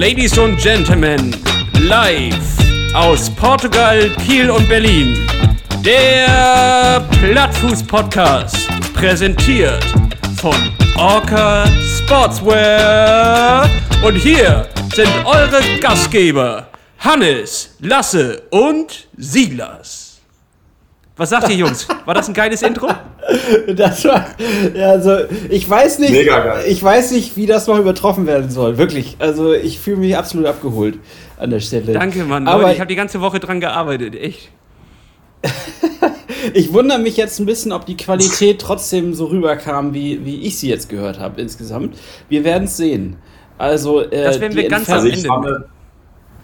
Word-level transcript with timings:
Ladies 0.00 0.38
und 0.38 0.56
Gentlemen, 0.56 1.36
live 1.78 2.34
aus 2.94 3.28
Portugal, 3.28 4.08
Kiel 4.24 4.48
und 4.48 4.66
Berlin, 4.66 5.28
der 5.84 7.06
Plattfuß-Podcast, 7.20 8.66
präsentiert 8.94 9.84
von 10.40 10.56
Orca 10.96 11.66
Sportswear. 11.98 13.68
Und 14.02 14.14
hier 14.14 14.66
sind 14.94 15.10
eure 15.26 15.60
Gastgeber, 15.82 16.68
Hannes, 17.00 17.76
Lasse 17.80 18.44
und 18.48 19.06
Silas. 19.18 20.22
Was 21.14 21.28
sagt 21.28 21.50
ihr, 21.50 21.56
Jungs? 21.56 21.86
War 22.06 22.14
das 22.14 22.26
ein 22.26 22.32
geiles 22.32 22.62
Intro? 22.62 22.88
Das 23.74 24.04
war, 24.04 24.26
ja, 24.74 24.90
also 24.90 25.18
ich 25.48 25.68
weiß 25.68 25.98
nicht, 26.00 26.12
ich 26.66 26.82
weiß 26.82 27.12
nicht, 27.12 27.36
wie 27.36 27.46
das 27.46 27.66
noch 27.66 27.78
übertroffen 27.78 28.26
werden 28.26 28.50
soll. 28.50 28.78
Wirklich. 28.78 29.16
Also 29.18 29.52
ich 29.52 29.78
fühle 29.78 29.98
mich 29.98 30.16
absolut 30.16 30.46
abgeholt 30.46 30.98
an 31.38 31.50
der 31.50 31.60
Stelle. 31.60 31.92
Danke, 31.92 32.24
Mann. 32.24 32.46
Aber 32.48 32.62
Leute, 32.62 32.74
ich 32.74 32.80
habe 32.80 32.88
die 32.88 32.96
ganze 32.96 33.20
Woche 33.20 33.40
dran 33.40 33.60
gearbeitet, 33.60 34.14
echt. 34.14 34.50
ich 36.54 36.72
wundere 36.72 36.98
mich 36.98 37.16
jetzt 37.16 37.38
ein 37.38 37.46
bisschen, 37.46 37.72
ob 37.72 37.86
die 37.86 37.96
Qualität 37.96 38.60
trotzdem 38.60 39.14
so 39.14 39.26
rüberkam, 39.26 39.94
wie, 39.94 40.24
wie 40.24 40.42
ich 40.42 40.58
sie 40.58 40.68
jetzt 40.68 40.88
gehört 40.88 41.18
habe 41.18 41.40
insgesamt. 41.40 41.96
Wir 42.28 42.44
werden 42.44 42.64
es 42.64 42.76
sehen. 42.76 43.16
Also, 43.58 44.00
äh, 44.00 44.24
das 44.24 44.40
werden 44.40 44.56
wir 44.56 44.68
ganz 44.68 44.88
am 44.90 45.06
Ende. 45.06 45.68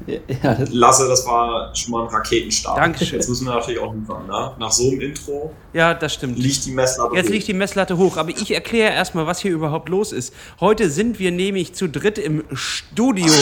Ja, 0.06 0.54
das 0.54 0.72
Lasse, 0.72 1.08
das 1.08 1.26
war 1.26 1.74
schon 1.74 1.92
mal 1.92 2.02
ein 2.02 2.08
Raketenstart. 2.08 2.78
Dankeschön. 2.78 3.18
Jetzt 3.18 3.28
müssen 3.28 3.46
wir 3.46 3.54
natürlich 3.54 3.80
auch 3.80 3.94
liefern, 3.94 4.26
ne? 4.26 4.52
Nach 4.58 4.70
so 4.70 4.88
einem 4.90 5.00
Intro. 5.00 5.52
Ja, 5.72 5.94
das 5.94 6.14
stimmt. 6.14 6.38
Liegt 6.38 6.64
die 6.66 6.72
Messlatte 6.72 7.16
Jetzt 7.16 7.26
hoch. 7.26 7.32
liegt 7.32 7.48
die 7.48 7.54
Messlatte 7.54 7.96
hoch. 7.98 8.16
Aber 8.16 8.30
ich 8.30 8.52
erkläre 8.54 8.92
erstmal, 8.92 9.26
was 9.26 9.40
hier 9.40 9.52
überhaupt 9.52 9.88
los 9.88 10.12
ist. 10.12 10.32
Heute 10.60 10.90
sind 10.90 11.18
wir 11.18 11.30
nämlich 11.32 11.74
zu 11.74 11.88
dritt 11.88 12.18
im 12.18 12.44
Studio 12.52 13.32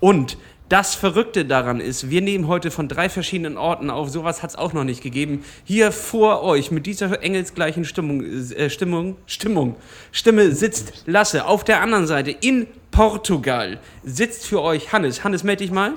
und 0.00 0.36
das 0.72 0.94
Verrückte 0.94 1.44
daran 1.44 1.80
ist, 1.80 2.08
wir 2.08 2.22
nehmen 2.22 2.48
heute 2.48 2.70
von 2.70 2.88
drei 2.88 3.10
verschiedenen 3.10 3.58
Orten 3.58 3.90
auf. 3.90 4.08
Sowas 4.08 4.42
hat 4.42 4.50
es 4.50 4.56
auch 4.56 4.72
noch 4.72 4.84
nicht 4.84 5.02
gegeben. 5.02 5.44
Hier 5.64 5.92
vor 5.92 6.42
euch 6.42 6.70
mit 6.70 6.86
dieser 6.86 7.22
engelsgleichen 7.22 7.84
Stimmung, 7.84 8.24
äh, 8.24 8.70
Stimmung, 8.70 9.16
Stimmung, 9.26 9.76
Stimme 10.12 10.52
sitzt 10.52 11.04
Lasse. 11.04 11.44
Auf 11.44 11.62
der 11.62 11.82
anderen 11.82 12.06
Seite 12.06 12.30
in 12.30 12.66
Portugal 12.90 13.80
sitzt 14.02 14.46
für 14.46 14.62
euch 14.62 14.94
Hannes. 14.94 15.22
Hannes, 15.22 15.44
melde 15.44 15.62
dich 15.62 15.72
mal. 15.72 15.92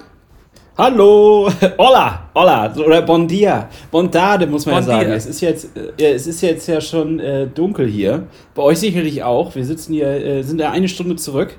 Hallo, 0.78 1.50
hola, 1.78 2.30
hola 2.36 2.76
oder 2.76 3.02
bon 3.02 3.26
dia, 3.26 3.70
bondade 3.90 4.46
muss 4.46 4.66
man 4.66 4.76
bon 4.76 4.84
ja 4.84 4.98
sagen. 5.00 5.12
Es 5.14 5.26
ist 5.26 5.40
jetzt, 5.40 5.70
äh, 5.78 6.04
es 6.16 6.28
ist 6.28 6.42
jetzt 6.42 6.68
ja 6.68 6.82
schon 6.82 7.22
äh, 7.22 7.48
dunkel 7.48 7.88
hier. 7.88 8.28
Bei 8.54 8.64
euch 8.64 8.80
sicherlich 8.80 9.24
auch. 9.24 9.56
Wir 9.56 9.64
sitzen 9.64 9.94
hier, 9.94 10.10
äh, 10.10 10.44
sind 10.44 10.60
ja 10.60 10.72
eine 10.72 10.90
Stunde 10.90 11.16
zurück. 11.16 11.58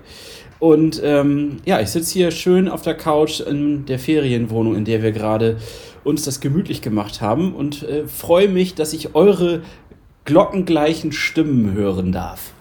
Und 0.59 1.01
ähm, 1.05 1.59
ja, 1.65 1.81
ich 1.81 1.91
sitze 1.91 2.15
hier 2.15 2.31
schön 2.31 2.69
auf 2.69 2.83
der 2.83 2.95
Couch 2.95 3.41
in 3.41 3.85
der 3.87 3.99
Ferienwohnung, 3.99 4.75
in 4.75 4.85
der 4.85 5.03
wir 5.03 5.13
gerade 5.13 5.59
uns 6.03 6.25
das 6.25 6.41
gemütlich 6.41 6.83
gemacht 6.83 7.21
haben 7.21 7.55
und 7.55 7.83
äh, 7.83 8.07
freue 8.07 8.49
mich, 8.49 8.75
dass 8.75 8.93
ich 8.93 9.15
eure 9.15 9.63
glockengleichen 10.25 11.13
Stimmen 11.13 11.73
hören 11.73 12.13
darf. 12.13 12.53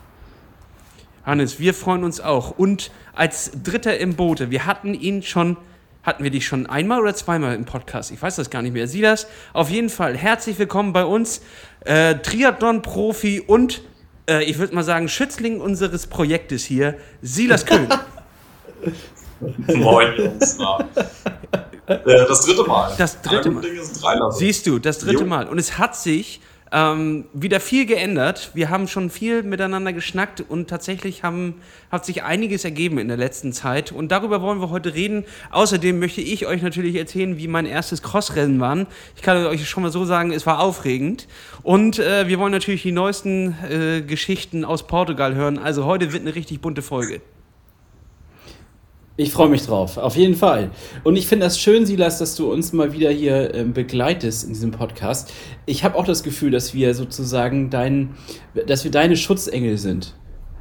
Hannes, 1.25 1.59
wir 1.59 1.73
freuen 1.73 2.03
uns 2.03 2.21
auch. 2.21 2.51
Und 2.51 2.91
als 3.13 3.51
Dritter 3.63 3.97
im 3.97 4.15
Boote, 4.15 4.51
wir 4.51 4.65
hatten 4.65 4.93
ihn 4.93 5.23
schon, 5.23 5.57
hatten 6.03 6.23
wir 6.23 6.31
dich 6.31 6.45
schon 6.45 6.67
einmal 6.67 7.01
oder 7.01 7.15
zweimal 7.15 7.55
im 7.55 7.65
Podcast? 7.65 8.11
Ich 8.11 8.21
weiß 8.21 8.35
das 8.35 8.49
gar 8.49 8.61
nicht 8.61 8.73
mehr. 8.73 8.87
Sieh 8.87 9.01
das? 9.01 9.27
Auf 9.53 9.69
jeden 9.69 9.89
Fall 9.89 10.15
herzlich 10.15 10.59
willkommen 10.59 10.93
bei 10.93 11.05
uns, 11.05 11.41
äh, 11.85 12.15
Triathlon-Profi 12.15 13.41
und 13.41 13.81
äh, 14.29 14.43
ich 14.43 14.57
würde 14.57 14.75
mal 14.75 14.83
sagen, 14.83 15.07
Schützling 15.07 15.61
unseres 15.61 16.07
Projektes 16.07 16.63
hier, 16.63 16.97
Silas 17.21 17.65
Köhn. 17.65 17.87
Moin, 19.67 20.13
Jungs. 20.17 20.57
Äh, 21.87 21.99
das 22.05 22.41
dritte 22.41 22.63
Mal. 22.63 22.93
Das 22.97 23.21
dritte 23.21 23.51
Mal. 23.51 23.63
Siehst 24.31 24.65
du, 24.67 24.79
das 24.79 24.99
dritte 24.99 25.23
jo. 25.23 25.25
Mal. 25.25 25.47
Und 25.47 25.59
es 25.59 25.77
hat 25.77 25.95
sich 25.95 26.41
ähm, 26.71 27.25
wieder 27.33 27.59
viel 27.59 27.85
geändert. 27.85 28.51
Wir 28.53 28.69
haben 28.69 28.87
schon 28.87 29.09
viel 29.09 29.43
miteinander 29.43 29.93
geschnackt 29.93 30.43
und 30.47 30.69
tatsächlich 30.69 31.23
haben, 31.23 31.61
hat 31.91 32.05
sich 32.05 32.23
einiges 32.23 32.65
ergeben 32.65 32.97
in 32.97 33.07
der 33.07 33.17
letzten 33.17 33.53
Zeit. 33.53 33.91
Und 33.91 34.11
darüber 34.11 34.41
wollen 34.41 34.59
wir 34.59 34.69
heute 34.69 34.93
reden. 34.93 35.25
Außerdem 35.51 35.99
möchte 35.99 36.21
ich 36.21 36.47
euch 36.47 36.61
natürlich 36.61 36.95
erzählen, 36.95 37.37
wie 37.37 37.47
mein 37.47 37.65
erstes 37.65 38.01
Crossrennen 38.01 38.59
war. 38.59 38.87
Ich 39.15 39.21
kann 39.21 39.45
euch 39.45 39.69
schon 39.69 39.83
mal 39.83 39.91
so 39.91 40.05
sagen, 40.05 40.31
es 40.31 40.45
war 40.45 40.59
aufregend. 40.59 41.27
Und 41.63 41.99
äh, 41.99 42.27
wir 42.27 42.39
wollen 42.39 42.51
natürlich 42.51 42.81
die 42.81 42.91
neuesten 42.91 43.55
äh, 43.69 44.01
Geschichten 44.01 44.65
aus 44.65 44.87
Portugal 44.87 45.35
hören. 45.35 45.57
Also 45.57 45.85
heute 45.85 46.13
wird 46.13 46.23
eine 46.23 46.35
richtig 46.35 46.61
bunte 46.61 46.81
Folge. 46.81 47.21
Ich 49.17 49.31
freue 49.31 49.47
mich 49.47 49.65
drauf, 49.65 49.97
auf 49.97 50.17
jeden 50.17 50.35
Fall. 50.35 50.71
Und 51.05 51.15
ich 51.15 51.25
finde 51.25 51.45
das 51.45 51.57
schön, 51.57 51.85
Silas, 51.85 52.19
dass 52.19 52.35
du 52.35 52.51
uns 52.51 52.73
mal 52.73 52.91
wieder 52.91 53.11
hier 53.11 53.53
ähm, 53.53 53.71
begleitest 53.71 54.43
in 54.43 54.49
diesem 54.49 54.71
Podcast. 54.71 55.31
Ich 55.65 55.85
habe 55.85 55.95
auch 55.95 56.03
das 56.03 56.21
Gefühl, 56.21 56.51
dass 56.51 56.73
wir 56.73 56.93
sozusagen 56.93 57.69
dein, 57.69 58.15
dass 58.67 58.83
wir 58.83 58.91
deine 58.91 59.15
Schutzengel 59.15 59.77
sind. 59.77 60.15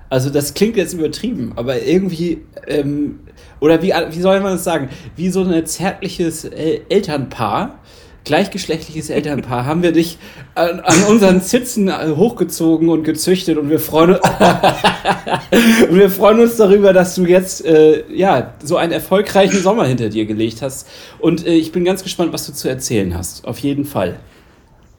Also 0.09 0.31
das 0.31 0.55
klingt 0.55 0.77
jetzt 0.77 0.93
übertrieben, 0.93 1.55
aber 1.57 1.83
irgendwie, 1.83 2.43
ähm, 2.69 3.19
oder 3.59 3.83
wie, 3.83 3.89
wie 4.11 4.21
soll 4.21 4.39
man 4.39 4.53
das 4.53 4.63
sagen, 4.63 4.89
wie 5.17 5.31
so 5.31 5.43
ein 5.43 5.67
zärtliches 5.67 6.45
äh, 6.45 6.83
Elternpaar, 6.89 7.81
gleichgeschlechtliches 8.25 9.11
Elternpaar 9.11 9.67
haben 9.67 9.83
wir 9.83 9.93
dich 9.93 10.19
an, 10.55 10.81
an 10.81 11.05
unseren 11.05 11.43
Zitzen 11.43 11.89
äh, 11.89 12.15
hochgezogen 12.17 12.89
und 12.89 13.05
gezüchtet 13.05 13.59
und 13.59 13.71
wir 13.71 13.81
freuen, 13.81 14.11
und 15.91 15.97
wir 15.99 16.11
freuen 16.11 16.41
uns 16.41 16.57
darüber, 16.57 16.93
dass 16.93 17.15
du 17.15 17.27
jetzt 17.27 17.65
äh, 17.65 18.05
ja, 18.13 18.55
so 18.63 18.77
einen 18.77 18.93
erfolgreichen 18.93 19.61
Sommer 19.61 19.87
hinter 19.87 20.09
dir 20.09 20.25
gelegt 20.25 20.63
hast. 20.63 20.89
Und 21.19 21.47
äh, 21.47 21.55
ich 21.55 21.73
bin 21.73 21.85
ganz 21.85 22.03
gespannt, 22.03 22.33
was 22.33 22.47
du 22.47 22.53
zu 22.53 22.69
erzählen 22.69 23.17
hast. 23.17 23.47
Auf 23.47 23.59
jeden 23.59 23.85
Fall. 23.85 24.17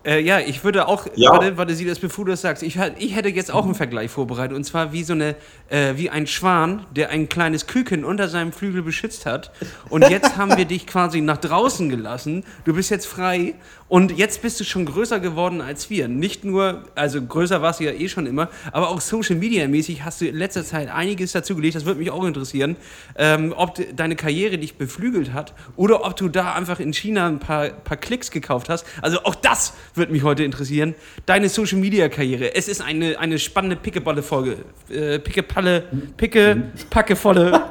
Äh, 0.05 0.21
ja, 0.21 0.39
ich 0.39 0.63
würde 0.63 0.87
auch, 0.87 1.07
ja. 1.15 1.31
warte, 1.31 1.57
warte, 1.57 1.73
Sie 1.73 1.83
das, 1.83 1.97
bevor 1.97 2.25
du 2.25 2.31
das 2.31 2.41
sagst, 2.41 2.61
ich, 2.61 2.77
ich 2.97 3.15
hätte 3.15 3.29
jetzt 3.29 3.51
auch 3.51 3.65
einen 3.65 3.73
Vergleich 3.73 4.11
vorbereitet 4.11 4.55
und 4.55 4.63
zwar 4.63 4.93
wie 4.93 5.03
so 5.03 5.13
eine, 5.13 5.35
äh, 5.69 5.93
wie 5.95 6.11
ein 6.11 6.27
Schwan, 6.27 6.85
der 6.95 7.09
ein 7.09 7.27
kleines 7.27 7.65
Küken 7.65 8.05
unter 8.05 8.27
seinem 8.27 8.51
Flügel 8.51 8.83
beschützt 8.83 9.25
hat 9.25 9.51
und 9.89 10.07
jetzt 10.07 10.37
haben 10.37 10.55
wir 10.57 10.65
dich 10.65 10.85
quasi 10.85 11.21
nach 11.21 11.37
draußen 11.37 11.89
gelassen, 11.89 12.43
du 12.65 12.75
bist 12.75 12.91
jetzt 12.91 13.07
frei 13.07 13.55
und 13.87 14.17
jetzt 14.17 14.41
bist 14.41 14.59
du 14.59 14.63
schon 14.63 14.85
größer 14.85 15.19
geworden 15.19 15.61
als 15.61 15.91
wir. 15.91 16.07
Nicht 16.07 16.43
nur, 16.43 16.83
also 16.95 17.21
größer 17.21 17.61
warst 17.61 17.79
du 17.79 17.83
ja 17.83 17.91
eh 17.91 18.09
schon 18.09 18.25
immer, 18.25 18.49
aber 18.71 18.89
auch 18.89 18.99
Social 18.99 19.35
Media 19.35 19.67
mäßig 19.67 20.03
hast 20.03 20.21
du 20.21 20.25
in 20.25 20.35
letzter 20.35 20.65
Zeit 20.65 20.89
einiges 20.89 21.33
dazu 21.33 21.55
gelegt. 21.55 21.75
Das 21.75 21.85
würde 21.85 21.99
mich 21.99 22.09
auch 22.09 22.23
interessieren, 22.23 22.77
ähm, 23.15 23.53
ob 23.55 23.79
deine 23.95 24.15
Karriere 24.15 24.57
dich 24.57 24.75
beflügelt 24.75 25.33
hat 25.33 25.53
oder 25.75 26.03
ob 26.03 26.15
du 26.15 26.29
da 26.29 26.53
einfach 26.53 26.79
in 26.79 26.93
China 26.93 27.27
ein 27.27 27.37
paar, 27.37 27.69
paar 27.69 27.97
Klicks 27.97 28.31
gekauft 28.31 28.69
hast. 28.69 28.87
Also 29.03 29.19
auch 29.23 29.35
das 29.35 29.73
würde 29.93 30.11
mich 30.11 30.23
heute 30.23 30.43
interessieren. 30.43 30.95
Deine 31.27 31.49
Social 31.49 31.77
Media 31.77 32.09
Karriere. 32.09 32.55
Es 32.55 32.67
ist 32.67 32.81
eine, 32.81 33.19
eine 33.19 33.37
spannende 33.37 33.75
Pickeballe-Folge. 33.75 34.57
Äh, 34.89 35.19
Pickepalle, 35.19 35.83
Picke, 36.17 36.71
Packevolle. 36.89 37.63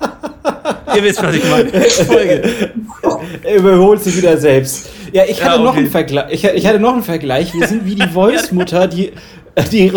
Ihr 0.95 1.03
wisst, 1.03 1.21
was 1.23 1.35
ich 1.35 1.45
meine. 1.51 1.71
Folge. 1.71 2.73
Er 3.43 3.57
überholt 3.57 4.03
sich 4.03 4.17
wieder 4.17 4.37
selbst. 4.37 4.89
Ja, 5.13 5.25
ich 5.25 5.43
hatte, 5.43 5.51
ja, 5.51 5.55
okay. 5.57 5.65
noch, 5.65 5.77
einen 5.77 5.91
Vergleich. 5.91 6.33
Ich, 6.33 6.45
ich, 6.45 6.67
hatte 6.67 6.81
noch 6.81 6.95
einen 6.95 7.03
Vergleich. 7.03 7.55
Wir 7.55 7.67
sind 7.67 7.87
wie 7.87 7.95
die 7.95 8.03
Wolfsmutter, 8.15 8.89
die, 8.89 9.13
die 9.71 9.93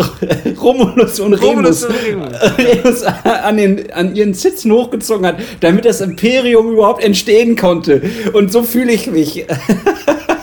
Romulus 0.60 1.20
und 1.20 1.34
Remus, 1.34 1.86
Remus 1.88 3.02
an, 3.02 3.56
den, 3.56 3.92
an 3.92 4.14
ihren 4.14 4.34
Sitzen 4.34 4.72
hochgezogen 4.72 5.26
hat, 5.26 5.36
damit 5.60 5.84
das 5.84 6.00
Imperium 6.00 6.72
überhaupt 6.72 7.02
entstehen 7.02 7.56
konnte. 7.56 8.02
Und 8.32 8.52
so 8.52 8.62
fühle 8.62 8.92
ich 8.92 9.06
mich. 9.08 9.46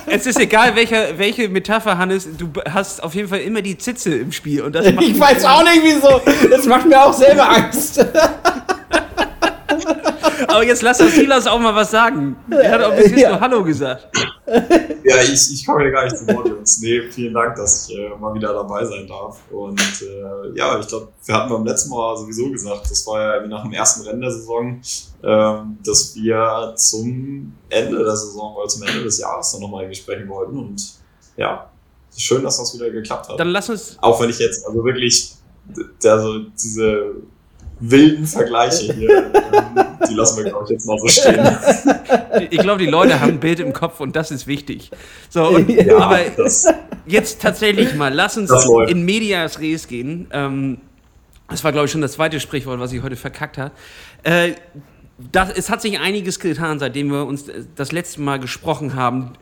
Es 0.08 0.26
ist 0.26 0.40
egal, 0.40 0.76
welche, 0.76 1.16
welche 1.18 1.50
Metapher, 1.50 1.98
Hannes, 1.98 2.30
du 2.38 2.48
hast 2.70 3.04
auf 3.04 3.16
jeden 3.16 3.28
Fall 3.28 3.40
immer 3.40 3.62
die 3.62 3.78
Zitze 3.78 4.16
im 4.16 4.32
Spiel. 4.32 4.62
Und 4.62 4.74
das 4.74 4.86
ich 4.86 5.20
weiß 5.20 5.44
auch 5.44 5.64
nicht, 5.64 5.82
wieso. 5.84 6.22
Das 6.50 6.66
macht 6.68 6.88
mir 6.88 7.04
auch 7.04 7.12
selber 7.12 7.50
Angst. 7.50 8.06
Aber 10.48 10.64
jetzt 10.64 10.82
lass 10.82 10.98
das 10.98 11.14
Silas 11.14 11.48
auch 11.48 11.60
mal 11.60 11.76
was 11.76 11.92
sagen. 11.92 12.36
Er 12.50 12.72
hat 12.72 12.84
auch 12.84 12.96
bis 12.96 13.12
jetzt 13.12 13.22
ja. 13.22 13.30
nur 13.30 13.40
Hallo 13.40 13.64
gesagt. 13.64 14.08
Ja, 15.04 15.22
ich, 15.22 15.54
ich 15.54 15.66
komme 15.66 15.82
hier 15.82 15.92
gar 15.92 16.04
nicht 16.06 16.18
zu 16.18 16.28
Wort, 16.28 16.48
Jungs. 16.48 16.80
Nee, 16.80 17.02
vielen 17.12 17.34
Dank, 17.34 17.56
dass 17.56 17.90
ich 17.90 17.98
äh, 17.98 18.10
mal 18.20 18.34
wieder 18.34 18.54
dabei 18.54 18.86
sein 18.86 19.08
darf. 19.08 19.40
Und 19.52 19.80
äh, 20.02 20.58
ja, 20.58 20.80
ich 20.80 20.88
glaube, 20.88 21.10
wir 21.26 21.36
hatten 21.36 21.50
beim 21.50 21.66
letzten 21.66 21.90
Mal 21.90 22.18
sowieso 22.18 22.52
gesagt, 22.52 22.90
das 22.90 23.06
war 23.08 23.22
ja 23.22 23.44
wie 23.44 23.48
nach 23.48 23.64
dem 23.64 23.74
ersten 23.74 24.08
Rennen 24.08 24.22
der 24.22 24.32
Saison, 24.32 24.82
ähm, 25.24 25.78
dass 25.84 26.16
wir 26.16 26.74
zum 26.76 27.54
Ende 27.70 28.04
der 28.04 28.16
Saison 28.16 28.56
oder 28.56 28.68
zum 28.68 28.84
Ende 28.84 29.04
des 29.04 29.20
Jahres 29.20 29.52
dann 29.52 29.62
nochmal 29.62 29.94
sprechen 29.94 30.28
wollten. 30.28 30.58
Und 30.58 30.82
ja, 31.38 31.70
schön, 32.16 32.44
dass 32.44 32.58
das 32.58 32.74
wieder 32.74 32.90
geklappt 32.90 33.30
hat. 33.30 33.40
Dann 33.40 33.50
lass 33.50 33.70
uns. 33.70 33.98
Auch 34.02 34.20
wenn 34.22 34.30
ich 34.30 34.40
jetzt 34.40 34.66
also 34.66 34.84
wirklich 34.84 35.36
also 36.04 36.40
diese 36.40 37.16
wilden 37.80 38.26
Vergleiche 38.26 38.94
hier. 38.94 39.32
die 40.10 40.14
lassen 40.14 40.44
wir, 40.44 40.52
glaube 40.52 40.66
ich, 40.66 40.72
jetzt 40.72 40.86
mal 40.86 40.98
so 41.00 41.08
stehen. 41.08 41.46
Ich 42.50 42.60
glaube, 42.60 42.80
die 42.80 42.90
Leute 42.90 43.22
haben 43.22 43.34
ein 43.34 43.40
Bild 43.40 43.62
im 43.62 43.72
Kopf 43.72 44.02
und 44.02 44.14
das 44.16 44.30
ist 44.30 44.46
wichtig. 44.46 44.92
So, 45.30 45.48
und, 45.48 45.70
ja, 45.70 45.98
aber 45.98 46.20
jetzt 47.06 47.42
tatsächlich 47.42 47.96
mal, 47.96 48.14
lass 48.14 48.38
uns 48.38 48.52
in 48.90 49.06
Medias 49.06 49.62
Res 49.62 49.88
gehen. 49.88 50.28
Ähm, 50.32 50.80
das 51.50 51.64
war, 51.64 51.72
glaube 51.72 51.86
ich, 51.86 51.92
schon 51.92 52.02
das 52.02 52.14
zweite 52.14 52.42
Sprichwort, 52.42 52.80
was 52.80 52.92
ich 52.92 53.02
heute 53.02 53.16
verkackt 53.16 53.58
habe. 53.58 53.72
Äh, 54.24 54.54
das, 55.32 55.50
es 55.52 55.70
hat 55.70 55.82
sich 55.82 55.98
einiges 56.00 56.40
getan, 56.40 56.78
seitdem 56.80 57.10
wir 57.10 57.26
uns 57.26 57.46
das 57.76 57.92
letzte 57.94 58.22
Mal 58.22 58.40
gesprochen 58.40 58.96
haben. 58.96 59.34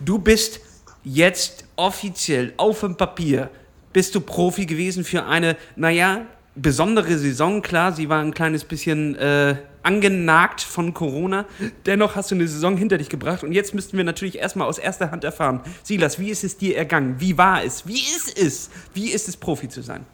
Du 0.00 0.18
bist 0.18 0.60
jetzt 1.04 1.64
offiziell 1.76 2.52
auf 2.56 2.80
dem 2.80 2.96
Papier, 2.96 3.48
bist 3.92 4.14
du 4.14 4.20
Profi 4.20 4.66
gewesen 4.66 5.04
für 5.04 5.24
eine, 5.24 5.56
naja, 5.76 6.26
besondere 6.54 7.16
Saison. 7.18 7.62
Klar, 7.62 7.92
sie 7.92 8.08
war 8.08 8.20
ein 8.20 8.34
kleines 8.34 8.64
bisschen 8.64 9.14
äh, 9.16 9.56
angenagt 9.82 10.60
von 10.60 10.94
Corona. 10.94 11.46
Dennoch 11.86 12.16
hast 12.16 12.30
du 12.30 12.34
eine 12.34 12.48
Saison 12.48 12.76
hinter 12.76 12.98
dich 12.98 13.08
gebracht 13.08 13.44
und 13.44 13.52
jetzt 13.52 13.74
müssten 13.74 13.96
wir 13.96 14.04
natürlich 14.04 14.38
erstmal 14.38 14.68
aus 14.68 14.78
erster 14.78 15.10
Hand 15.10 15.24
erfahren. 15.24 15.60
Silas, 15.82 16.18
wie 16.18 16.30
ist 16.30 16.44
es 16.44 16.56
dir 16.56 16.76
ergangen? 16.76 17.16
Wie 17.18 17.36
war 17.38 17.64
es? 17.64 17.86
Wie 17.86 18.00
ist 18.00 18.38
es? 18.38 18.70
Wie 18.94 19.10
ist 19.10 19.28
es, 19.28 19.36
Profi 19.36 19.68
zu 19.68 19.82
sein? 19.82 20.04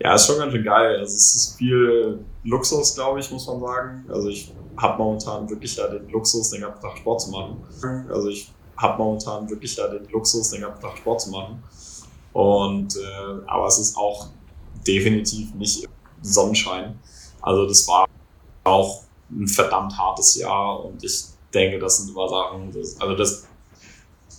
Ja, 0.00 0.14
ist 0.14 0.26
schon 0.26 0.38
ganz 0.38 0.52
schön 0.52 0.64
geil. 0.64 0.96
Also 0.98 1.14
es 1.14 1.34
ist 1.34 1.56
viel 1.56 2.18
Luxus, 2.44 2.94
glaube 2.94 3.20
ich, 3.20 3.30
muss 3.30 3.46
man 3.46 3.60
sagen. 3.60 4.04
Also 4.08 4.28
ich 4.28 4.52
habe 4.76 5.02
momentan 5.02 5.48
wirklich 5.48 5.76
ja 5.76 5.86
den 5.88 6.08
Luxus, 6.08 6.50
den 6.50 6.62
ganzen 6.62 6.80
Tag 6.80 6.98
Sport 6.98 7.20
zu 7.22 7.30
machen. 7.30 7.62
Also 8.10 8.28
ich 8.28 8.50
habe 8.76 9.02
momentan 9.02 9.48
wirklich 9.48 9.76
ja 9.76 9.86
den 9.88 10.08
Luxus, 10.10 10.50
den 10.50 10.62
ganzen 10.62 10.82
Tag 10.82 10.98
Sport 10.98 11.20
zu 11.20 11.30
machen. 11.30 11.62
Und 12.34 12.96
äh, 12.96 13.46
aber 13.46 13.66
es 13.68 13.78
ist 13.78 13.96
auch 13.96 14.26
definitiv 14.86 15.54
nicht 15.54 15.88
Sonnenschein. 16.20 16.98
Also 17.40 17.66
das 17.66 17.86
war 17.88 18.06
auch 18.64 19.02
ein 19.30 19.46
verdammt 19.46 19.96
hartes 19.96 20.34
Jahr 20.34 20.84
und 20.84 21.02
ich 21.02 21.24
denke, 21.52 21.78
das 21.78 21.98
sind 21.98 22.10
immer 22.10 22.28
Sachen, 22.28 22.72
das, 22.72 23.00
also 23.00 23.14
das, 23.14 23.46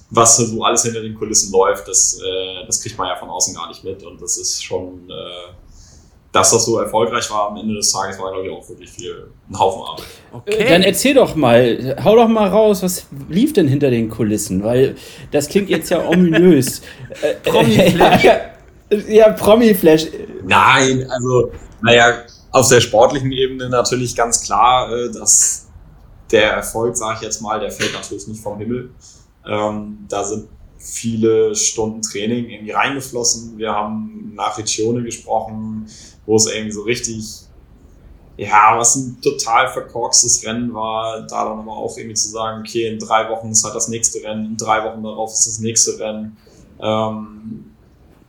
was 0.10 0.38
so 0.38 0.64
alles 0.64 0.84
hinter 0.84 1.02
den 1.02 1.16
Kulissen 1.16 1.52
läuft, 1.52 1.88
das, 1.88 2.20
äh, 2.20 2.66
das 2.66 2.82
kriegt 2.82 2.98
man 2.98 3.08
ja 3.08 3.16
von 3.16 3.30
außen 3.30 3.56
gar 3.56 3.70
nicht 3.70 3.84
mit 3.84 4.04
und 4.04 4.22
das 4.22 4.38
ist 4.38 4.64
schon, 4.64 5.10
äh, 5.10 5.54
dass 6.36 6.52
das 6.52 6.66
so 6.66 6.80
erfolgreich 6.80 7.32
war 7.32 7.48
am 7.50 7.56
Ende 7.56 7.76
des 7.76 7.94
Tages, 7.94 8.20
war 8.20 8.30
glaube 8.30 8.48
ich 8.48 8.52
auch 8.52 8.68
wirklich 8.68 8.90
viel, 8.90 9.32
ein 9.50 9.58
Haufen 9.58 9.82
Arbeit. 9.84 10.06
Okay. 10.34 10.66
Dann 10.68 10.82
erzähl 10.82 11.14
doch 11.14 11.34
mal, 11.34 11.96
hau 12.04 12.14
doch 12.18 12.28
mal 12.28 12.50
raus, 12.50 12.84
was 12.84 13.06
lief 13.30 13.54
denn 13.54 13.70
hinter 13.70 13.90
den 13.90 14.10
Kulissen, 14.10 14.62
weil 14.62 14.98
das 15.32 15.48
klingt 15.48 15.70
jetzt 15.70 15.90
ja 15.90 16.06
ominös. 16.06 16.82
Promi-Flash. 17.44 18.26
ja, 19.08 19.30
Promi-Flash. 19.32 20.08
Nein, 20.44 21.10
also, 21.10 21.54
naja, 21.82 22.26
auf 22.52 22.68
der 22.68 22.82
sportlichen 22.82 23.32
Ebene 23.32 23.70
natürlich 23.70 24.14
ganz 24.14 24.42
klar, 24.42 24.92
äh, 24.92 25.10
dass 25.14 25.68
der 26.32 26.52
Erfolg, 26.52 26.98
sage 26.98 27.16
ich 27.16 27.22
jetzt 27.22 27.42
mal, 27.42 27.62
der 27.62 27.72
fällt 27.72 27.94
natürlich 27.94 28.28
nicht 28.28 28.42
vom 28.42 28.58
Himmel. 28.58 28.90
Ähm, 29.48 30.00
da 30.10 30.26
sind 30.26 30.50
viele 30.78 31.56
Stunden 31.56 32.02
Training 32.02 32.50
irgendwie 32.50 32.72
reingeflossen. 32.72 33.58
Wir 33.58 33.72
haben 33.72 34.34
nach 34.36 34.58
Regione 34.58 35.02
gesprochen, 35.02 35.88
wo 36.26 36.36
es 36.36 36.48
irgendwie 36.48 36.72
so 36.72 36.82
richtig, 36.82 37.42
ja, 38.38 38.78
was 38.78 38.96
ein 38.96 39.22
total 39.22 39.72
verkorkstes 39.72 40.46
Rennen 40.46 40.74
war. 40.74 41.22
Da 41.22 41.46
dann 41.46 41.60
aber 41.60 41.72
auch 41.72 41.98
irgendwie 41.98 42.16
zu 42.16 42.30
sagen, 42.30 42.62
okay, 42.62 42.88
in 42.88 43.00
drei 43.00 43.30
Wochen 43.30 43.50
ist 43.52 43.64
halt 43.64 43.76
das 43.76 43.88
nächste 43.88 44.24
Rennen, 44.24 44.46
in 44.46 44.58
drei 44.58 44.84
Wochen 44.84 45.04
darauf 45.04 45.32
ist 45.32 45.48
das 45.48 45.60
nächste 45.60 46.00
Rennen. 46.00 46.38
Ähm, 46.82 47.72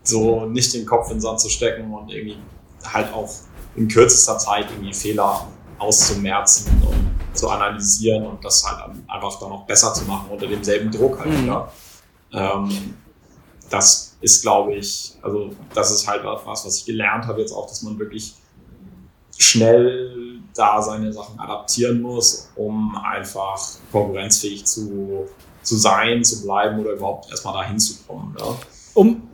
so 0.02 0.46
nicht 0.46 0.72
den 0.74 0.86
Kopf 0.86 1.08
in 1.08 1.16
den 1.16 1.20
Sand 1.20 1.40
zu 1.40 1.48
stecken 1.48 1.92
und 1.92 2.10
irgendwie 2.10 2.38
halt 2.84 3.12
auch 3.12 3.28
in 3.74 3.88
kürzester 3.88 4.38
Zeit 4.38 4.66
irgendwie 4.70 4.94
Fehler 4.94 5.46
auszumerzen 5.78 6.70
und 6.88 7.36
zu 7.36 7.48
analysieren 7.48 8.26
und 8.26 8.44
das 8.44 8.64
halt 8.64 8.96
einfach 9.08 9.38
dann 9.40 9.52
auch 9.52 9.66
besser 9.66 9.92
zu 9.92 10.04
machen 10.04 10.28
unter 10.30 10.46
demselben 10.46 10.90
Druck 10.90 11.18
halt 11.18 11.30
mhm. 11.30 11.62
Ähm, 12.32 12.94
das 13.70 14.05
ist, 14.20 14.42
glaube 14.42 14.74
ich, 14.74 15.14
also 15.22 15.50
das 15.74 15.90
ist 15.90 16.08
halt 16.08 16.24
was, 16.24 16.64
was 16.64 16.78
ich 16.78 16.84
gelernt 16.84 17.26
habe 17.26 17.40
jetzt 17.40 17.52
auch, 17.52 17.66
dass 17.66 17.82
man 17.82 17.98
wirklich 17.98 18.34
schnell 19.38 20.40
da 20.54 20.80
seine 20.80 21.12
Sachen 21.12 21.38
adaptieren 21.38 22.00
muss, 22.00 22.50
um 22.56 22.96
einfach 22.96 23.60
konkurrenzfähig 23.92 24.64
zu, 24.64 25.28
zu 25.62 25.76
sein, 25.76 26.24
zu 26.24 26.42
bleiben 26.42 26.80
oder 26.80 26.92
überhaupt 26.92 27.30
erstmal 27.30 27.62
dahin 27.62 27.78
zu 27.78 27.94
kommen. 28.06 28.34
Ja. 28.38 28.56
Um, 28.94 29.28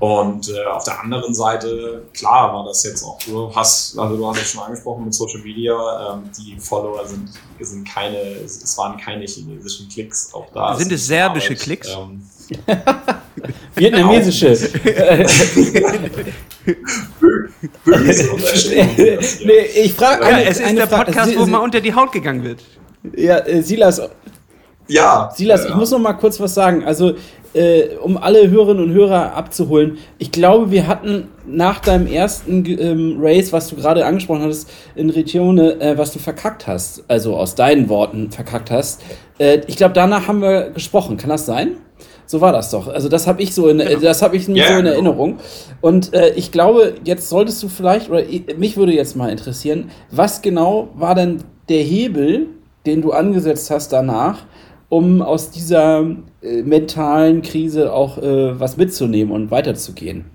und 0.00 0.48
äh, 0.48 0.64
auf 0.64 0.82
der 0.82 1.00
anderen 1.00 1.32
Seite, 1.32 2.02
klar 2.12 2.52
war 2.52 2.64
das 2.64 2.82
jetzt 2.82 3.04
auch, 3.04 3.18
du 3.20 3.54
hast, 3.54 3.96
also 3.96 4.16
du 4.16 4.26
hast 4.26 4.38
es 4.38 4.50
schon 4.50 4.62
angesprochen 4.64 5.04
mit 5.04 5.14
Social 5.14 5.40
Media, 5.40 6.14
ähm, 6.14 6.28
die 6.36 6.58
Follower 6.58 7.06
sind, 7.06 7.30
sind 7.60 7.88
keine, 7.88 8.18
es 8.18 8.76
waren 8.76 8.96
keine 8.96 9.24
chinesischen 9.26 9.88
Klicks 9.88 10.34
auch 10.34 10.46
da. 10.52 10.74
Sind 10.74 10.90
es 10.90 11.06
serbische 11.06 11.52
Arbeit, 11.52 11.60
Klicks? 11.60 11.88
Ähm, 11.88 12.28
Vietnamesische. 13.76 14.56
nee, 19.44 19.60
ich 19.84 19.94
frage. 19.94 20.24
Ja, 20.24 20.40
es 20.40 20.60
ist 20.60 20.76
der 20.76 20.86
Podcast, 20.86 21.32
Frage. 21.32 21.38
wo 21.38 21.46
mal 21.46 21.58
unter 21.58 21.80
die 21.80 21.94
Haut 21.94 22.10
gegangen 22.12 22.42
wird. 22.42 22.62
Ja, 23.16 23.38
äh, 23.38 23.62
Silas. 23.62 24.00
Ja. 24.88 25.30
Silas, 25.34 25.64
ja. 25.64 25.70
ich 25.70 25.74
muss 25.74 25.90
noch 25.90 25.98
mal 25.98 26.14
kurz 26.14 26.40
was 26.40 26.54
sagen. 26.54 26.84
Also 26.84 27.14
äh, 27.54 27.96
um 28.02 28.16
alle 28.16 28.50
Hörerinnen 28.50 28.84
und 28.84 28.92
Hörer 28.92 29.34
abzuholen, 29.34 29.98
ich 30.18 30.30
glaube, 30.30 30.70
wir 30.70 30.86
hatten 30.86 31.28
nach 31.46 31.80
deinem 31.80 32.06
ersten 32.06 32.64
ähm, 32.66 33.16
Race, 33.20 33.52
was 33.52 33.68
du 33.68 33.76
gerade 33.76 34.04
angesprochen 34.04 34.42
hattest, 34.42 34.70
in 34.94 35.10
Regione, 35.10 35.80
äh, 35.80 35.98
was 35.98 36.12
du 36.12 36.18
verkackt 36.18 36.66
hast, 36.66 37.04
also 37.08 37.36
aus 37.36 37.54
deinen 37.54 37.88
Worten 37.88 38.30
verkackt 38.30 38.70
hast, 38.70 39.02
äh, 39.38 39.60
ich 39.66 39.76
glaube, 39.76 39.94
danach 39.94 40.28
haben 40.28 40.40
wir 40.42 40.70
gesprochen. 40.70 41.16
Kann 41.16 41.30
das 41.30 41.46
sein? 41.46 41.76
So 42.26 42.40
war 42.40 42.52
das 42.52 42.70
doch. 42.70 42.88
Also 42.88 43.08
das 43.08 43.26
habe 43.26 43.40
ich 43.42 43.54
so 43.54 43.68
in, 43.68 43.78
genau. 43.78 44.00
das 44.00 44.20
habe 44.20 44.36
ich 44.36 44.48
yeah, 44.48 44.66
so 44.66 44.72
in 44.72 44.78
genau. 44.78 44.90
Erinnerung. 44.90 45.38
Und 45.80 46.12
äh, 46.12 46.30
ich 46.34 46.50
glaube, 46.50 46.94
jetzt 47.04 47.28
solltest 47.28 47.62
du 47.62 47.68
vielleicht 47.68 48.10
oder 48.10 48.22
mich 48.56 48.76
würde 48.76 48.92
jetzt 48.92 49.16
mal 49.16 49.30
interessieren, 49.30 49.90
was 50.10 50.42
genau 50.42 50.88
war 50.94 51.14
denn 51.14 51.44
der 51.68 51.82
Hebel, 51.82 52.48
den 52.84 53.02
du 53.02 53.12
angesetzt 53.12 53.70
hast 53.70 53.92
danach, 53.92 54.44
um 54.88 55.22
aus 55.22 55.50
dieser 55.50 56.04
äh, 56.42 56.62
mentalen 56.62 57.42
Krise 57.42 57.92
auch 57.92 58.18
äh, 58.18 58.58
was 58.58 58.76
mitzunehmen 58.76 59.32
und 59.32 59.50
weiterzugehen? 59.50 60.30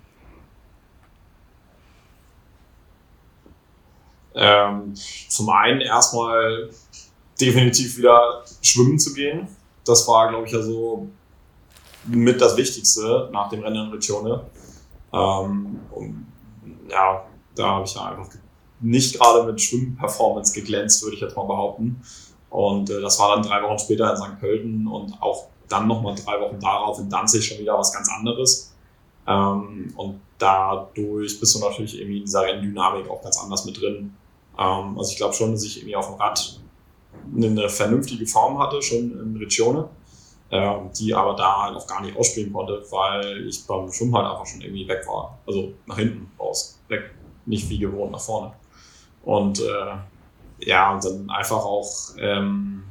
Ähm, 4.33 4.94
zum 5.27 5.49
einen 5.49 5.81
erstmal 5.81 6.69
definitiv 7.39 7.97
wieder 7.97 8.44
schwimmen 8.61 8.97
zu 8.97 9.13
gehen. 9.13 9.47
Das 9.85 10.07
war, 10.07 10.29
glaube 10.29 10.47
ich, 10.47 10.53
ja 10.53 10.61
so 10.61 11.09
mit 12.06 12.42
das 12.42 12.57
Wichtigste 12.57 13.30
nach 13.31 13.50
dem 13.50 13.62
Rennen 13.62 13.88
in 13.88 13.92
Riccione. 13.92 14.42
Ähm, 15.13 15.80
und, 15.92 16.27
ja, 16.89 17.25
da 17.56 17.68
habe 17.68 17.86
ich 17.86 17.94
ja 17.94 18.06
einfach 18.06 18.33
nicht 18.80 19.19
gerade 19.19 19.44
mit 19.44 19.61
Schwimmperformance 19.61 20.54
geglänzt, 20.54 21.04
würde 21.04 21.16
ich 21.16 21.21
jetzt 21.21 21.35
mal 21.35 21.45
behaupten. 21.45 22.02
Und 22.49 22.90
äh, 22.90 22.99
das 23.02 23.19
war 23.19 23.35
dann 23.35 23.44
drei 23.44 23.61
Wochen 23.64 23.80
später 23.80 24.11
in 24.11 24.18
St. 24.18 24.40
Pölten 24.40 24.87
und 24.87 25.21
auch 25.21 25.47
dann 25.69 25.87
nochmal 25.87 26.16
drei 26.16 26.40
Wochen 26.42 26.59
darauf 26.59 26.99
in 26.99 27.09
Danzig 27.09 27.45
schon 27.45 27.59
wieder 27.59 27.78
was 27.78 27.94
ganz 27.94 28.09
anderes. 28.09 28.73
Ähm, 29.28 29.94
und 29.95 30.19
dadurch 30.37 31.40
bist 31.40 31.56
du 31.56 31.59
natürlich 31.59 31.99
irgendwie 31.99 32.18
in 32.18 32.25
dieser 32.25 32.42
Renndynamik 32.42 33.09
auch 33.09 33.21
ganz 33.21 33.37
anders 33.40 33.66
mit 33.66 33.80
drin. 33.80 34.14
Ähm, 34.57 34.97
also 34.97 35.11
ich 35.11 35.18
glaube 35.18 35.33
schon, 35.33 35.52
dass 35.52 35.64
ich 35.64 35.78
irgendwie 35.78 35.95
auf 35.95 36.07
dem 36.07 36.16
Rad 36.16 36.59
eine 37.35 37.69
vernünftige 37.69 38.25
Form 38.25 38.59
hatte, 38.59 38.81
schon 38.81 39.11
in 39.11 39.37
Regione, 39.37 39.90
ähm, 40.51 40.89
die 40.99 41.13
aber 41.13 41.33
da 41.35 41.63
halt 41.63 41.77
auch 41.77 41.87
gar 41.87 42.01
nicht 42.01 42.17
ausspielen 42.17 42.51
konnte, 42.51 42.83
weil 42.91 43.47
ich 43.47 43.65
beim 43.65 43.91
Schwimmen 43.91 44.15
halt 44.15 44.27
einfach 44.27 44.45
schon 44.45 44.61
irgendwie 44.61 44.87
weg 44.87 45.07
war. 45.07 45.39
Also 45.47 45.73
nach 45.85 45.97
hinten 45.97 46.29
raus, 46.37 46.77
weg, 46.89 47.11
nicht 47.45 47.69
wie 47.69 47.79
gewohnt 47.79 48.11
nach 48.11 48.19
vorne. 48.19 48.53
Und 49.23 49.61
äh, 49.61 50.65
ja, 50.65 50.93
und 50.93 51.05
dann 51.05 51.29
einfach 51.29 51.63
auch 51.63 51.89
ähm, 52.19 52.83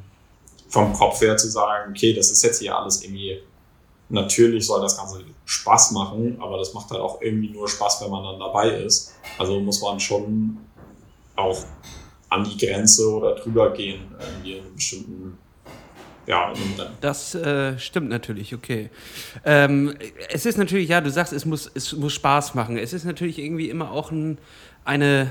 vom 0.69 0.93
Kopf 0.95 1.21
her 1.21 1.37
zu 1.37 1.49
sagen, 1.49 1.91
okay, 1.91 2.15
das 2.15 2.31
ist 2.31 2.43
jetzt 2.43 2.61
hier 2.61 2.77
alles 2.77 3.03
irgendwie, 3.03 3.43
natürlich 4.09 4.67
soll 4.67 4.81
das 4.81 4.97
Ganze 4.97 5.23
Spaß 5.45 5.93
machen, 5.93 6.41
aber 6.41 6.57
das 6.57 6.73
macht 6.73 6.91
halt 6.91 7.01
auch 7.01 7.21
irgendwie 7.21 7.51
nur 7.51 7.69
Spaß, 7.69 8.01
wenn 8.03 8.11
man 8.11 8.25
dann 8.25 8.39
dabei 8.39 8.71
ist. 8.71 9.15
Also 9.39 9.61
muss 9.61 9.83
man 9.83 10.01
schon 10.01 10.57
auch 11.37 11.59
an 12.31 12.45
die 12.45 12.57
Grenze 12.57 13.09
oder 13.11 13.35
drüber 13.35 13.71
gehen, 13.73 14.15
irgendwie 14.19 14.55
in 14.55 14.75
bestimmten 14.75 15.39
ja, 16.27 16.53
das 17.01 17.35
äh, 17.35 17.79
stimmt 17.79 18.09
natürlich, 18.09 18.55
okay. 18.55 18.91
Ähm, 19.45 19.95
es 20.31 20.47
ist 20.47 20.59
natürlich, 20.59 20.89
ja, 20.89 21.01
du 21.01 21.11
sagst, 21.11 21.33
es 21.33 21.45
muss, 21.45 21.71
es 21.75 21.93
muss 21.93 22.13
Spaß 22.13 22.55
machen. 22.55 22.77
Es 22.77 22.93
ist 22.93 23.05
natürlich 23.05 23.39
irgendwie 23.39 23.71
immer 23.71 23.91
auch 23.91 24.11
ein, 24.11 24.39
eine, 24.85 25.31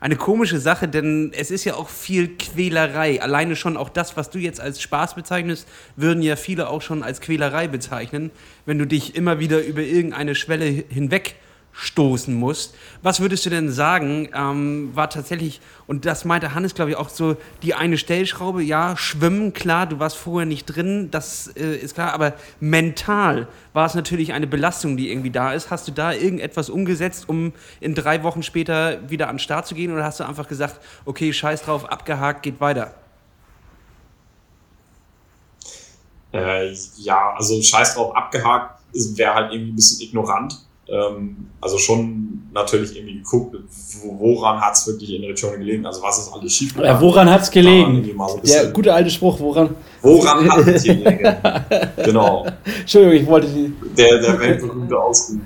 eine 0.00 0.16
komische 0.16 0.58
Sache, 0.58 0.88
denn 0.88 1.32
es 1.36 1.50
ist 1.50 1.64
ja 1.64 1.74
auch 1.74 1.88
viel 1.88 2.36
Quälerei. 2.36 3.20
Alleine 3.20 3.56
schon 3.56 3.76
auch 3.76 3.88
das, 3.88 4.16
was 4.16 4.30
du 4.30 4.38
jetzt 4.38 4.60
als 4.60 4.80
Spaß 4.80 5.14
bezeichnest, 5.14 5.68
würden 5.96 6.22
ja 6.22 6.36
viele 6.36 6.68
auch 6.68 6.82
schon 6.82 7.02
als 7.02 7.20
Quälerei 7.20 7.68
bezeichnen, 7.68 8.30
wenn 8.64 8.78
du 8.78 8.86
dich 8.86 9.14
immer 9.14 9.38
wieder 9.38 9.62
über 9.62 9.82
irgendeine 9.82 10.34
Schwelle 10.34 10.64
hinweg 10.64 11.36
stoßen 11.72 12.34
musst. 12.34 12.74
Was 13.02 13.20
würdest 13.20 13.46
du 13.46 13.50
denn 13.50 13.70
sagen, 13.70 14.28
ähm, 14.34 14.90
war 14.94 15.08
tatsächlich, 15.08 15.60
und 15.86 16.04
das 16.04 16.24
meinte 16.24 16.54
Hannes, 16.54 16.74
glaube 16.74 16.90
ich, 16.90 16.96
auch 16.96 17.08
so 17.08 17.36
die 17.62 17.74
eine 17.74 17.96
Stellschraube, 17.96 18.62
ja, 18.62 18.96
schwimmen, 18.96 19.52
klar, 19.52 19.86
du 19.86 19.98
warst 19.98 20.16
vorher 20.16 20.46
nicht 20.46 20.66
drin, 20.66 21.10
das 21.10 21.48
äh, 21.56 21.76
ist 21.76 21.94
klar, 21.94 22.12
aber 22.12 22.34
mental 22.60 23.48
war 23.72 23.86
es 23.86 23.94
natürlich 23.94 24.32
eine 24.32 24.46
Belastung, 24.46 24.96
die 24.96 25.10
irgendwie 25.10 25.30
da 25.30 25.52
ist. 25.54 25.70
Hast 25.70 25.88
du 25.88 25.92
da 25.92 26.12
irgendetwas 26.12 26.68
umgesetzt, 26.68 27.28
um 27.28 27.52
in 27.80 27.94
drei 27.94 28.22
Wochen 28.22 28.42
später 28.42 29.08
wieder 29.10 29.28
an 29.28 29.36
den 29.36 29.40
Start 29.40 29.66
zu 29.66 29.74
gehen, 29.74 29.92
oder 29.92 30.04
hast 30.04 30.20
du 30.20 30.24
einfach 30.24 30.48
gesagt, 30.48 30.80
okay, 31.06 31.32
scheiß 31.32 31.62
drauf, 31.62 31.90
abgehakt, 31.90 32.42
geht 32.42 32.60
weiter? 32.60 32.94
Äh, 36.32 36.74
ja, 36.96 37.34
also 37.34 37.60
scheiß 37.60 37.94
drauf, 37.94 38.14
abgehakt 38.14 38.80
wäre 39.16 39.34
halt 39.34 39.52
irgendwie 39.52 39.72
ein 39.72 39.76
bisschen 39.76 40.00
ignorant 40.02 40.54
ähm, 40.92 41.48
also 41.60 41.78
schon 41.78 42.50
natürlich 42.52 42.94
irgendwie 42.94 43.18
geguckt, 43.18 43.56
woran 44.18 44.60
hat 44.60 44.74
es 44.74 44.86
wirklich 44.86 45.14
in 45.14 45.24
Regionen 45.24 45.58
gelegen, 45.58 45.86
also 45.86 46.02
was 46.02 46.18
ist 46.18 46.32
alles 46.32 46.52
schief 46.52 46.76
Ja, 46.76 47.00
woran 47.00 47.30
hat 47.30 47.40
es 47.42 47.50
gelegen? 47.50 48.04
So 48.28 48.40
Der 48.44 48.66
gute 48.66 48.92
alte 48.92 49.10
Spruch, 49.10 49.40
woran? 49.40 49.74
Woran 50.02 50.50
hat 50.50 50.66
es 50.66 50.82
gelegen? 50.84 51.34
genau. 52.04 52.46
Entschuldigung, 52.80 53.16
ich 53.22 53.26
wollte 53.26 53.46
die... 53.48 53.72
Der, 53.96 54.18
der 54.20 54.38
weltberühmte 54.38 54.98
Ausruf. 54.98 55.38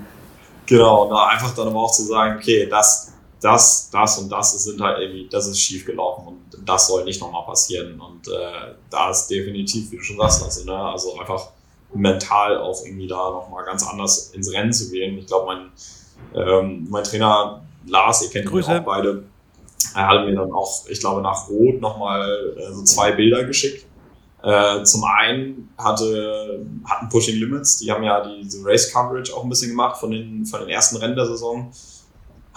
Genau, 0.66 1.08
da 1.08 1.28
einfach 1.28 1.54
dann 1.54 1.68
aber 1.68 1.84
auch 1.84 1.92
zu 1.92 2.02
sagen, 2.02 2.38
okay, 2.38 2.66
das, 2.68 3.12
das, 3.40 3.88
das 3.92 4.18
und 4.18 4.28
das 4.32 4.64
sind 4.64 4.80
halt 4.80 4.98
irgendwie, 4.98 5.28
das 5.30 5.46
ist 5.46 5.60
schief 5.60 5.86
gelaufen 5.86 6.26
und 6.26 6.68
das 6.68 6.88
soll 6.88 7.04
nicht 7.04 7.20
nochmal 7.20 7.46
passieren. 7.46 8.00
Und 8.00 8.26
äh, 8.26 8.74
da 8.90 9.10
ist 9.10 9.28
definitiv, 9.28 9.92
wie 9.92 9.96
du 9.98 10.02
schon 10.02 10.16
sagst, 10.16 10.42
also, 10.42 10.64
ne, 10.64 10.76
also 10.76 11.16
einfach 11.20 11.50
mental 11.96 12.58
auch 12.58 12.84
irgendwie 12.84 13.06
da 13.06 13.30
nochmal 13.30 13.64
ganz 13.64 13.86
anders 13.86 14.30
ins 14.30 14.52
Rennen 14.52 14.72
zu 14.72 14.90
gehen. 14.90 15.18
Ich 15.18 15.26
glaube, 15.26 15.46
mein, 15.46 15.70
ähm, 16.34 16.86
mein 16.90 17.04
Trainer 17.04 17.62
Lars, 17.86 18.22
ihr 18.22 18.30
kennt 18.30 18.46
Grüße. 18.46 18.70
ihn 18.70 18.78
auch 18.78 18.84
beide, 18.84 19.24
er 19.94 20.08
hat 20.08 20.26
mir 20.26 20.34
dann 20.34 20.52
auch, 20.52 20.86
ich 20.88 21.00
glaube, 21.00 21.22
nach 21.22 21.48
Rot 21.48 21.80
nochmal 21.80 22.54
äh, 22.56 22.72
so 22.72 22.82
zwei 22.84 23.12
Bilder 23.12 23.44
geschickt. 23.44 23.86
Äh, 24.42 24.84
zum 24.84 25.04
einen 25.04 25.70
hatte, 25.78 26.64
hatten 26.84 27.08
Pushing 27.08 27.36
Limits, 27.36 27.78
die 27.78 27.90
haben 27.90 28.04
ja 28.04 28.24
diese 28.24 28.64
Race 28.64 28.92
Coverage 28.92 29.34
auch 29.34 29.42
ein 29.42 29.48
bisschen 29.48 29.70
gemacht 29.70 29.98
von 29.98 30.10
den, 30.10 30.46
von 30.46 30.60
den 30.60 30.68
ersten 30.68 30.96
Rennen 30.96 31.16
der 31.16 31.26
Saison 31.26 31.72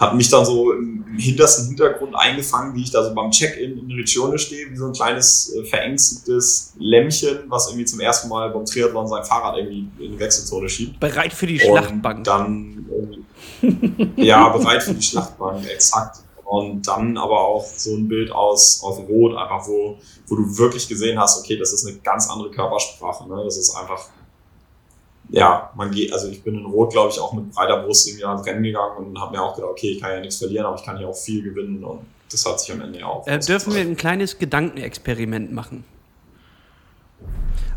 hat 0.00 0.14
mich 0.14 0.30
dann 0.30 0.46
so 0.46 0.72
im, 0.72 1.04
hintersten 1.18 1.66
Hintergrund 1.66 2.14
eingefangen, 2.14 2.74
wie 2.74 2.82
ich 2.82 2.90
da 2.90 3.04
so 3.04 3.14
beim 3.14 3.30
Check-in 3.30 3.78
in 3.78 3.90
Regione 3.92 4.38
stehe, 4.38 4.70
wie 4.70 4.76
so 4.76 4.86
ein 4.86 4.92
kleines 4.92 5.54
äh, 5.54 5.64
verängstigtes 5.64 6.72
Lämmchen, 6.78 7.40
was 7.48 7.68
irgendwie 7.68 7.84
zum 7.84 8.00
ersten 8.00 8.28
Mal 8.30 8.48
beim 8.50 8.64
Triathlon 8.64 9.06
sein 9.06 9.24
Fahrrad 9.24 9.58
irgendwie 9.58 9.88
in 10.02 10.12
die 10.12 10.18
Wechselzone 10.18 10.68
schiebt. 10.68 10.98
Bereit 10.98 11.34
für 11.34 11.46
die 11.46 11.60
Schlachtbank. 11.60 12.18
Und 12.18 12.26
dann, 12.26 12.86
äh, 13.60 14.24
ja, 14.24 14.48
bereit 14.48 14.82
für 14.82 14.94
die 14.94 15.02
Schlachtbank, 15.02 15.68
exakt. 15.68 16.20
Und 16.44 16.88
dann 16.88 17.18
aber 17.18 17.38
auch 17.38 17.64
so 17.64 17.94
ein 17.94 18.08
Bild 18.08 18.32
aus, 18.32 18.82
aus 18.82 18.98
Rot, 19.08 19.36
einfach 19.36 19.68
wo, 19.68 19.98
wo 20.26 20.34
du 20.34 20.58
wirklich 20.58 20.88
gesehen 20.88 21.18
hast, 21.20 21.38
okay, 21.38 21.56
das 21.56 21.72
ist 21.72 21.86
eine 21.86 21.98
ganz 21.98 22.28
andere 22.30 22.50
Körpersprache. 22.50 23.28
Ne? 23.28 23.42
Das 23.44 23.56
ist 23.56 23.76
einfach 23.76 24.08
ja, 25.32 25.70
man 25.76 25.90
geht, 25.90 26.12
also 26.12 26.28
ich 26.28 26.42
bin 26.42 26.58
in 26.58 26.66
Rot, 26.66 26.92
glaube 26.92 27.10
ich, 27.10 27.20
auch 27.20 27.32
mit 27.32 27.52
breiter 27.52 27.82
Brust 27.82 28.08
irgendwie 28.08 28.24
ans 28.24 28.44
Rennen 28.44 28.62
gegangen 28.62 28.96
und 28.96 29.20
habe 29.20 29.36
mir 29.36 29.42
auch 29.42 29.54
gedacht, 29.54 29.70
okay, 29.70 29.92
ich 29.92 30.00
kann 30.00 30.12
ja 30.12 30.20
nichts 30.20 30.38
verlieren, 30.38 30.66
aber 30.66 30.76
ich 30.76 30.82
kann 30.82 30.98
hier 30.98 31.08
auch 31.08 31.16
viel 31.16 31.42
gewinnen 31.42 31.84
und 31.84 32.00
das 32.30 32.44
hat 32.46 32.60
sich 32.60 32.72
am 32.72 32.80
Ende 32.80 33.00
ja 33.00 33.06
auch. 33.06 33.26
Äh, 33.26 33.38
dürfen 33.38 33.74
wir 33.74 33.80
ein 33.80 33.96
kleines 33.96 34.38
Gedankenexperiment 34.38 35.52
machen? 35.52 35.84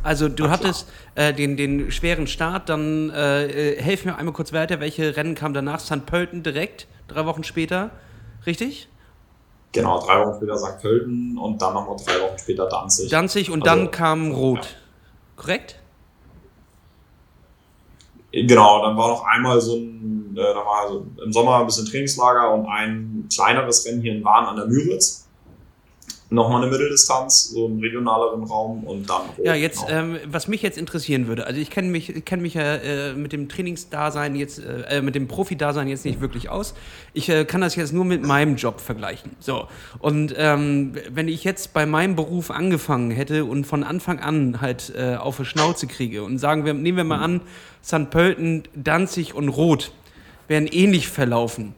Also 0.01 0.29
du 0.29 0.45
Ach, 0.45 0.51
hattest 0.51 0.87
äh, 1.15 1.33
den, 1.33 1.55
den 1.55 1.91
schweren 1.91 2.27
Start, 2.27 2.69
dann 2.69 3.09
äh, 3.11 3.75
helf 3.79 4.03
mir 4.03 4.17
einmal 4.17 4.33
kurz 4.33 4.51
weiter, 4.51 4.79
welche 4.79 5.15
Rennen 5.15 5.35
kamen 5.35 5.53
danach? 5.53 5.79
St. 5.79 6.05
Pölten 6.05 6.43
direkt, 6.43 6.87
drei 7.07 7.25
Wochen 7.25 7.43
später, 7.43 7.91
richtig? 8.45 8.89
Genau, 9.71 9.99
drei 9.99 10.25
Wochen 10.25 10.37
später 10.37 10.57
St. 10.57 10.81
Pölten 10.81 11.37
und 11.37 11.61
dann 11.61 11.73
nochmal 11.73 11.97
drei 12.03 12.19
Wochen 12.21 12.37
später 12.37 12.67
Danzig. 12.67 13.09
Danzig 13.09 13.49
und 13.49 13.67
also, 13.67 13.75
dann 13.75 13.91
kam 13.91 14.31
Rot, 14.31 14.65
ja. 14.65 14.71
korrekt? 15.35 15.79
Genau, 18.33 18.81
dann 18.81 18.97
war 18.97 19.09
noch 19.09 19.23
einmal 19.25 19.61
so 19.61 19.75
ein, 19.75 20.35
äh, 20.35 20.41
da 20.41 20.55
war 20.55 20.85
also 20.85 21.05
im 21.23 21.31
Sommer 21.31 21.59
ein 21.59 21.67
bisschen 21.67 21.85
Trainingslager 21.85 22.51
und 22.51 22.65
ein 22.65 23.29
kleineres 23.33 23.85
Rennen 23.85 24.01
hier 24.01 24.15
in 24.15 24.23
Wahn 24.23 24.45
an 24.45 24.55
der 24.55 24.65
Müritz 24.65 25.22
nochmal 26.33 26.63
eine 26.63 26.71
Mitteldistanz, 26.71 27.49
so 27.49 27.67
einen 27.67 27.79
regionaleren 27.79 28.43
Raum 28.43 28.83
und 28.83 29.09
dann. 29.09 29.21
Hoch, 29.21 29.45
ja, 29.45 29.53
jetzt, 29.53 29.85
genau. 29.87 29.99
ähm, 29.99 30.17
was 30.25 30.47
mich 30.47 30.61
jetzt 30.61 30.77
interessieren 30.77 31.27
würde, 31.27 31.45
also 31.45 31.59
ich 31.59 31.69
kenne 31.69 31.89
mich, 31.89 32.25
kenn 32.25 32.41
mich 32.41 32.55
ja 32.55 32.75
äh, 32.75 33.13
mit 33.13 33.31
dem 33.33 33.47
Trainingsdasein 33.49 34.35
jetzt, 34.35 34.59
äh, 34.59 35.01
mit 35.01 35.15
dem 35.15 35.27
Profi-Dasein 35.27 35.87
jetzt 35.87 36.05
nicht 36.05 36.21
wirklich 36.21 36.49
aus. 36.49 36.73
Ich 37.13 37.29
äh, 37.29 37.45
kann 37.45 37.61
das 37.61 37.75
jetzt 37.75 37.93
nur 37.93 38.05
mit 38.05 38.23
meinem 38.23 38.55
Job 38.55 38.81
vergleichen. 38.81 39.31
So. 39.39 39.67
Und 39.99 40.33
ähm, 40.35 40.93
wenn 41.11 41.27
ich 41.27 41.43
jetzt 41.43 41.73
bei 41.73 41.85
meinem 41.85 42.15
Beruf 42.15 42.49
angefangen 42.49 43.11
hätte 43.11 43.45
und 43.45 43.65
von 43.65 43.83
Anfang 43.83 44.19
an 44.19 44.59
halt 44.59 44.91
äh, 44.97 45.15
auf 45.15 45.37
die 45.37 45.45
Schnauze 45.45 45.85
kriege 45.85 46.23
und 46.23 46.39
sagen 46.39 46.65
wir, 46.65 46.73
nehmen 46.73 46.97
wir 46.97 47.03
mal 47.03 47.19
an, 47.19 47.41
St. 47.83 48.09
Pölten, 48.09 48.63
Danzig 48.73 49.35
und 49.35 49.49
Rot 49.49 49.91
wären 50.47 50.67
ähnlich 50.67 51.07
verlaufen 51.07 51.75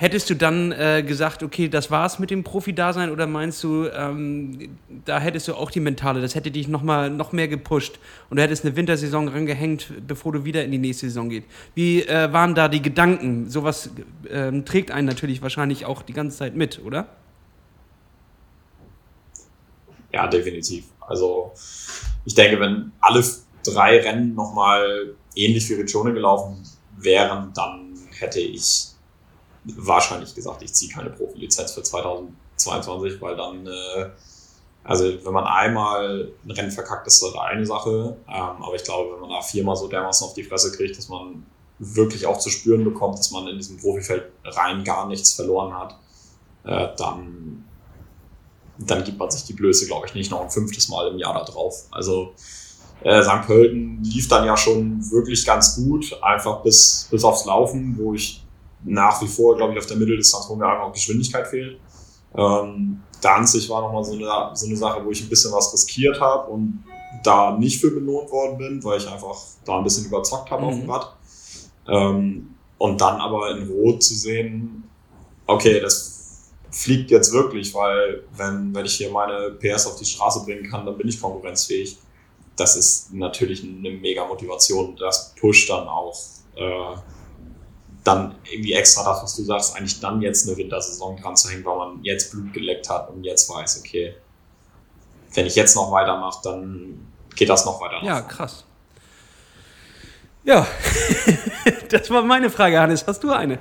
Hättest 0.00 0.30
du 0.30 0.34
dann 0.34 0.72
äh, 0.72 1.02
gesagt, 1.06 1.42
okay, 1.42 1.68
das 1.68 1.90
war's 1.90 2.18
mit 2.18 2.30
dem 2.30 2.42
Profi-Dasein 2.42 3.10
oder 3.10 3.26
meinst 3.26 3.62
du, 3.62 3.86
ähm, 3.88 4.78
da 5.04 5.20
hättest 5.20 5.46
du 5.46 5.54
auch 5.54 5.70
die 5.70 5.80
Mentale, 5.80 6.22
das 6.22 6.34
hätte 6.34 6.50
dich 6.50 6.68
noch, 6.68 6.82
mal, 6.82 7.10
noch 7.10 7.32
mehr 7.32 7.48
gepusht 7.48 7.98
und 8.30 8.38
du 8.38 8.42
hättest 8.42 8.64
eine 8.64 8.74
Wintersaison 8.76 9.28
rangehängt, 9.28 9.92
bevor 10.06 10.32
du 10.32 10.46
wieder 10.46 10.64
in 10.64 10.70
die 10.70 10.78
nächste 10.78 11.04
Saison 11.04 11.28
gehst? 11.28 11.46
Wie 11.74 12.00
äh, 12.00 12.32
waren 12.32 12.54
da 12.54 12.68
die 12.68 12.80
Gedanken? 12.80 13.50
Sowas 13.50 13.90
äh, 14.30 14.50
trägt 14.62 14.90
einen 14.90 15.06
natürlich 15.06 15.42
wahrscheinlich 15.42 15.84
auch 15.84 16.00
die 16.00 16.14
ganze 16.14 16.38
Zeit 16.38 16.56
mit, 16.56 16.80
oder? 16.82 17.06
Ja, 20.14 20.28
definitiv. 20.28 20.86
Also 21.00 21.52
ich 22.24 22.34
denke, 22.34 22.58
wenn 22.58 22.90
alle 23.02 23.22
drei 23.66 24.00
Rennen 24.00 24.34
nochmal 24.34 25.14
ähnlich 25.36 25.68
wie 25.68 25.74
Regione 25.74 26.14
gelaufen 26.14 26.66
wären, 26.96 27.52
dann 27.54 27.98
hätte 28.18 28.40
ich 28.40 28.89
wahrscheinlich 29.64 30.34
gesagt, 30.34 30.62
ich 30.62 30.72
ziehe 30.72 30.92
keine 30.92 31.10
Profilizenz 31.10 31.72
für 31.72 31.82
2022, 31.82 33.20
weil 33.20 33.36
dann, 33.36 33.66
äh, 33.66 34.10
also 34.84 35.04
wenn 35.04 35.32
man 35.32 35.44
einmal 35.44 36.32
ein 36.44 36.50
Rennen 36.50 36.70
verkackt, 36.70 37.06
ist 37.06 37.22
das 37.22 37.34
eine 37.34 37.66
Sache. 37.66 38.16
Ähm, 38.28 38.62
aber 38.62 38.74
ich 38.74 38.84
glaube, 38.84 39.14
wenn 39.14 39.20
man 39.20 39.30
da 39.30 39.42
viermal 39.42 39.76
so 39.76 39.88
dermaßen 39.88 40.26
auf 40.26 40.34
die 40.34 40.44
Fresse 40.44 40.72
kriegt, 40.72 40.96
dass 40.96 41.08
man 41.08 41.44
wirklich 41.78 42.26
auch 42.26 42.38
zu 42.38 42.50
spüren 42.50 42.84
bekommt, 42.84 43.18
dass 43.18 43.30
man 43.30 43.46
in 43.48 43.56
diesem 43.56 43.78
Profifeld 43.78 44.24
rein 44.44 44.84
gar 44.84 45.06
nichts 45.06 45.32
verloren 45.32 45.74
hat, 45.74 45.96
äh, 46.64 46.88
dann, 46.96 47.64
dann 48.78 49.04
gibt 49.04 49.18
man 49.18 49.30
sich 49.30 49.44
die 49.44 49.54
Blöße, 49.54 49.86
glaube 49.86 50.06
ich, 50.06 50.14
nicht 50.14 50.30
noch 50.30 50.42
ein 50.42 50.50
fünftes 50.50 50.88
Mal 50.88 51.08
im 51.08 51.18
Jahr 51.18 51.34
da 51.34 51.44
drauf. 51.44 51.86
Also 51.90 52.34
äh, 53.02 53.22
St. 53.22 53.46
Pölten 53.46 54.02
lief 54.04 54.28
dann 54.28 54.44
ja 54.44 54.56
schon 54.56 55.10
wirklich 55.10 55.44
ganz 55.46 55.76
gut, 55.76 56.18
einfach 56.22 56.62
bis, 56.62 57.08
bis 57.10 57.24
aufs 57.24 57.46
Laufen, 57.46 57.96
wo 57.98 58.14
ich 58.14 58.42
nach 58.84 59.20
wie 59.22 59.26
vor, 59.26 59.56
glaube 59.56 59.72
ich, 59.72 59.78
auf 59.78 59.86
der 59.86 59.96
Mitteldistanz, 59.96 60.46
wo 60.48 60.56
mir 60.56 60.66
einfach 60.66 60.86
auch 60.86 60.92
Geschwindigkeit 60.92 61.46
fehlt. 61.46 61.78
Ähm, 62.34 63.02
Danzig 63.20 63.68
war 63.68 63.82
nochmal 63.82 64.04
so 64.04 64.12
eine, 64.12 64.56
so 64.56 64.66
eine 64.66 64.76
Sache, 64.76 65.04
wo 65.04 65.10
ich 65.10 65.22
ein 65.22 65.28
bisschen 65.28 65.52
was 65.52 65.72
riskiert 65.72 66.20
habe 66.20 66.50
und 66.50 66.84
da 67.22 67.56
nicht 67.56 67.80
für 67.80 67.90
belohnt 67.90 68.30
worden 68.30 68.56
bin, 68.56 68.84
weil 68.84 68.98
ich 68.98 69.08
einfach 69.08 69.36
da 69.64 69.78
ein 69.78 69.84
bisschen 69.84 70.06
überzockt 70.06 70.50
habe 70.50 70.62
mhm. 70.62 70.68
auf 70.68 70.74
dem 70.74 70.84
mhm. 70.84 70.90
Rad. 70.90 71.16
Ähm, 71.88 72.54
und 72.78 73.00
dann 73.00 73.20
aber 73.20 73.50
in 73.50 73.68
Rot 73.68 74.02
zu 74.02 74.14
sehen, 74.14 74.88
okay, 75.46 75.80
das 75.80 76.48
fliegt 76.70 77.10
jetzt 77.10 77.32
wirklich, 77.32 77.74
weil 77.74 78.24
wenn, 78.36 78.74
wenn 78.74 78.86
ich 78.86 78.94
hier 78.94 79.10
meine 79.10 79.50
PS 79.50 79.86
auf 79.86 79.96
die 79.96 80.04
Straße 80.04 80.44
bringen 80.44 80.70
kann, 80.70 80.86
dann 80.86 80.96
bin 80.96 81.08
ich 81.08 81.20
konkurrenzfähig. 81.20 81.98
Das 82.56 82.76
ist 82.76 83.12
natürlich 83.12 83.62
eine 83.62 83.90
mega 83.90 84.24
Motivation. 84.24 84.96
Das 84.96 85.34
pusht 85.38 85.68
dann 85.68 85.88
auch 85.88 86.16
äh, 86.56 86.94
dann 88.04 88.34
irgendwie 88.50 88.72
extra 88.72 89.04
das, 89.04 89.22
was 89.22 89.36
du 89.36 89.42
sagst, 89.42 89.76
eigentlich 89.76 90.00
dann 90.00 90.22
jetzt 90.22 90.48
eine 90.48 90.56
Wintersaison 90.56 91.16
dran 91.16 91.36
zu 91.36 91.50
hängen, 91.50 91.64
weil 91.64 91.76
man 91.76 92.02
jetzt 92.02 92.32
Blut 92.32 92.52
geleckt 92.52 92.88
hat 92.88 93.10
und 93.10 93.24
jetzt 93.24 93.48
weiß, 93.50 93.80
okay, 93.80 94.14
wenn 95.34 95.46
ich 95.46 95.54
jetzt 95.54 95.76
noch 95.76 95.92
weitermache, 95.92 96.40
dann 96.42 97.06
geht 97.36 97.48
das 97.48 97.64
noch 97.64 97.80
weiter. 97.80 98.04
Ja, 98.04 98.22
krass. 98.22 98.64
Ja, 100.44 100.66
das 101.90 102.10
war 102.10 102.22
meine 102.22 102.48
Frage, 102.50 102.80
Hannes. 102.80 103.04
Hast 103.06 103.22
du 103.22 103.30
eine? 103.30 103.58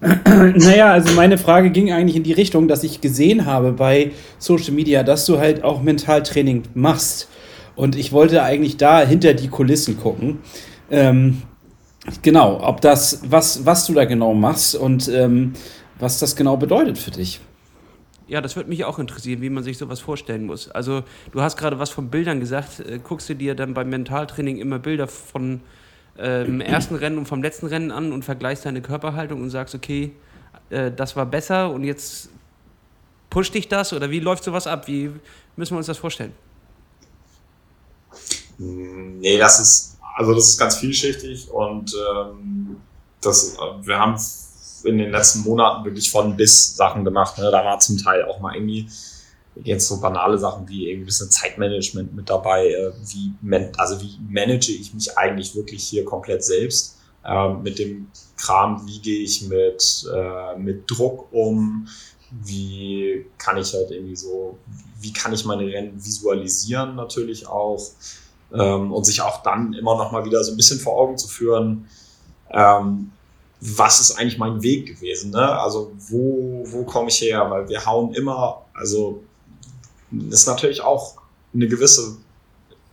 Naja, 0.54 0.92
also 0.92 1.14
meine 1.14 1.38
Frage 1.38 1.70
ging 1.70 1.92
eigentlich 1.92 2.16
in 2.16 2.24
die 2.24 2.32
Richtung, 2.32 2.66
dass 2.66 2.82
ich 2.82 3.00
gesehen 3.00 3.46
habe 3.46 3.72
bei 3.72 4.10
Social 4.38 4.72
Media, 4.72 5.04
dass 5.04 5.26
du 5.26 5.38
halt 5.38 5.62
auch 5.62 5.80
Mentaltraining 5.80 6.64
machst. 6.74 7.28
Und 7.76 7.94
ich 7.94 8.10
wollte 8.10 8.42
eigentlich 8.42 8.76
da 8.76 9.02
hinter 9.02 9.32
die 9.34 9.48
Kulissen 9.48 9.98
gucken. 10.00 10.40
Ähm, 10.90 11.42
Genau, 12.22 12.60
ob 12.62 12.80
das, 12.80 13.20
was, 13.24 13.64
was 13.64 13.86
du 13.86 13.94
da 13.94 14.04
genau 14.04 14.34
machst 14.34 14.74
und 14.74 15.08
ähm, 15.08 15.52
was 15.98 16.18
das 16.18 16.34
genau 16.34 16.56
bedeutet 16.56 16.98
für 16.98 17.12
dich. 17.12 17.40
Ja, 18.26 18.40
das 18.40 18.56
würde 18.56 18.68
mich 18.68 18.84
auch 18.84 18.98
interessieren, 18.98 19.40
wie 19.40 19.50
man 19.50 19.62
sich 19.62 19.78
sowas 19.78 20.00
vorstellen 20.00 20.46
muss. 20.46 20.70
Also, 20.70 21.04
du 21.32 21.42
hast 21.42 21.56
gerade 21.56 21.78
was 21.78 21.90
von 21.90 22.08
Bildern 22.08 22.40
gesagt. 22.40 22.80
Äh, 22.80 22.98
guckst 22.98 23.28
du 23.28 23.34
dir 23.34 23.54
dann 23.54 23.74
beim 23.74 23.88
Mentaltraining 23.88 24.58
immer 24.58 24.78
Bilder 24.78 25.06
von 25.06 25.60
äh, 26.18 26.44
im 26.44 26.60
ersten 26.60 26.96
Rennen 26.96 27.18
und 27.18 27.26
vom 27.26 27.42
letzten 27.42 27.66
Rennen 27.66 27.90
an 27.90 28.12
und 28.12 28.24
vergleichst 28.24 28.64
deine 28.64 28.82
Körperhaltung 28.82 29.40
und 29.40 29.50
sagst, 29.50 29.74
okay, 29.74 30.12
äh, 30.70 30.90
das 30.90 31.14
war 31.14 31.26
besser 31.26 31.70
und 31.70 31.84
jetzt 31.84 32.30
pusht 33.30 33.54
dich 33.54 33.68
das 33.68 33.92
oder 33.92 34.10
wie 34.10 34.20
läuft 34.20 34.44
sowas 34.44 34.66
ab? 34.66 34.88
Wie 34.88 35.10
müssen 35.56 35.74
wir 35.74 35.78
uns 35.78 35.86
das 35.86 35.98
vorstellen? 35.98 36.32
Nee, 38.58 39.38
das 39.38 39.60
ist, 39.60 39.91
also 40.14 40.34
das 40.34 40.48
ist 40.48 40.58
ganz 40.58 40.76
vielschichtig 40.76 41.50
und 41.50 41.94
ähm, 41.94 42.76
das, 43.20 43.56
wir 43.82 43.98
haben 43.98 44.16
in 44.84 44.98
den 44.98 45.10
letzten 45.10 45.40
Monaten 45.42 45.84
wirklich 45.84 46.10
von 46.10 46.36
bis 46.36 46.76
Sachen 46.76 47.04
gemacht. 47.04 47.38
Ne? 47.38 47.50
Da 47.50 47.64
war 47.64 47.78
zum 47.78 47.98
Teil 47.98 48.24
auch 48.24 48.40
mal 48.40 48.54
irgendwie 48.54 48.88
jetzt 49.64 49.86
so 49.86 50.00
banale 50.00 50.38
Sachen 50.38 50.68
wie 50.68 50.88
irgendwie 50.88 51.04
ein 51.04 51.06
bisschen 51.06 51.30
Zeitmanagement 51.30 52.14
mit 52.14 52.28
dabei. 52.28 52.68
Äh, 52.68 52.92
wie, 53.06 53.32
also 53.76 54.00
wie 54.00 54.18
manage 54.28 54.72
ich 54.72 54.92
mich 54.94 55.16
eigentlich 55.16 55.54
wirklich 55.54 55.84
hier 55.84 56.04
komplett 56.04 56.44
selbst? 56.44 56.98
Ähm, 57.24 57.62
mit 57.62 57.78
dem 57.78 58.08
Kram, 58.36 58.84
wie 58.86 58.98
gehe 59.00 59.20
ich 59.20 59.42
mit, 59.42 60.04
äh, 60.12 60.58
mit 60.58 60.90
Druck 60.90 61.32
um? 61.32 61.86
Wie 62.30 63.26
kann 63.38 63.58
ich 63.58 63.74
halt 63.74 63.90
irgendwie 63.90 64.16
so, 64.16 64.58
wie 65.00 65.12
kann 65.12 65.32
ich 65.32 65.44
meine 65.44 65.66
Rennen 65.66 66.02
visualisieren 66.02 66.96
natürlich 66.96 67.46
auch? 67.46 67.78
Ähm, 68.54 68.92
und 68.92 69.04
sich 69.04 69.20
auch 69.22 69.42
dann 69.42 69.72
immer 69.72 69.96
noch 69.96 70.12
mal 70.12 70.24
wieder 70.24 70.42
so 70.44 70.52
ein 70.52 70.56
bisschen 70.56 70.78
vor 70.78 70.98
Augen 70.98 71.16
zu 71.16 71.28
führen, 71.28 71.88
ähm, 72.50 73.10
was 73.60 74.00
ist 74.00 74.18
eigentlich 74.18 74.38
mein 74.38 74.62
Weg 74.62 74.86
gewesen? 74.86 75.30
Ne? 75.30 75.60
Also 75.60 75.92
wo, 76.08 76.64
wo 76.66 76.82
komme 76.82 77.08
ich 77.08 77.20
her? 77.20 77.48
Weil 77.48 77.68
wir 77.68 77.86
hauen 77.86 78.12
immer, 78.12 78.64
also 78.74 79.22
ist 80.30 80.46
natürlich 80.46 80.80
auch 80.80 81.14
eine 81.54 81.68
gewisse, 81.68 82.16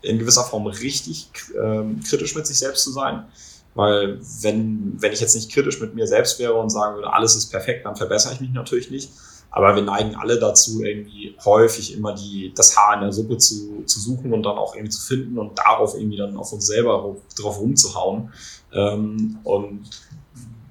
in 0.01 0.19
gewisser 0.19 0.43
Form 0.43 0.67
richtig 0.67 1.29
ähm, 1.59 2.01
kritisch 2.07 2.35
mit 2.35 2.45
sich 2.45 2.57
selbst 2.57 2.83
zu 2.83 2.91
sein. 2.91 3.25
Weil 3.73 4.19
wenn, 4.41 4.95
wenn 4.99 5.11
ich 5.11 5.21
jetzt 5.21 5.35
nicht 5.35 5.51
kritisch 5.51 5.79
mit 5.81 5.95
mir 5.95 6.05
selbst 6.05 6.37
wäre 6.39 6.53
und 6.53 6.69
sagen 6.69 6.95
würde, 6.95 7.11
alles 7.11 7.35
ist 7.35 7.47
perfekt, 7.47 7.85
dann 7.85 7.95
verbessere 7.95 8.33
ich 8.33 8.39
mich 8.39 8.51
natürlich 8.51 8.91
nicht. 8.91 9.09
Aber 9.51 9.75
wir 9.75 9.81
neigen 9.81 10.15
alle 10.15 10.39
dazu, 10.39 10.83
irgendwie 10.83 11.35
häufig 11.43 11.95
immer 11.95 12.13
die, 12.13 12.53
das 12.55 12.77
Haar 12.77 12.95
in 12.95 13.01
der 13.01 13.11
Suppe 13.11 13.37
zu, 13.37 13.83
zu 13.85 13.99
suchen 13.99 14.31
und 14.31 14.43
dann 14.43 14.57
auch 14.57 14.75
irgendwie 14.75 14.91
zu 14.91 15.01
finden 15.01 15.39
und 15.39 15.57
darauf 15.57 15.95
irgendwie 15.95 16.17
dann 16.17 16.37
auf 16.37 16.53
uns 16.53 16.67
selber 16.67 17.15
drauf 17.35 17.59
rumzuhauen. 17.59 18.31
Ähm, 18.71 19.39
und 19.43 19.89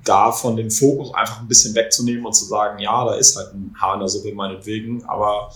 davon 0.05 0.57
den 0.57 0.71
Fokus 0.71 1.13
einfach 1.13 1.41
ein 1.41 1.49
bisschen 1.49 1.75
wegzunehmen 1.75 2.25
und 2.25 2.33
zu 2.33 2.45
sagen, 2.45 2.79
ja, 2.79 3.05
da 3.05 3.15
ist 3.15 3.37
halt 3.37 3.53
ein 3.53 3.75
Haar 3.79 3.95
in 3.95 4.01
der 4.01 4.09
Suppe 4.09 4.33
meinetwegen, 4.33 5.05
aber 5.05 5.53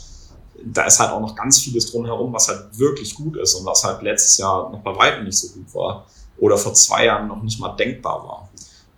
da 0.65 0.85
ist 0.85 1.01
halt 1.01 1.11
auch 1.11 1.21
noch 1.21 1.35
ganz 1.35 1.61
vieles 1.61 1.91
drumherum, 1.91 2.33
was 2.33 2.49
halt 2.49 2.79
wirklich 2.79 3.15
gut 3.15 3.37
ist 3.37 3.55
und 3.55 3.65
was 3.65 3.83
halt 3.85 4.03
letztes 4.03 4.39
Jahr 4.39 4.71
noch 4.71 4.81
bei 4.81 4.95
weitem 4.97 5.25
nicht 5.25 5.39
so 5.39 5.49
gut 5.55 5.75
war 5.75 6.07
oder 6.39 6.59
vor 6.59 6.75
zwei 6.75 7.07
Jahren 7.07 7.29
noch 7.29 7.43
nicht 7.43 7.61
mal 7.61 7.71
denkbar 7.71 8.23
war. 8.23 8.51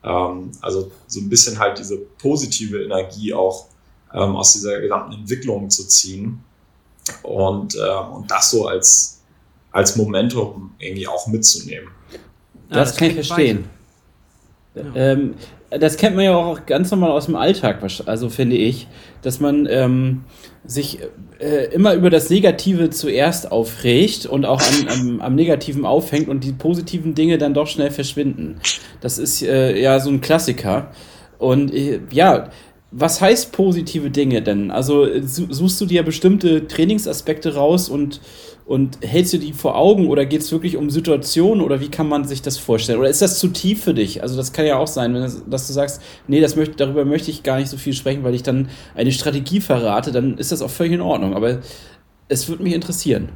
Ähm, 0.03 0.51
also 0.61 0.91
so 1.07 1.21
ein 1.21 1.29
bisschen 1.29 1.59
halt 1.59 1.79
diese 1.79 1.99
positive 1.99 2.83
Energie 2.83 3.33
auch 3.33 3.67
ähm, 4.15 4.37
aus 4.37 4.53
dieser 4.53 4.81
gesamten 4.81 5.13
Entwicklung 5.13 5.69
zu 5.69 5.87
ziehen 5.87 6.43
und, 7.23 7.75
äh, 7.75 8.15
und 8.15 8.31
das 8.31 8.51
so 8.51 8.67
als, 8.67 9.21
als 9.73 9.97
Momentum 9.97 10.73
irgendwie 10.79 11.09
auch 11.09 11.27
mitzunehmen. 11.27 11.89
Das, 12.69 12.91
das, 12.91 12.97
kann 12.97 13.09
ich 13.09 13.15
verstehen. 13.15 13.65
Ja. 14.75 14.83
Ähm, 14.95 15.35
das 15.71 15.97
kennt 15.97 16.15
man 16.15 16.25
ja 16.25 16.37
auch 16.37 16.67
ganz 16.67 16.91
normal 16.91 17.11
aus 17.11 17.27
dem 17.27 17.37
Alltag, 17.37 17.83
also 18.07 18.29
finde 18.29 18.57
ich, 18.57 18.87
dass 19.23 19.41
man 19.41 19.67
ähm, 19.69 20.25
sich 20.65 21.01
äh, 21.41 21.73
immer 21.73 21.95
über 21.95 22.11
das 22.11 22.31
Negative 22.31 22.91
zuerst 22.91 23.51
aufregt 23.51 24.27
und 24.27 24.45
auch 24.45 24.63
am, 24.63 24.89
am, 24.89 25.21
am, 25.21 25.35
Negativen 25.35 25.85
aufhängt 25.85 26.29
und 26.29 26.45
die 26.45 26.53
positiven 26.53 27.15
Dinge 27.15 27.39
dann 27.39 27.55
doch 27.55 27.67
schnell 27.67 27.91
verschwinden. 27.91 28.61
Das 29.01 29.19
ist 29.19 29.43
äh, 29.43 29.81
ja 29.81 29.99
so 30.01 30.11
ein 30.11 30.21
Klassiker. 30.21 30.91
Und 31.39 31.75
äh, 31.75 32.01
ja, 32.11 32.51
was 32.97 33.21
heißt 33.21 33.51
positive 33.51 34.09
Dinge 34.09 34.41
denn? 34.41 34.71
Also 34.71 35.09
suchst 35.21 35.81
du 35.81 35.87
dir 35.87 36.05
bestimmte 36.05 36.69
Trainingsaspekte 36.69 37.57
raus 37.57 37.89
und, 37.89 38.21
und 38.67 38.99
hältst 39.03 39.33
du 39.33 39.39
die 39.39 39.53
vor 39.53 39.75
Augen 39.75 40.09
oder 40.09 40.25
geht 40.27 40.43
es 40.43 40.53
wirklich 40.53 40.77
um 40.77 40.91
Situationen 40.91 41.65
oder 41.65 41.81
wie 41.81 41.91
kann 41.91 42.09
man 42.09 42.25
sich 42.25 42.41
das 42.41 42.57
vorstellen? 42.57 43.01
Oder 43.01 43.11
ist 43.11 43.21
das 43.21 43.41
zu 43.41 43.49
tief 43.49 43.83
für 43.83 43.95
dich? 43.95 44.23
Also 44.23 44.37
das 44.37 44.53
kann 44.53 44.65
ja 44.65 44.77
auch 44.77 44.87
sein, 44.87 45.13
wenn 45.13 45.23
das, 45.23 45.43
dass 45.49 45.67
du 45.67 45.73
sagst, 45.73 46.01
nee, 46.29 46.41
das 46.41 46.55
möchte, 46.55 46.77
darüber 46.77 47.05
möchte 47.05 47.33
ich 47.33 47.43
gar 47.43 47.59
nicht 47.59 47.69
so 47.69 47.77
viel 47.79 47.95
sprechen, 47.95 48.23
weil 48.23 48.35
ich 48.37 48.45
dann 48.45 48.71
eine 48.95 49.11
Strategie 49.11 49.61
verrate, 49.61 50.13
dann 50.13 50.39
ist 50.39 50.53
das 50.53 50.63
auch 50.63 50.71
völlig 50.71 50.93
in 50.93 51.01
Ordnung. 51.01 51.35
Aber 51.35 51.63
es 52.29 52.49
würde 52.49 52.63
mich 52.63 52.75
interessieren. 52.75 53.31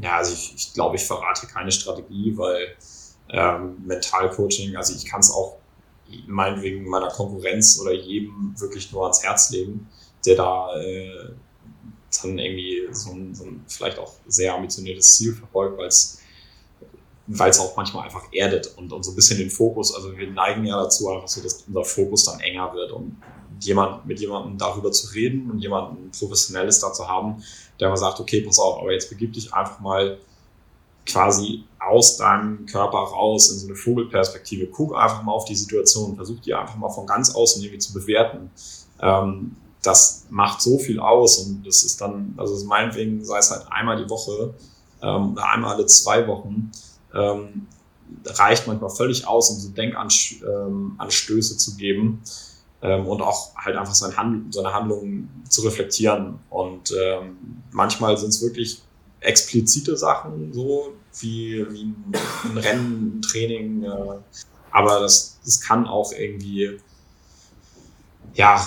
Ja, 0.00 0.18
also 0.18 0.32
ich, 0.32 0.54
ich 0.56 0.74
glaube, 0.74 0.94
ich 0.94 1.02
verrate 1.02 1.48
keine 1.48 1.72
Strategie, 1.72 2.34
weil 2.36 2.76
ähm, 3.30 3.78
Mentalcoaching, 3.84 4.76
also 4.76 4.94
ich 4.94 5.06
kann 5.06 5.18
es 5.18 5.32
auch 5.32 5.56
meinetwegen 6.26 6.88
meiner 6.88 7.08
Konkurrenz 7.08 7.80
oder 7.80 7.92
jedem 7.92 8.54
wirklich 8.58 8.92
nur 8.92 9.02
ans 9.02 9.22
Herz 9.22 9.50
legen, 9.50 9.88
der 10.24 10.36
da 10.36 10.76
äh, 10.80 11.30
dann 12.22 12.38
irgendwie 12.38 12.88
so 12.92 13.12
ein, 13.12 13.34
so 13.34 13.44
ein 13.44 13.64
vielleicht 13.66 13.98
auch 13.98 14.14
sehr 14.26 14.54
ambitioniertes 14.54 15.16
Ziel 15.16 15.34
verfolgt, 15.34 15.78
weil 15.78 15.88
es 15.88 16.20
weil 17.28 17.50
es 17.50 17.58
auch 17.58 17.76
manchmal 17.76 18.04
einfach 18.04 18.22
erdet 18.32 18.72
und, 18.76 18.92
und 18.92 19.02
so 19.02 19.10
ein 19.10 19.16
bisschen 19.16 19.38
den 19.38 19.50
Fokus, 19.50 19.94
also 19.94 20.16
wir 20.16 20.30
neigen 20.30 20.64
ja 20.64 20.80
dazu 20.80 21.08
einfach 21.10 21.26
so, 21.26 21.42
dass 21.42 21.64
unser 21.66 21.84
Fokus 21.84 22.24
dann 22.24 22.38
enger 22.40 22.72
wird 22.72 22.92
und 22.92 23.20
jemand, 23.60 24.06
mit 24.06 24.20
jemandem 24.20 24.58
darüber 24.58 24.92
zu 24.92 25.12
reden 25.12 25.50
und 25.50 25.58
jemanden 25.58 26.10
Professionelles 26.12 26.78
dazu 26.80 27.08
haben, 27.08 27.42
der 27.80 27.88
mal 27.88 27.96
sagt, 27.96 28.20
okay, 28.20 28.42
pass 28.42 28.58
auf, 28.58 28.78
aber 28.80 28.92
jetzt 28.92 29.10
begib 29.10 29.32
dich 29.32 29.52
einfach 29.52 29.80
mal 29.80 30.18
quasi 31.06 31.64
aus 31.78 32.16
deinem 32.16 32.66
Körper 32.66 32.98
raus 32.98 33.50
in 33.50 33.58
so 33.58 33.66
eine 33.66 33.76
Vogelperspektive. 33.76 34.66
Guck 34.66 34.96
einfach 34.96 35.22
mal 35.22 35.32
auf 35.32 35.44
die 35.44 35.54
Situation, 35.54 36.16
versuch 36.16 36.40
die 36.40 36.52
einfach 36.52 36.76
mal 36.76 36.90
von 36.90 37.06
ganz 37.06 37.34
außen 37.34 37.62
irgendwie 37.62 37.78
zu 37.78 37.92
bewerten. 37.92 38.50
Ähm, 39.00 39.56
das 39.82 40.26
macht 40.30 40.60
so 40.60 40.78
viel 40.78 40.98
aus 40.98 41.38
und 41.38 41.64
das 41.64 41.84
ist 41.84 42.00
dann, 42.00 42.34
also 42.36 42.64
meinetwegen 42.66 43.24
sei 43.24 43.38
es 43.38 43.50
halt 43.52 43.66
einmal 43.70 44.02
die 44.02 44.10
Woche 44.10 44.54
ähm, 45.00 45.32
oder 45.32 45.48
einmal 45.50 45.74
alle 45.74 45.86
zwei 45.86 46.26
Wochen, 46.26 46.72
ähm, 47.14 47.68
reicht 48.24 48.66
manchmal 48.66 48.90
völlig 48.90 49.26
aus, 49.26 49.50
um 49.50 49.56
so 49.58 49.68
Denkanstöße 49.68 51.52
ähm, 51.54 51.58
zu 51.58 51.76
geben 51.76 52.22
ähm, 52.82 53.06
und 53.06 53.22
auch 53.22 53.54
halt 53.56 53.76
einfach 53.76 53.94
seine 53.94 54.16
Handlungen 54.16 55.44
zu 55.48 55.62
reflektieren. 55.62 56.40
Und 56.50 56.92
ähm, 56.98 57.62
manchmal 57.72 58.16
sind 58.16 58.30
es 58.30 58.42
wirklich 58.42 58.82
explizite 59.26 59.96
Sachen, 59.96 60.52
so 60.52 60.94
wie, 61.20 61.66
wie 61.70 61.82
ein, 61.82 62.12
ein 62.44 62.58
Rennen, 62.58 63.18
ein 63.18 63.22
Training. 63.22 63.84
Äh, 63.84 64.18
aber 64.70 65.00
das, 65.00 65.38
das 65.44 65.60
kann 65.60 65.86
auch 65.86 66.12
irgendwie, 66.12 66.78
ja, 68.34 68.66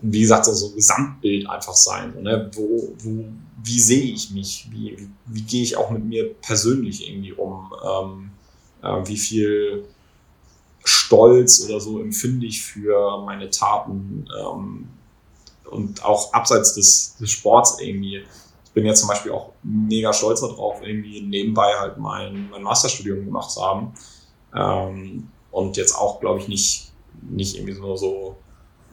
wie 0.00 0.20
gesagt, 0.20 0.44
so, 0.44 0.54
so 0.54 0.68
ein 0.68 0.76
Gesamtbild 0.76 1.48
einfach 1.48 1.74
sein. 1.74 2.12
So, 2.14 2.20
ne? 2.20 2.50
wo, 2.54 2.94
wo, 2.98 3.24
wie 3.62 3.80
sehe 3.80 4.12
ich 4.12 4.30
mich? 4.30 4.68
Wie, 4.70 4.96
wie, 4.96 5.08
wie 5.26 5.42
gehe 5.42 5.62
ich 5.62 5.76
auch 5.76 5.90
mit 5.90 6.04
mir 6.04 6.34
persönlich 6.34 7.08
irgendwie 7.08 7.32
um? 7.32 7.72
Ähm, 7.84 8.30
äh, 8.82 9.06
wie 9.08 9.16
viel 9.16 9.84
Stolz 10.84 11.64
oder 11.64 11.80
so 11.80 12.00
empfinde 12.00 12.46
ich 12.46 12.62
für 12.62 13.22
meine 13.24 13.50
Taten? 13.50 14.26
Ähm, 14.40 14.88
und 15.70 16.02
auch 16.02 16.32
abseits 16.32 16.74
des, 16.74 17.16
des 17.20 17.30
Sports 17.30 17.78
irgendwie 17.80 18.24
bin 18.78 18.86
jetzt 18.86 19.00
zum 19.00 19.08
Beispiel 19.08 19.32
auch 19.32 19.50
mega 19.64 20.12
stolz 20.12 20.40
darauf, 20.40 20.80
irgendwie 20.82 21.20
nebenbei 21.20 21.74
halt 21.80 21.98
mein, 21.98 22.48
mein 22.48 22.62
Masterstudium 22.62 23.24
gemacht 23.24 23.50
zu 23.50 23.60
haben. 23.60 23.92
Ähm, 24.54 25.28
und 25.50 25.76
jetzt 25.76 25.96
auch, 25.96 26.20
glaube 26.20 26.38
ich, 26.38 26.46
nicht, 26.46 26.92
nicht 27.28 27.56
irgendwie 27.56 27.76
nur 27.76 27.98
so 27.98 28.36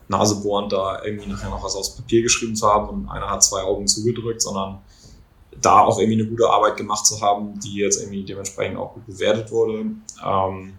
nasebohrend 0.08 0.72
da 0.72 1.04
irgendwie 1.04 1.28
nachher 1.28 1.50
noch 1.50 1.62
was 1.62 1.76
aufs 1.76 1.94
Papier 1.94 2.22
geschrieben 2.22 2.56
zu 2.56 2.66
haben 2.66 2.88
und 2.88 3.08
einer 3.08 3.30
hat 3.30 3.44
zwei 3.44 3.62
Augen 3.62 3.86
zugedrückt, 3.86 4.42
sondern 4.42 4.80
da 5.60 5.82
auch 5.82 6.00
irgendwie 6.00 6.20
eine 6.20 6.28
gute 6.28 6.50
Arbeit 6.50 6.76
gemacht 6.76 7.06
zu 7.06 7.20
haben, 7.20 7.60
die 7.60 7.76
jetzt 7.76 8.00
irgendwie 8.00 8.24
dementsprechend 8.24 8.78
auch 8.78 8.92
gut 8.94 9.06
bewertet 9.06 9.52
wurde. 9.52 9.86
Ähm, 10.24 10.78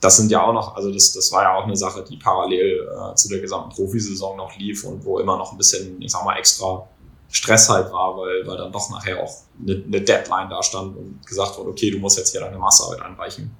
das 0.00 0.16
sind 0.16 0.30
ja 0.30 0.42
auch 0.42 0.54
noch, 0.54 0.74
also 0.74 0.90
das, 0.90 1.12
das 1.12 1.30
war 1.32 1.42
ja 1.42 1.54
auch 1.54 1.64
eine 1.64 1.76
Sache, 1.76 2.02
die 2.02 2.16
parallel 2.16 2.88
äh, 2.88 3.14
zu 3.14 3.28
der 3.28 3.40
gesamten 3.40 3.74
Profisaison 3.74 4.38
noch 4.38 4.56
lief 4.56 4.84
und 4.84 5.04
wo 5.04 5.18
immer 5.18 5.36
noch 5.36 5.52
ein 5.52 5.58
bisschen, 5.58 6.00
ich 6.00 6.10
sag 6.10 6.24
mal, 6.24 6.38
extra 6.38 6.88
Stress 7.32 7.68
halt 7.68 7.90
war, 7.92 8.16
weil, 8.16 8.46
weil 8.46 8.56
dann 8.56 8.70
doch 8.70 8.90
nachher 8.90 9.20
auch 9.20 9.32
eine, 9.60 9.82
eine 9.84 10.00
Deadline 10.00 10.48
da 10.50 10.62
stand 10.62 10.96
und 10.96 11.26
gesagt 11.26 11.58
wurde, 11.58 11.70
okay, 11.70 11.90
du 11.90 11.98
musst 11.98 12.18
jetzt 12.18 12.30
hier 12.30 12.40
deine 12.40 12.58
Masterarbeit 12.58 13.02
einreichen. 13.02 13.50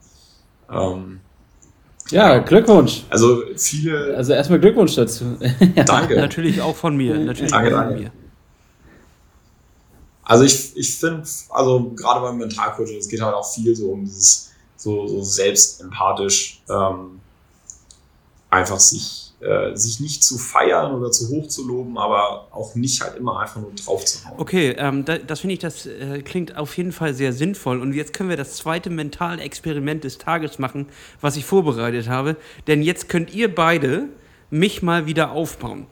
Ähm, 0.71 1.21
ja, 2.11 2.39
Glückwunsch. 2.39 3.05
Also 3.09 3.43
viele. 3.57 4.15
Also 4.17 4.35
erstmal 4.35 4.61
Glückwunsch 4.61 4.95
dazu. 4.95 5.39
danke. 5.87 6.17
Natürlich 6.17 6.61
auch 6.61 6.77
von 6.77 6.97
mir. 6.97 7.19
Natürlich 7.19 7.51
danke, 7.51 7.77
auch 7.77 7.85
von 7.87 7.95
mir. 7.99 8.13
Also 10.23 10.45
ich, 10.45 10.77
ich 10.77 10.95
finde, 10.97 11.25
also 11.51 11.91
gerade 11.97 12.21
beim 12.21 12.39
Mentalcoaching, 12.39 12.99
es 12.99 13.09
geht 13.09 13.21
halt 13.21 13.35
auch 13.35 13.51
viel 13.51 13.75
so 13.75 13.91
um 13.91 14.05
dieses 14.05 14.53
so, 14.77 15.07
so 15.07 15.23
selbstempathisch 15.23 16.63
ähm, 16.69 17.21
einfach 18.51 18.81
sich, 18.81 19.32
äh, 19.43 19.77
sich 19.77 20.01
nicht 20.01 20.23
zu 20.23 20.39
feiern 20.39 20.95
oder 20.95 21.11
zu 21.11 21.29
hoch 21.29 21.49
zu 21.49 21.67
loben, 21.67 21.99
aber 21.99 22.49
auch 22.53 22.75
nicht 22.75 23.01
halt 23.01 23.17
immer 23.17 23.41
einfach 23.41 23.61
nur 23.61 23.73
drauf 23.73 24.05
zu 24.05 24.25
hauen. 24.25 24.35
Okay, 24.39 24.75
ähm, 24.79 25.05
da, 25.05 25.19
das 25.19 25.41
finde 25.41 25.55
ich, 25.55 25.59
das 25.59 25.87
äh, 25.87 26.23
klingt 26.23 26.57
auf 26.57 26.77
jeden 26.77 26.93
Fall 26.93 27.13
sehr 27.15 27.33
sinnvoll. 27.33 27.81
Und 27.81 27.93
jetzt 27.93 28.13
können 28.13 28.29
wir 28.29 28.37
das 28.37 28.57
zweite 28.57 28.89
mentale 28.91 29.43
Experiment 29.43 30.05
des 30.05 30.19
Tages 30.19 30.59
machen, 30.59 30.87
was 31.21 31.37
ich 31.37 31.45
vorbereitet 31.45 32.09
habe. 32.09 32.37
Denn 32.67 32.83
jetzt 32.83 33.09
könnt 33.09 33.35
ihr 33.35 33.53
beide 33.53 34.09
mich 34.51 34.83
mal 34.83 35.07
wieder 35.07 35.33
aufbauen 35.33 35.87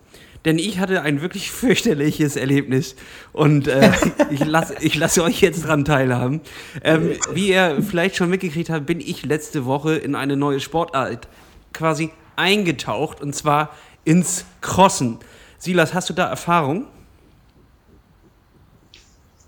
denn 0.45 0.59
ich 0.59 0.79
hatte 0.79 1.03
ein 1.03 1.21
wirklich 1.21 1.51
fürchterliches 1.51 2.37
Erlebnis 2.37 2.97
und 3.33 3.69
äh, 3.69 3.93
ich 4.31 4.45
lasse 4.45 4.75
ich 4.81 4.95
lass 4.95 5.19
euch 5.19 5.41
jetzt 5.41 5.67
dran 5.67 5.85
teilhaben. 5.85 6.41
Ähm, 6.83 7.13
wie 7.33 7.49
ihr 7.49 7.83
vielleicht 7.83 8.17
schon 8.17 8.31
mitgekriegt 8.31 8.71
habt, 8.71 8.87
bin 8.87 9.01
ich 9.01 9.25
letzte 9.25 9.65
Woche 9.67 9.97
in 9.97 10.15
eine 10.15 10.37
neue 10.37 10.61
Sportart 10.61 11.29
quasi 11.73 12.11
eingetaucht 12.41 13.21
und 13.21 13.35
zwar 13.35 13.71
ins 14.05 14.45
Crossen. 14.61 15.19
Silas, 15.59 15.95
hast 15.95 16.09
du 16.09 16.15
da 16.15 16.29
Erfahrung? 16.29 16.87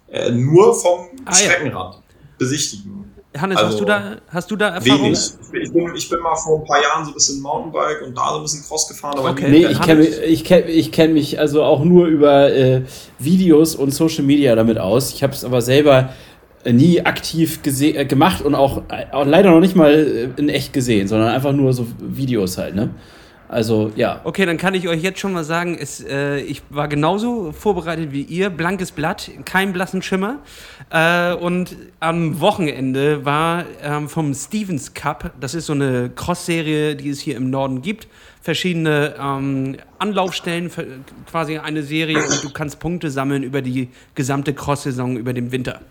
Äh, 0.09 0.31
nur 0.31 0.75
vom 0.75 1.09
ah, 1.25 1.35
Streckenrad 1.35 1.95
ja. 1.95 2.03
besichtigen. 2.39 3.13
Hannes, 3.35 3.57
also, 3.57 3.71
hast, 3.71 3.81
du 3.81 3.85
da, 3.87 4.17
hast 4.29 4.51
du 4.51 4.57
da 4.57 4.69
Erfahrung? 4.75 5.05
Wenig. 5.05 5.19
Ich 5.63 5.73
bin, 5.73 5.95
ich 5.95 6.09
bin 6.11 6.21
mal 6.21 6.37
vor 6.37 6.61
ein 6.61 6.67
paar 6.67 6.83
Jahren 6.83 7.05
so 7.07 7.13
ein 7.13 7.15
bisschen 7.15 7.41
Mountainbike 7.41 8.03
und 8.03 8.15
da 8.15 8.29
so 8.29 8.37
ein 8.37 8.43
bisschen 8.43 8.63
Cross 8.63 8.89
gefahren. 8.89 9.19
Aber 9.19 9.31
okay. 9.31 9.51
Nee, 9.51 9.67
ich 9.69 9.81
kenne 9.81 10.01
mich, 10.01 10.19
ich 10.19 10.45
kenn, 10.45 10.69
ich 10.69 10.93
kenn 10.93 11.15
mich 11.15 11.39
also 11.39 11.63
auch 11.63 11.83
nur 11.83 12.09
über 12.09 12.53
äh, 12.53 12.83
Videos 13.19 13.75
und 13.75 13.95
Social 13.95 14.25
Media 14.25 14.55
damit 14.55 14.77
aus. 14.77 15.15
Ich 15.15 15.23
habe 15.23 15.33
es 15.33 15.45
aber 15.45 15.63
selber 15.63 15.99
äh, 16.01 16.32
nie 16.71 17.05
aktiv 17.05 17.61
äh, 17.65 18.05
gemacht 18.05 18.43
und 18.43 18.55
auch, 18.55 18.83
äh, 18.89 19.07
auch 19.13 19.27
leider 19.27 19.51
noch 19.51 19.61
nicht 19.61 19.75
mal 19.75 19.93
äh, 19.93 20.41
in 20.41 20.49
echt 20.49 20.73
gesehen, 20.73 21.09
sondern 21.09 21.29
einfach 21.29 21.53
nur 21.53 21.73
so 21.73 21.87
Videos 22.01 22.59
halt, 22.59 22.75
ne? 22.75 22.91
Also 23.53 23.93
ja. 23.97 24.23
Okay, 24.25 24.47
dann 24.47 24.57
kann 24.57 24.73
ich 24.73 24.89
euch 24.89 25.03
jetzt 25.03 25.21
schon 25.21 25.35
mal 25.35 25.45
sagen, 25.45 25.77
es, 25.79 26.03
äh, 26.03 26.39
ich 26.39 26.63
war 26.71 26.89
genauso 26.89 27.53
vorbereitet 27.53 28.11
wie 28.11 28.23
ihr, 28.23 28.49
blankes 28.49 28.93
Blatt, 28.93 29.31
kein 29.45 29.75
blassen 29.75 30.01
Schimmer. 30.01 30.39
Äh, 30.89 31.35
und 31.35 31.77
am 32.01 32.41
Wochenende 32.41 33.27
war 33.27 33.65
ähm, 33.83 34.09
vom 34.09 34.33
Stevens 34.33 34.95
Cup, 34.95 35.33
das 35.39 35.55
ist 35.55 35.67
so 35.67 35.75
eine 35.75 36.11
Cross-Serie, 36.17 36.97
die 36.97 37.11
es 37.11 37.21
hier 37.21 37.37
im 37.37 37.51
Norden 37.51 37.83
gibt, 37.83 38.09
verschiedene 38.41 39.17
ähm, 39.21 39.77
Anlaufstellen, 39.99 40.71
quasi 41.31 41.59
eine 41.59 41.83
Serie 41.83 42.23
und 42.25 42.43
du 42.43 42.51
kannst 42.55 42.81
Punkte 42.81 43.11
sammeln 43.11 43.43
über 43.43 43.61
die 43.61 43.91
gesamte 44.15 44.55
Cross-Saison, 44.55 45.19
über 45.19 45.35
den 45.35 45.53
Winter. 45.53 45.83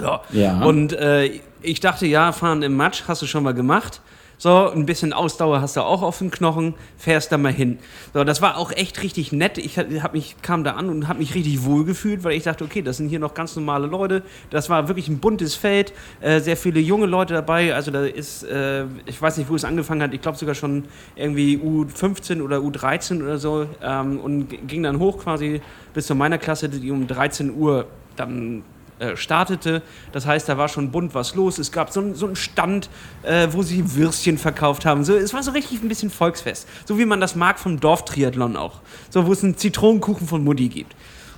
Ja. 0.00 0.22
ja. 0.32 0.64
Und 0.64 0.92
äh, 0.92 1.40
ich 1.62 1.80
dachte, 1.80 2.06
ja, 2.06 2.32
fahren 2.32 2.62
im 2.62 2.76
Matsch 2.76 3.04
hast 3.06 3.22
du 3.22 3.26
schon 3.26 3.44
mal 3.44 3.54
gemacht. 3.54 4.00
So, 4.36 4.68
ein 4.68 4.84
bisschen 4.84 5.12
Ausdauer 5.12 5.60
hast 5.60 5.76
du 5.76 5.80
auch 5.80 6.02
auf 6.02 6.18
den 6.18 6.30
Knochen, 6.30 6.74
fährst 6.98 7.30
da 7.30 7.38
mal 7.38 7.52
hin. 7.52 7.78
So, 8.12 8.24
das 8.24 8.42
war 8.42 8.58
auch 8.58 8.72
echt 8.72 9.02
richtig 9.02 9.32
nett. 9.32 9.58
Ich 9.58 9.78
hab 9.78 10.12
mich, 10.12 10.36
kam 10.42 10.64
da 10.64 10.72
an 10.72 10.88
und 10.88 11.08
habe 11.08 11.20
mich 11.20 11.34
richtig 11.34 11.64
wohl 11.64 11.84
gefühlt, 11.84 12.24
weil 12.24 12.32
ich 12.32 12.42
dachte, 12.42 12.64
okay, 12.64 12.82
das 12.82 12.96
sind 12.96 13.08
hier 13.08 13.20
noch 13.20 13.34
ganz 13.34 13.54
normale 13.54 13.86
Leute. 13.86 14.22
Das 14.50 14.68
war 14.68 14.88
wirklich 14.88 15.08
ein 15.08 15.18
buntes 15.18 15.54
Feld, 15.54 15.92
äh, 16.20 16.40
sehr 16.40 16.56
viele 16.56 16.80
junge 16.80 17.06
Leute 17.06 17.32
dabei. 17.32 17.74
Also 17.74 17.90
da 17.90 18.04
ist, 18.04 18.42
äh, 18.42 18.84
ich 19.06 19.22
weiß 19.22 19.38
nicht, 19.38 19.48
wo 19.48 19.54
es 19.54 19.64
angefangen 19.64 20.02
hat, 20.02 20.12
ich 20.12 20.20
glaube 20.20 20.36
sogar 20.36 20.54
schon 20.54 20.84
irgendwie 21.14 21.56
U15 21.56 22.42
oder 22.42 22.58
U13 22.58 23.22
oder 23.22 23.38
so 23.38 23.66
ähm, 23.82 24.18
und 24.18 24.68
ging 24.68 24.82
dann 24.82 24.98
hoch 24.98 25.18
quasi 25.18 25.62
bis 25.94 26.06
zu 26.06 26.14
meiner 26.14 26.38
Klasse, 26.38 26.68
die 26.68 26.90
um 26.90 27.06
13 27.06 27.54
Uhr 27.54 27.86
dann 28.16 28.62
äh, 28.98 29.16
startete. 29.16 29.82
Das 30.12 30.26
heißt, 30.26 30.48
da 30.48 30.56
war 30.58 30.68
schon 30.68 30.90
bunt 30.90 31.14
was 31.14 31.34
los. 31.34 31.58
Es 31.58 31.72
gab 31.72 31.90
so, 31.90 32.14
so 32.14 32.26
einen 32.26 32.36
Stand, 32.36 32.88
äh, 33.22 33.48
wo 33.50 33.62
sie 33.62 33.94
Würstchen 33.94 34.38
verkauft 34.38 34.86
haben. 34.86 35.04
So, 35.04 35.14
es 35.14 35.34
war 35.34 35.42
so 35.42 35.50
richtig 35.50 35.82
ein 35.82 35.88
bisschen 35.88 36.10
Volksfest. 36.10 36.68
So 36.84 36.98
wie 36.98 37.04
man 37.04 37.20
das 37.20 37.34
mag 37.34 37.58
vom 37.58 37.80
Dorftriathlon 37.80 38.56
auch. 38.56 38.80
So, 39.10 39.26
wo 39.26 39.32
es 39.32 39.42
einen 39.42 39.56
Zitronenkuchen 39.56 40.26
von 40.26 40.44
Mutti 40.44 40.68
gibt. 40.68 40.94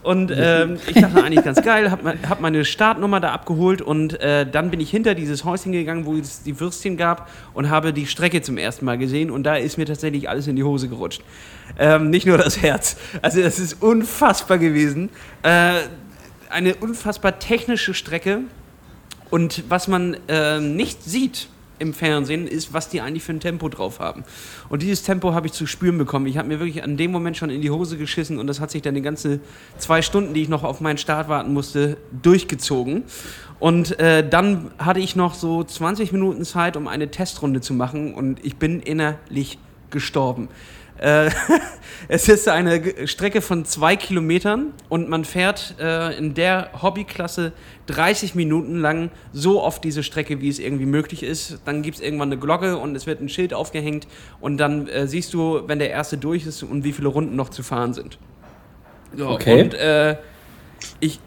Und 0.06 0.32
ähm, 0.32 0.78
ich 0.86 0.94
dachte 0.94 1.24
eigentlich 1.24 1.44
ganz 1.44 1.60
geil, 1.62 1.90
habe 1.90 2.14
hab 2.28 2.40
meine 2.40 2.64
Startnummer 2.64 3.18
da 3.18 3.32
abgeholt 3.32 3.82
und 3.82 4.20
äh, 4.20 4.48
dann 4.48 4.70
bin 4.70 4.78
ich 4.78 4.88
hinter 4.88 5.16
dieses 5.16 5.44
Häuschen 5.44 5.72
gegangen, 5.72 6.06
wo 6.06 6.14
es 6.14 6.44
die 6.44 6.60
Würstchen 6.60 6.96
gab 6.96 7.28
und 7.54 7.70
habe 7.70 7.92
die 7.92 8.06
Strecke 8.06 8.40
zum 8.40 8.56
ersten 8.56 8.84
Mal 8.84 8.98
gesehen 8.98 9.32
und 9.32 9.42
da 9.42 9.56
ist 9.56 9.78
mir 9.78 9.84
tatsächlich 9.84 10.28
alles 10.28 10.46
in 10.46 10.54
die 10.54 10.62
Hose 10.62 10.88
gerutscht. 10.88 11.22
Ähm, 11.76 12.08
nicht 12.10 12.24
nur 12.24 12.38
das 12.38 12.62
Herz. 12.62 12.96
Also 13.20 13.42
das 13.42 13.58
ist 13.58 13.82
unfassbar 13.82 14.58
gewesen. 14.58 15.10
Äh, 15.42 15.80
eine 16.50 16.74
unfassbar 16.76 17.38
technische 17.38 17.94
Strecke. 17.94 18.40
Und 19.30 19.64
was 19.68 19.88
man 19.88 20.16
äh, 20.28 20.60
nicht 20.60 21.02
sieht 21.02 21.48
im 21.78 21.92
Fernsehen, 21.92 22.46
ist, 22.46 22.72
was 22.72 22.88
die 22.88 23.00
eigentlich 23.00 23.22
für 23.22 23.32
ein 23.32 23.40
Tempo 23.40 23.68
drauf 23.68 24.00
haben. 24.00 24.24
Und 24.68 24.82
dieses 24.82 25.02
Tempo 25.02 25.34
habe 25.34 25.46
ich 25.46 25.52
zu 25.52 25.66
spüren 25.66 25.98
bekommen. 25.98 26.26
Ich 26.26 26.38
habe 26.38 26.48
mir 26.48 26.58
wirklich 26.58 26.82
an 26.82 26.96
dem 26.96 27.10
Moment 27.10 27.36
schon 27.36 27.50
in 27.50 27.60
die 27.60 27.70
Hose 27.70 27.98
geschissen 27.98 28.38
und 28.38 28.46
das 28.46 28.60
hat 28.60 28.70
sich 28.70 28.82
dann 28.82 28.94
die 28.94 29.02
ganze 29.02 29.40
zwei 29.78 30.02
Stunden, 30.02 30.32
die 30.32 30.42
ich 30.42 30.48
noch 30.48 30.64
auf 30.64 30.80
meinen 30.80 30.98
Start 30.98 31.28
warten 31.28 31.52
musste, 31.52 31.96
durchgezogen. 32.22 33.04
Und 33.58 33.98
äh, 33.98 34.26
dann 34.26 34.70
hatte 34.78 35.00
ich 35.00 35.16
noch 35.16 35.34
so 35.34 35.64
20 35.64 36.12
Minuten 36.12 36.44
Zeit, 36.44 36.76
um 36.76 36.88
eine 36.88 37.10
Testrunde 37.10 37.60
zu 37.60 37.74
machen 37.74 38.14
und 38.14 38.44
ich 38.44 38.56
bin 38.56 38.80
innerlich 38.80 39.58
gestorben. 39.90 40.48
Äh, 40.98 41.30
es 42.08 42.28
ist 42.28 42.48
eine 42.48 43.06
Strecke 43.06 43.40
von 43.40 43.64
zwei 43.64 43.96
Kilometern 43.96 44.72
und 44.88 45.08
man 45.08 45.24
fährt 45.24 45.74
äh, 45.80 46.16
in 46.16 46.34
der 46.34 46.70
Hobbyklasse 46.82 47.52
30 47.86 48.34
Minuten 48.34 48.80
lang 48.80 49.10
so 49.32 49.62
oft 49.62 49.84
diese 49.84 50.02
Strecke, 50.02 50.40
wie 50.40 50.48
es 50.48 50.58
irgendwie 50.58 50.86
möglich 50.86 51.22
ist. 51.22 51.60
Dann 51.64 51.82
gibt 51.82 51.96
es 51.96 52.02
irgendwann 52.02 52.28
eine 52.32 52.38
Glocke 52.40 52.78
und 52.78 52.94
es 52.96 53.06
wird 53.06 53.20
ein 53.20 53.28
Schild 53.28 53.54
aufgehängt 53.54 54.06
und 54.40 54.58
dann 54.58 54.88
äh, 54.88 55.06
siehst 55.06 55.34
du, 55.34 55.62
wenn 55.66 55.78
der 55.78 55.90
erste 55.90 56.16
durch 56.16 56.46
ist 56.46 56.62
und 56.62 56.84
wie 56.84 56.92
viele 56.92 57.08
Runden 57.08 57.36
noch 57.36 57.50
zu 57.50 57.62
fahren 57.62 57.92
sind. 57.94 58.18
So, 59.14 59.28
okay. 59.28 59.62
Und 59.62 59.74
äh, 59.74 60.16
ich. 61.00 61.20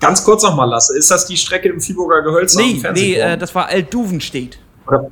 Ganz 0.00 0.24
kurz 0.24 0.44
nochmal, 0.44 0.68
Lasse, 0.68 0.96
ist 0.96 1.10
das 1.10 1.26
die 1.26 1.36
Strecke 1.36 1.68
im 1.68 1.80
Viehburger 1.80 2.22
Gehölz? 2.22 2.54
Nee, 2.54 2.80
nee 2.94 3.14
äh, 3.14 3.36
das 3.36 3.52
war 3.54 3.66
Altduvenstedt. 3.66 4.58
Oder? 4.86 5.10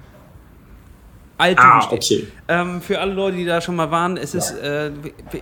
Alt 1.39 1.59
ah, 1.59 1.87
okay. 1.91 2.27
Ähm, 2.49 2.81
für 2.81 2.99
alle 2.99 3.13
Leute, 3.13 3.37
die 3.37 3.45
da 3.45 3.61
schon 3.61 3.77
mal 3.77 3.91
waren, 3.91 4.17
es 4.17 4.33
ja. 4.33 4.39
ist, 4.39 4.53
äh, 4.53 4.91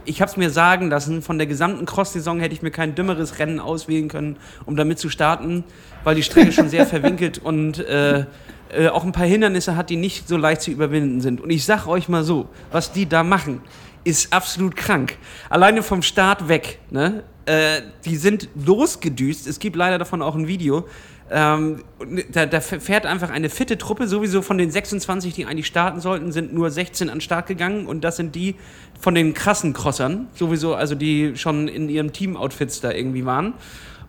ich 0.04 0.20
habe 0.20 0.30
es 0.30 0.36
mir 0.36 0.50
sagen 0.50 0.90
lassen, 0.90 1.22
von 1.22 1.38
der 1.38 1.46
gesamten 1.46 1.86
Cross-Saison 1.86 2.40
hätte 2.40 2.52
ich 2.52 2.62
mir 2.62 2.72
kein 2.72 2.96
dümmeres 2.96 3.38
Rennen 3.38 3.60
auswählen 3.60 4.08
können, 4.08 4.36
um 4.66 4.74
damit 4.76 4.98
zu 4.98 5.08
starten, 5.08 5.62
weil 6.02 6.16
die 6.16 6.24
Strecke 6.24 6.50
schon 6.50 6.68
sehr 6.68 6.86
verwinkelt 6.88 7.38
und 7.38 7.78
äh, 7.78 8.24
äh, 8.70 8.88
auch 8.88 9.04
ein 9.04 9.12
paar 9.12 9.26
Hindernisse 9.26 9.76
hat, 9.76 9.88
die 9.88 9.96
nicht 9.96 10.26
so 10.26 10.36
leicht 10.36 10.62
zu 10.62 10.72
überwinden 10.72 11.20
sind. 11.20 11.40
Und 11.40 11.50
ich 11.50 11.64
sag 11.64 11.86
euch 11.86 12.08
mal 12.08 12.24
so, 12.24 12.48
was 12.72 12.90
die 12.90 13.08
da 13.08 13.22
machen, 13.22 13.60
ist 14.02 14.32
absolut 14.32 14.74
krank. 14.74 15.16
Alleine 15.48 15.82
vom 15.82 16.02
Start 16.02 16.48
weg, 16.48 16.80
ne? 16.90 17.22
Äh, 17.46 17.82
die 18.04 18.16
sind 18.16 18.48
losgedüst. 18.54 19.46
Es 19.46 19.58
gibt 19.58 19.76
leider 19.76 19.98
davon 19.98 20.22
auch 20.22 20.34
ein 20.34 20.48
Video. 20.48 20.86
Ähm, 21.30 21.82
da, 22.32 22.44
da, 22.44 22.60
fährt 22.60 23.06
einfach 23.06 23.30
eine 23.30 23.48
fitte 23.48 23.78
Truppe, 23.78 24.06
sowieso 24.06 24.42
von 24.42 24.58
den 24.58 24.70
26, 24.70 25.32
die 25.32 25.46
eigentlich 25.46 25.66
starten 25.66 26.00
sollten, 26.00 26.32
sind 26.32 26.52
nur 26.52 26.70
16 26.70 27.08
an 27.08 27.16
den 27.16 27.20
Start 27.22 27.46
gegangen 27.46 27.86
und 27.86 28.04
das 28.04 28.16
sind 28.16 28.34
die 28.34 28.56
von 29.00 29.14
den 29.14 29.32
krassen 29.32 29.72
Crossern, 29.72 30.28
sowieso, 30.34 30.74
also 30.74 30.94
die 30.94 31.36
schon 31.36 31.66
in 31.66 31.88
ihren 31.88 32.12
Team-Outfits 32.12 32.82
da 32.82 32.92
irgendwie 32.92 33.24
waren. 33.24 33.54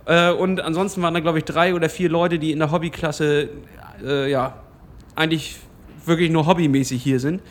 Äh, 0.06 0.32
und 0.32 0.60
ansonsten 0.60 1.02
waren 1.02 1.14
da, 1.14 1.22
glaube 1.22 1.38
ich, 1.38 1.46
drei 1.46 1.74
oder 1.74 1.90
vier 1.90 2.10
Leute, 2.10 2.38
die 2.38 2.52
in 2.52 2.60
der 2.60 2.72
Hobbyklasse, 2.72 3.50
äh, 4.04 4.30
ja, 4.30 4.62
eigentlich 5.16 5.58
wirklich 6.06 6.30
nur 6.30 6.46
hobbymäßig 6.46 7.02
hier 7.02 7.22
sind. 7.22 7.42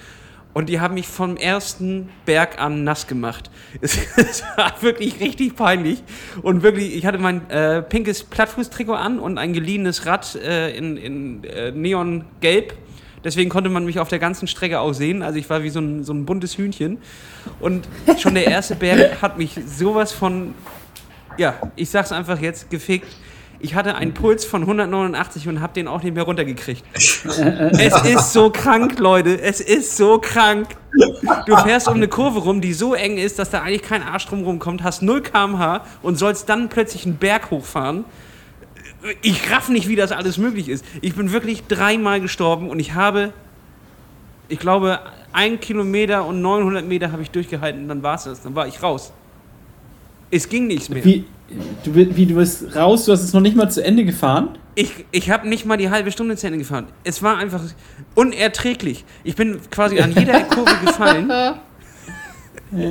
Und 0.55 0.69
die 0.69 0.81
haben 0.81 0.95
mich 0.95 1.09
vom 1.09 1.37
ersten 1.37 2.09
Berg 2.25 2.61
an 2.61 2.85
nass 2.85 3.09
gemacht. 3.09 3.51
Es, 3.81 3.99
es 4.17 4.43
war 4.57 4.81
wirklich 4.81 5.21
richtig 5.21 5.57
peinlich. 5.57 6.03
Und 6.43 6.63
wirklich, 6.63 6.95
ich 6.95 7.05
hatte 7.05 7.19
mein 7.19 7.51
äh, 7.51 7.83
pinkes 7.83 8.23
Plattfußtrikot 8.23 8.95
an 8.95 9.19
und 9.19 9.37
ein 9.37 9.53
geliehenes 9.53 10.07
Rad 10.07 10.37
äh, 10.37 10.75
in, 10.77 10.97
in 10.97 11.45
äh, 11.45 11.73
Neongelb. 11.73 12.75
Deswegen 13.25 13.51
konnte 13.51 13.69
man 13.69 13.85
mich 13.85 13.99
auf 13.99 14.09
der 14.09 14.21
ganzen 14.21 14.47
Strecke 14.47 14.79
auch 14.79 14.93
sehen. 14.93 15.23
Also 15.23 15.39
ich 15.39 15.51
war 15.51 15.65
wie 15.65 15.71
so 15.71 15.81
ein, 15.81 16.05
so 16.05 16.13
ein 16.13 16.25
buntes 16.25 16.57
Hühnchen. 16.57 16.99
Und 17.59 17.89
schon 18.19 18.35
der 18.35 18.47
erste 18.47 18.77
Berg 18.77 19.21
hat 19.23 19.39
mich 19.39 19.59
sowas 19.67 20.13
von, 20.13 20.55
ja, 21.37 21.55
ich 21.75 21.91
sag's 21.91 22.13
einfach 22.13 22.41
jetzt, 22.41 22.71
gefickt. 22.71 23.09
Ich 23.65 23.75
hatte 23.75 23.95
einen 23.95 24.13
Puls 24.13 24.45
von 24.45 24.61
189 24.61 25.49
und 25.49 25.63
habe 25.63 25.73
den 25.73 25.89
auch 25.89 26.03
nicht 26.03 26.15
mehr 26.15 26.25
runtergekriegt. 26.25 26.85
es 26.93 28.03
ist 28.05 28.35
so 28.35 28.51
krank, 28.51 28.99
Leute. 28.99 29.41
Es 29.41 29.59
ist 29.63 29.97
so 29.97 30.19
krank. 30.19 30.69
Du 31.47 31.57
fährst 31.57 31.89
um 31.89 31.95
eine 31.95 32.07
Kurve 32.07 32.41
rum, 32.41 32.61
die 32.61 32.75
so 32.75 32.93
eng 32.93 33.17
ist, 33.17 33.39
dass 33.39 33.49
da 33.49 33.63
eigentlich 33.63 33.81
kein 33.81 34.03
Arsch 34.03 34.27
drum 34.27 34.45
rumkommt, 34.45 34.83
hast 34.83 35.01
0 35.01 35.23
km/h 35.23 35.81
und 36.03 36.19
sollst 36.19 36.51
dann 36.51 36.69
plötzlich 36.69 37.07
einen 37.07 37.17
Berg 37.17 37.51
hochfahren. 37.51 38.05
Ich 39.23 39.51
raff 39.51 39.71
nicht, 39.71 39.89
wie 39.89 39.97
das 39.97 40.13
alles 40.13 40.37
möglich 40.37 40.69
ist. 40.69 40.85
Ich 41.01 41.15
bin 41.15 41.33
wirklich 41.33 41.67
dreimal 41.67 42.21
gestorben 42.21 42.69
und 42.69 42.81
ich 42.81 42.93
habe, 42.93 43.33
ich 44.49 44.59
glaube, 44.59 45.01
ein 45.33 45.59
Kilometer 45.59 46.27
und 46.27 46.43
900 46.43 46.85
Meter 46.85 47.13
habe 47.13 47.23
ich 47.23 47.31
durchgehalten 47.31 47.85
und 47.85 47.89
dann 47.89 48.03
war 48.03 48.17
es 48.17 48.25
das. 48.25 48.43
Dann 48.43 48.55
war 48.55 48.69
ich 48.69 48.83
raus. 48.83 49.11
Es 50.31 50.51
ging 50.51 50.67
nichts 50.67 50.91
mehr. 50.91 51.03
Wie, 51.03 51.25
Du, 51.85 51.95
wie, 51.95 52.27
du 52.27 52.35
bist 52.35 52.75
raus, 52.75 53.05
du 53.05 53.13
hast 53.13 53.23
es 53.23 53.33
noch 53.33 53.41
nicht 53.41 53.57
mal 53.57 53.71
zu 53.71 53.85
Ende 53.85 54.05
gefahren? 54.05 54.59
ich, 54.75 55.05
ich 55.11 55.31
habe 55.31 55.49
nicht 55.49 55.67
mal 55.67 55.77
die 55.77 55.91
halbe 55.91 56.11
Stunde 56.11 56.37
zu 56.37 56.47
Ende 56.47 56.59
gefahren. 56.59 56.87
Es 57.05 57.23
war 57.23 57.39
einfach 57.39 57.61
unerträglich. 58.15 59.05
Ich 59.23 59.37
bin 59.37 59.61
quasi 59.71 60.01
an 60.01 60.13
jeder 60.13 60.41
Kurve 60.45 60.75
gefallen. 60.85 61.31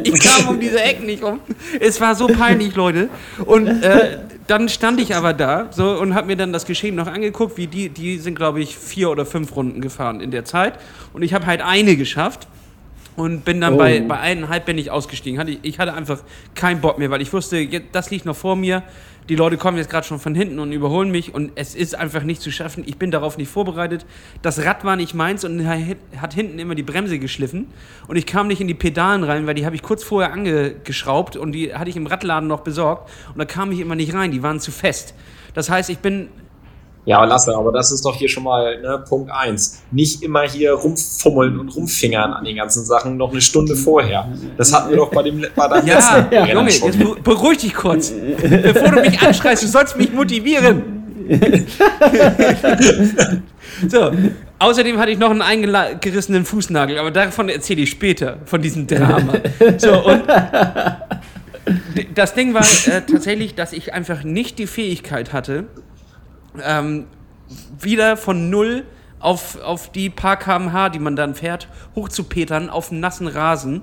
Ich 0.03 0.19
kam 0.19 0.47
um 0.49 0.59
diese 0.59 0.81
Ecken 0.81 1.05
nicht 1.05 1.23
rum. 1.23 1.39
Es 1.79 1.99
war 1.99 2.15
so 2.15 2.27
peinlich, 2.27 2.75
Leute. 2.75 3.09
Und 3.45 3.67
äh, 3.67 4.19
dann 4.47 4.69
stand 4.69 5.01
ich 5.01 5.15
aber 5.15 5.33
da 5.33 5.67
so, 5.71 5.99
und 5.99 6.15
habe 6.15 6.27
mir 6.27 6.37
dann 6.37 6.53
das 6.53 6.65
Geschehen 6.65 6.95
noch 6.95 7.07
angeguckt, 7.07 7.57
wie 7.57 7.67
die, 7.67 7.89
die 7.89 8.17
sind, 8.17 8.35
glaube 8.35 8.61
ich, 8.61 8.77
vier 8.77 9.09
oder 9.09 9.25
fünf 9.25 9.55
Runden 9.55 9.81
gefahren 9.81 10.21
in 10.21 10.31
der 10.31 10.45
Zeit. 10.45 10.79
Und 11.11 11.21
ich 11.21 11.33
habe 11.33 11.45
halt 11.45 11.61
eine 11.61 11.97
geschafft 11.97 12.47
und 13.15 13.45
bin 13.45 13.61
dann 13.61 13.75
oh. 13.75 13.77
bei, 13.77 14.01
bei 14.01 14.19
eineinhalb 14.19 14.65
bin 14.65 14.77
ich 14.77 14.91
ausgestiegen. 14.91 15.39
Hatte, 15.39 15.57
ich 15.61 15.79
hatte 15.79 15.93
einfach 15.93 16.23
keinen 16.55 16.81
Bock 16.81 16.97
mehr, 16.97 17.09
weil 17.09 17.21
ich 17.21 17.31
wusste, 17.33 17.67
das 17.91 18.09
liegt 18.11 18.25
noch 18.25 18.35
vor 18.35 18.55
mir 18.55 18.83
die 19.29 19.35
Leute 19.35 19.57
kommen 19.57 19.77
jetzt 19.77 19.89
gerade 19.89 20.05
schon 20.05 20.19
von 20.19 20.35
hinten 20.35 20.59
und 20.59 20.71
überholen 20.71 21.09
mich 21.09 21.33
und 21.33 21.51
es 21.55 21.75
ist 21.75 21.95
einfach 21.95 22.23
nicht 22.23 22.41
zu 22.41 22.51
schaffen. 22.51 22.83
Ich 22.85 22.97
bin 22.97 23.11
darauf 23.11 23.37
nicht 23.37 23.49
vorbereitet. 23.49 24.05
Das 24.41 24.63
Rad 24.63 24.83
war 24.83 24.95
nicht 24.95 25.13
meins 25.13 25.45
und 25.45 25.65
hat 25.65 26.33
hinten 26.33 26.59
immer 26.59 26.75
die 26.75 26.83
Bremse 26.83 27.19
geschliffen 27.19 27.67
und 28.07 28.15
ich 28.17 28.25
kam 28.25 28.47
nicht 28.47 28.61
in 28.61 28.67
die 28.67 28.73
Pedalen 28.73 29.23
rein, 29.23 29.47
weil 29.47 29.55
die 29.55 29.65
habe 29.65 29.75
ich 29.75 29.81
kurz 29.81 30.03
vorher 30.03 30.33
angeschraubt 30.33 31.37
und 31.37 31.53
die 31.53 31.73
hatte 31.73 31.89
ich 31.89 31.95
im 31.95 32.07
Radladen 32.07 32.47
noch 32.47 32.61
besorgt 32.61 33.09
und 33.29 33.39
da 33.39 33.45
kam 33.45 33.71
ich 33.71 33.79
immer 33.79 33.95
nicht 33.95 34.13
rein, 34.13 34.31
die 34.31 34.43
waren 34.43 34.59
zu 34.59 34.71
fest. 34.71 35.13
Das 35.53 35.69
heißt, 35.69 35.89
ich 35.89 35.99
bin 35.99 36.29
ja, 37.05 37.17
aber 37.17 37.27
lasse, 37.27 37.55
aber 37.55 37.71
das 37.71 37.91
ist 37.91 38.05
doch 38.05 38.15
hier 38.15 38.29
schon 38.29 38.43
mal 38.43 38.79
ne, 38.81 39.03
Punkt 39.07 39.29
1. 39.29 39.83
Nicht 39.91 40.23
immer 40.23 40.43
hier 40.43 40.73
rumfummeln 40.73 41.59
und 41.59 41.75
rumfingern 41.75 42.31
an 42.31 42.45
den 42.45 42.55
ganzen 42.55 42.85
Sachen 42.85 43.17
noch 43.17 43.31
eine 43.31 43.41
Stunde 43.41 43.75
vorher. 43.75 44.29
Das 44.57 44.73
hatten 44.73 44.89
wir 44.89 44.97
doch 44.97 45.11
bei 45.11 45.23
dem 45.23 45.45
bei 45.55 45.67
deinem 45.67 45.87
ja, 45.87 45.95
letzten 45.95 46.33
ja, 46.33 46.47
Junge, 46.47 46.71
jetzt 46.71 47.23
beruhig 47.23 47.57
dich 47.57 47.73
kurz. 47.73 48.11
Bevor 48.11 48.91
du 48.91 49.01
mich 49.01 49.21
anschreist, 49.21 49.63
du 49.63 49.67
sollst 49.67 49.97
mich 49.97 50.13
motivieren. 50.13 51.03
so, 53.87 54.11
außerdem 54.59 54.97
hatte 54.97 55.11
ich 55.11 55.17
noch 55.17 55.31
einen 55.31 55.41
eingerissenen 55.41 56.45
Fußnagel, 56.45 56.99
aber 56.99 57.11
davon 57.11 57.49
erzähle 57.49 57.81
ich 57.81 57.91
später, 57.91 58.37
von 58.45 58.61
diesem 58.61 58.87
Drama. 58.87 59.33
So, 59.77 60.05
und 60.05 60.23
das 62.13 62.33
Ding 62.33 62.53
war 62.53 62.61
äh, 62.61 63.01
tatsächlich, 63.09 63.55
dass 63.55 63.73
ich 63.73 63.93
einfach 63.93 64.23
nicht 64.23 64.59
die 64.59 64.67
Fähigkeit 64.67 65.33
hatte, 65.33 65.65
ähm, 66.61 67.05
wieder 67.79 68.17
von 68.17 68.49
null 68.49 68.85
auf, 69.19 69.59
auf 69.61 69.91
die 69.91 70.09
paar 70.09 70.37
kmh, 70.37 70.89
die 70.89 70.99
man 70.99 71.15
dann 71.15 71.35
fährt, 71.35 71.67
hochzupetern 71.95 72.69
auf 72.69 72.89
dem 72.89 72.99
nassen 72.99 73.27
Rasen. 73.27 73.81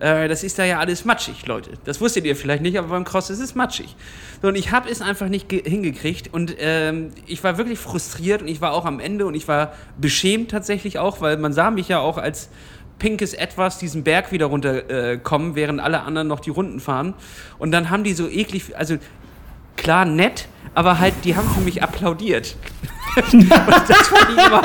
Äh, 0.00 0.28
das 0.28 0.42
ist 0.42 0.58
da 0.58 0.64
ja 0.64 0.78
alles 0.78 1.04
matschig, 1.04 1.46
Leute. 1.46 1.70
Das 1.84 2.00
wusstet 2.00 2.24
ihr 2.24 2.36
vielleicht 2.36 2.62
nicht, 2.62 2.78
aber 2.78 2.88
beim 2.88 3.04
Cross 3.04 3.30
ist 3.30 3.40
es 3.40 3.54
matschig. 3.54 3.96
So, 4.42 4.48
und 4.48 4.56
ich 4.56 4.70
habe 4.70 4.90
es 4.90 5.00
einfach 5.00 5.28
nicht 5.28 5.50
hingekriegt 5.50 6.32
und 6.32 6.54
ähm, 6.58 7.10
ich 7.26 7.42
war 7.42 7.56
wirklich 7.56 7.78
frustriert 7.78 8.42
und 8.42 8.48
ich 8.48 8.60
war 8.60 8.72
auch 8.72 8.84
am 8.84 9.00
Ende 9.00 9.26
und 9.26 9.34
ich 9.34 9.48
war 9.48 9.72
beschämt 9.98 10.50
tatsächlich 10.50 10.98
auch, 10.98 11.20
weil 11.20 11.36
man 11.36 11.52
sah 11.52 11.70
mich 11.70 11.88
ja 11.88 12.00
auch 12.00 12.18
als 12.18 12.50
pinkes 12.98 13.34
Etwas 13.34 13.78
diesen 13.78 14.04
Berg 14.04 14.30
wieder 14.30 14.46
runterkommen, 14.46 15.52
äh, 15.52 15.54
während 15.54 15.80
alle 15.80 16.02
anderen 16.02 16.28
noch 16.28 16.40
die 16.40 16.50
Runden 16.50 16.80
fahren. 16.80 17.14
Und 17.58 17.72
dann 17.72 17.88
haben 17.88 18.04
die 18.04 18.12
so 18.12 18.28
eklig, 18.28 18.76
also 18.76 18.96
klar 19.76 20.04
nett, 20.04 20.48
aber 20.74 20.98
halt, 20.98 21.14
die 21.24 21.36
haben 21.36 21.48
für 21.50 21.60
mich 21.60 21.82
applaudiert. 21.82 22.56
das 23.16 24.08
fand 24.08 24.30
ich, 24.30 24.46
immer, 24.46 24.62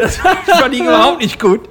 das 0.00 0.16
fand 0.16 0.74
ich 0.74 0.80
überhaupt 0.80 1.20
nicht 1.20 1.38
gut. 1.40 1.68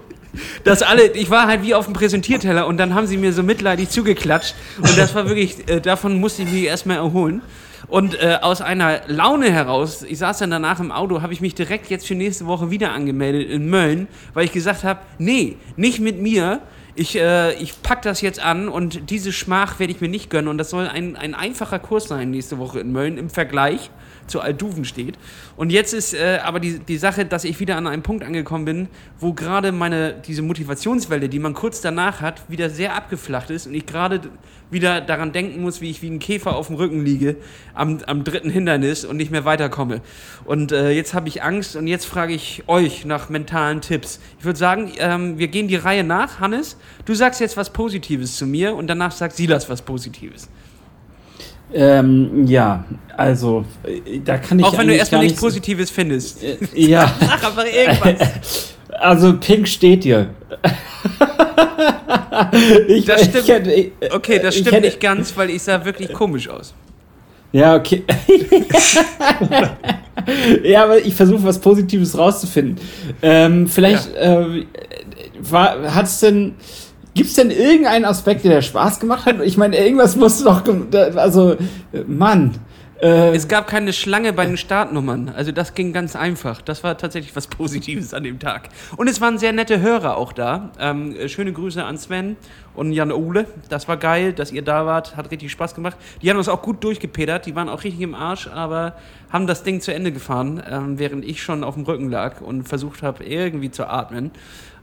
Dass 0.63 0.83
alle, 0.83 1.07
ich 1.13 1.31
war 1.31 1.47
halt 1.47 1.63
wie 1.63 1.73
auf 1.73 1.85
dem 1.85 1.95
Präsentierteller 1.95 2.67
und 2.67 2.77
dann 2.77 2.93
haben 2.93 3.07
sie 3.07 3.17
mir 3.17 3.33
so 3.33 3.41
mitleidig 3.41 3.89
zugeklatscht 3.89 4.53
und 4.77 4.95
das 4.95 5.15
war 5.15 5.27
wirklich, 5.27 5.67
äh, 5.67 5.81
davon 5.81 6.19
musste 6.19 6.43
ich 6.43 6.51
mich 6.51 6.63
erstmal 6.63 6.97
erholen. 6.97 7.41
Und 7.87 8.21
äh, 8.21 8.37
aus 8.41 8.61
einer 8.61 9.01
Laune 9.07 9.49
heraus, 9.49 10.03
ich 10.03 10.17
saß 10.17 10.39
dann 10.39 10.51
danach 10.51 10.79
im 10.81 10.91
Auto, 10.91 11.21
habe 11.21 11.31
ich 11.31 11.39
mich 11.39 11.55
direkt 11.55 11.89
jetzt 11.89 12.05
für 12.05 12.15
nächste 12.15 12.45
Woche 12.45 12.69
wieder 12.69 12.91
angemeldet 12.91 13.49
in 13.49 13.69
Mölln, 13.69 14.07
weil 14.33 14.43
ich 14.43 14.51
gesagt 14.51 14.83
habe, 14.83 14.99
nee, 15.17 15.55
nicht 15.77 15.99
mit 15.99 16.21
mir, 16.21 16.59
ich, 16.97 17.15
äh, 17.15 17.53
ich 17.53 17.81
pack 17.81 18.01
das 18.01 18.21
jetzt 18.21 18.39
an 18.39 18.67
und 18.69 19.09
diese 19.09 19.31
Schmach 19.31 19.79
werde 19.79 19.93
ich 19.93 20.01
mir 20.01 20.09
nicht 20.09 20.29
gönnen. 20.29 20.47
Und 20.47 20.57
das 20.57 20.71
soll 20.71 20.87
ein, 20.87 21.15
ein 21.15 21.35
einfacher 21.35 21.79
Kurs 21.79 22.07
sein 22.07 22.31
nächste 22.31 22.57
Woche 22.57 22.79
in 22.79 22.91
Mölln 22.91 23.17
im 23.17 23.29
Vergleich 23.29 23.91
zu 24.27 24.41
Alduven 24.41 24.85
steht. 24.85 25.17
Und 25.55 25.71
jetzt 25.71 25.93
ist 25.93 26.13
äh, 26.13 26.39
aber 26.43 26.59
die, 26.59 26.79
die 26.79 26.97
Sache, 26.97 27.25
dass 27.25 27.43
ich 27.43 27.59
wieder 27.59 27.77
an 27.77 27.87
einem 27.87 28.03
Punkt 28.03 28.23
angekommen 28.23 28.65
bin, 28.65 28.87
wo 29.19 29.33
gerade 29.33 29.71
meine, 29.71 30.13
diese 30.13 30.41
Motivationswelle, 30.41 31.29
die 31.29 31.39
man 31.39 31.53
kurz 31.53 31.81
danach 31.81 32.21
hat, 32.21 32.49
wieder 32.49 32.69
sehr 32.69 32.95
abgeflacht 32.95 33.49
ist 33.49 33.67
und 33.67 33.73
ich 33.73 33.85
gerade 33.85 34.21
wieder 34.69 35.01
daran 35.01 35.31
denken 35.31 35.61
muss, 35.61 35.81
wie 35.81 35.89
ich 35.89 36.01
wie 36.01 36.09
ein 36.09 36.19
Käfer 36.19 36.55
auf 36.55 36.67
dem 36.67 36.75
Rücken 36.75 37.03
liege 37.03 37.37
am, 37.73 37.99
am 38.05 38.23
dritten 38.23 38.49
Hindernis 38.49 39.05
und 39.05 39.17
nicht 39.17 39.31
mehr 39.31 39.45
weiterkomme. 39.45 40.01
Und 40.45 40.71
äh, 40.71 40.91
jetzt 40.91 41.13
habe 41.13 41.27
ich 41.29 41.43
Angst 41.43 41.75
und 41.75 41.87
jetzt 41.87 42.05
frage 42.05 42.33
ich 42.33 42.63
euch 42.67 43.05
nach 43.05 43.29
mentalen 43.29 43.81
Tipps. 43.81 44.19
Ich 44.39 44.45
würde 44.45 44.59
sagen, 44.59 44.91
ähm, 44.97 45.37
wir 45.37 45.47
gehen 45.47 45.67
die 45.67 45.75
Reihe 45.75 46.03
nach. 46.03 46.39
Hannes, 46.39 46.77
du 47.05 47.13
sagst 47.13 47.39
jetzt 47.39 47.57
was 47.57 47.71
Positives 47.71 48.37
zu 48.37 48.45
mir 48.45 48.75
und 48.75 48.87
danach 48.87 49.11
sagt 49.11 49.35
Silas 49.35 49.69
was 49.69 49.81
Positives. 49.81 50.49
Ähm, 51.73 52.47
ja, 52.47 52.85
also 53.15 53.65
da 54.23 54.37
kann 54.37 54.59
ich. 54.59 54.65
Auch 54.65 54.77
wenn 54.77 54.87
du 54.87 54.95
erstmal 54.95 55.23
nichts 55.23 55.39
Positives 55.39 55.89
findest. 55.89 56.43
Äh, 56.43 56.57
ja. 56.73 57.13
Sag 57.19 57.43
einfach 57.43 57.65
irgendwas. 57.65 58.73
Also 58.99 59.37
Pink 59.37 59.67
steht 59.67 60.05
dir. 60.05 60.31
ich, 62.87 63.05
das 63.05 63.25
stimmt. 63.25 63.43
Ich 63.43 63.47
hätte, 63.47 63.71
ich, 63.71 63.91
okay, 64.11 64.39
das 64.39 64.55
stimmt 64.55 64.71
hätte, 64.71 64.87
nicht 64.87 64.99
ganz, 64.99 65.37
weil 65.37 65.51
ich 65.51 65.61
sah 65.61 65.85
wirklich 65.85 66.11
komisch 66.13 66.49
aus. 66.49 66.73
Ja, 67.51 67.75
okay. 67.75 68.03
ja, 70.63 70.85
aber 70.85 71.05
ich 71.05 71.13
versuche 71.13 71.43
was 71.43 71.59
Positives 71.59 72.17
rauszufinden. 72.17 72.79
Ähm, 73.21 73.67
vielleicht 73.67 74.09
ja. 74.15 74.47
äh, 74.47 74.65
hat 75.51 76.05
es 76.05 76.19
denn 76.19 76.55
Gibt 77.17 77.29
es 77.29 77.35
denn 77.35 77.49
irgendeinen 77.49 78.05
Aspekt, 78.05 78.43
der 78.43 78.61
Spaß 78.61 78.99
gemacht 78.99 79.25
hat? 79.25 79.41
Ich 79.41 79.57
meine, 79.57 79.75
irgendwas 79.75 80.15
muss 80.15 80.43
doch. 80.43 80.61
Also, 81.15 81.55
Mann. 82.05 82.59
Äh, 83.01 83.35
es 83.35 83.47
gab 83.47 83.65
keine 83.65 83.91
Schlange 83.91 84.33
bei 84.33 84.45
den 84.45 84.55
Startnummern. 84.55 85.29
Also, 85.35 85.51
das 85.51 85.73
ging 85.73 85.93
ganz 85.93 86.15
einfach. 86.15 86.61
Das 86.61 86.83
war 86.83 86.95
tatsächlich 86.95 87.35
was 87.35 87.47
Positives 87.47 88.13
an 88.13 88.21
dem 88.23 88.37
Tag. 88.37 88.69
Und 88.97 89.07
es 89.07 89.19
waren 89.19 89.39
sehr 89.39 89.51
nette 89.51 89.81
Hörer 89.81 90.15
auch 90.15 90.31
da. 90.31 90.69
Ähm, 90.79 91.15
schöne 91.25 91.53
Grüße 91.53 91.83
an 91.83 91.97
Sven 91.97 92.37
und 92.75 92.91
Jan 92.91 93.11
Ole. 93.11 93.47
Das 93.67 93.87
war 93.87 93.97
geil, 93.97 94.31
dass 94.31 94.51
ihr 94.51 94.61
da 94.61 94.85
wart. 94.85 95.17
Hat 95.17 95.31
richtig 95.31 95.51
Spaß 95.51 95.73
gemacht. 95.73 95.97
Die 96.21 96.29
haben 96.29 96.37
uns 96.37 96.49
auch 96.49 96.61
gut 96.61 96.83
durchgepedert. 96.83 97.47
Die 97.47 97.55
waren 97.55 97.67
auch 97.67 97.83
richtig 97.83 98.01
im 98.01 98.13
Arsch, 98.13 98.45
aber 98.45 98.93
haben 99.31 99.47
das 99.47 99.63
Ding 99.63 99.81
zu 99.81 99.91
Ende 99.91 100.11
gefahren, 100.11 100.61
ähm, 100.69 100.99
während 100.99 101.25
ich 101.25 101.41
schon 101.41 101.63
auf 101.63 101.73
dem 101.73 101.85
Rücken 101.85 102.11
lag 102.11 102.41
und 102.41 102.67
versucht 102.67 103.01
habe, 103.01 103.23
irgendwie 103.23 103.71
zu 103.71 103.89
atmen. 103.89 104.29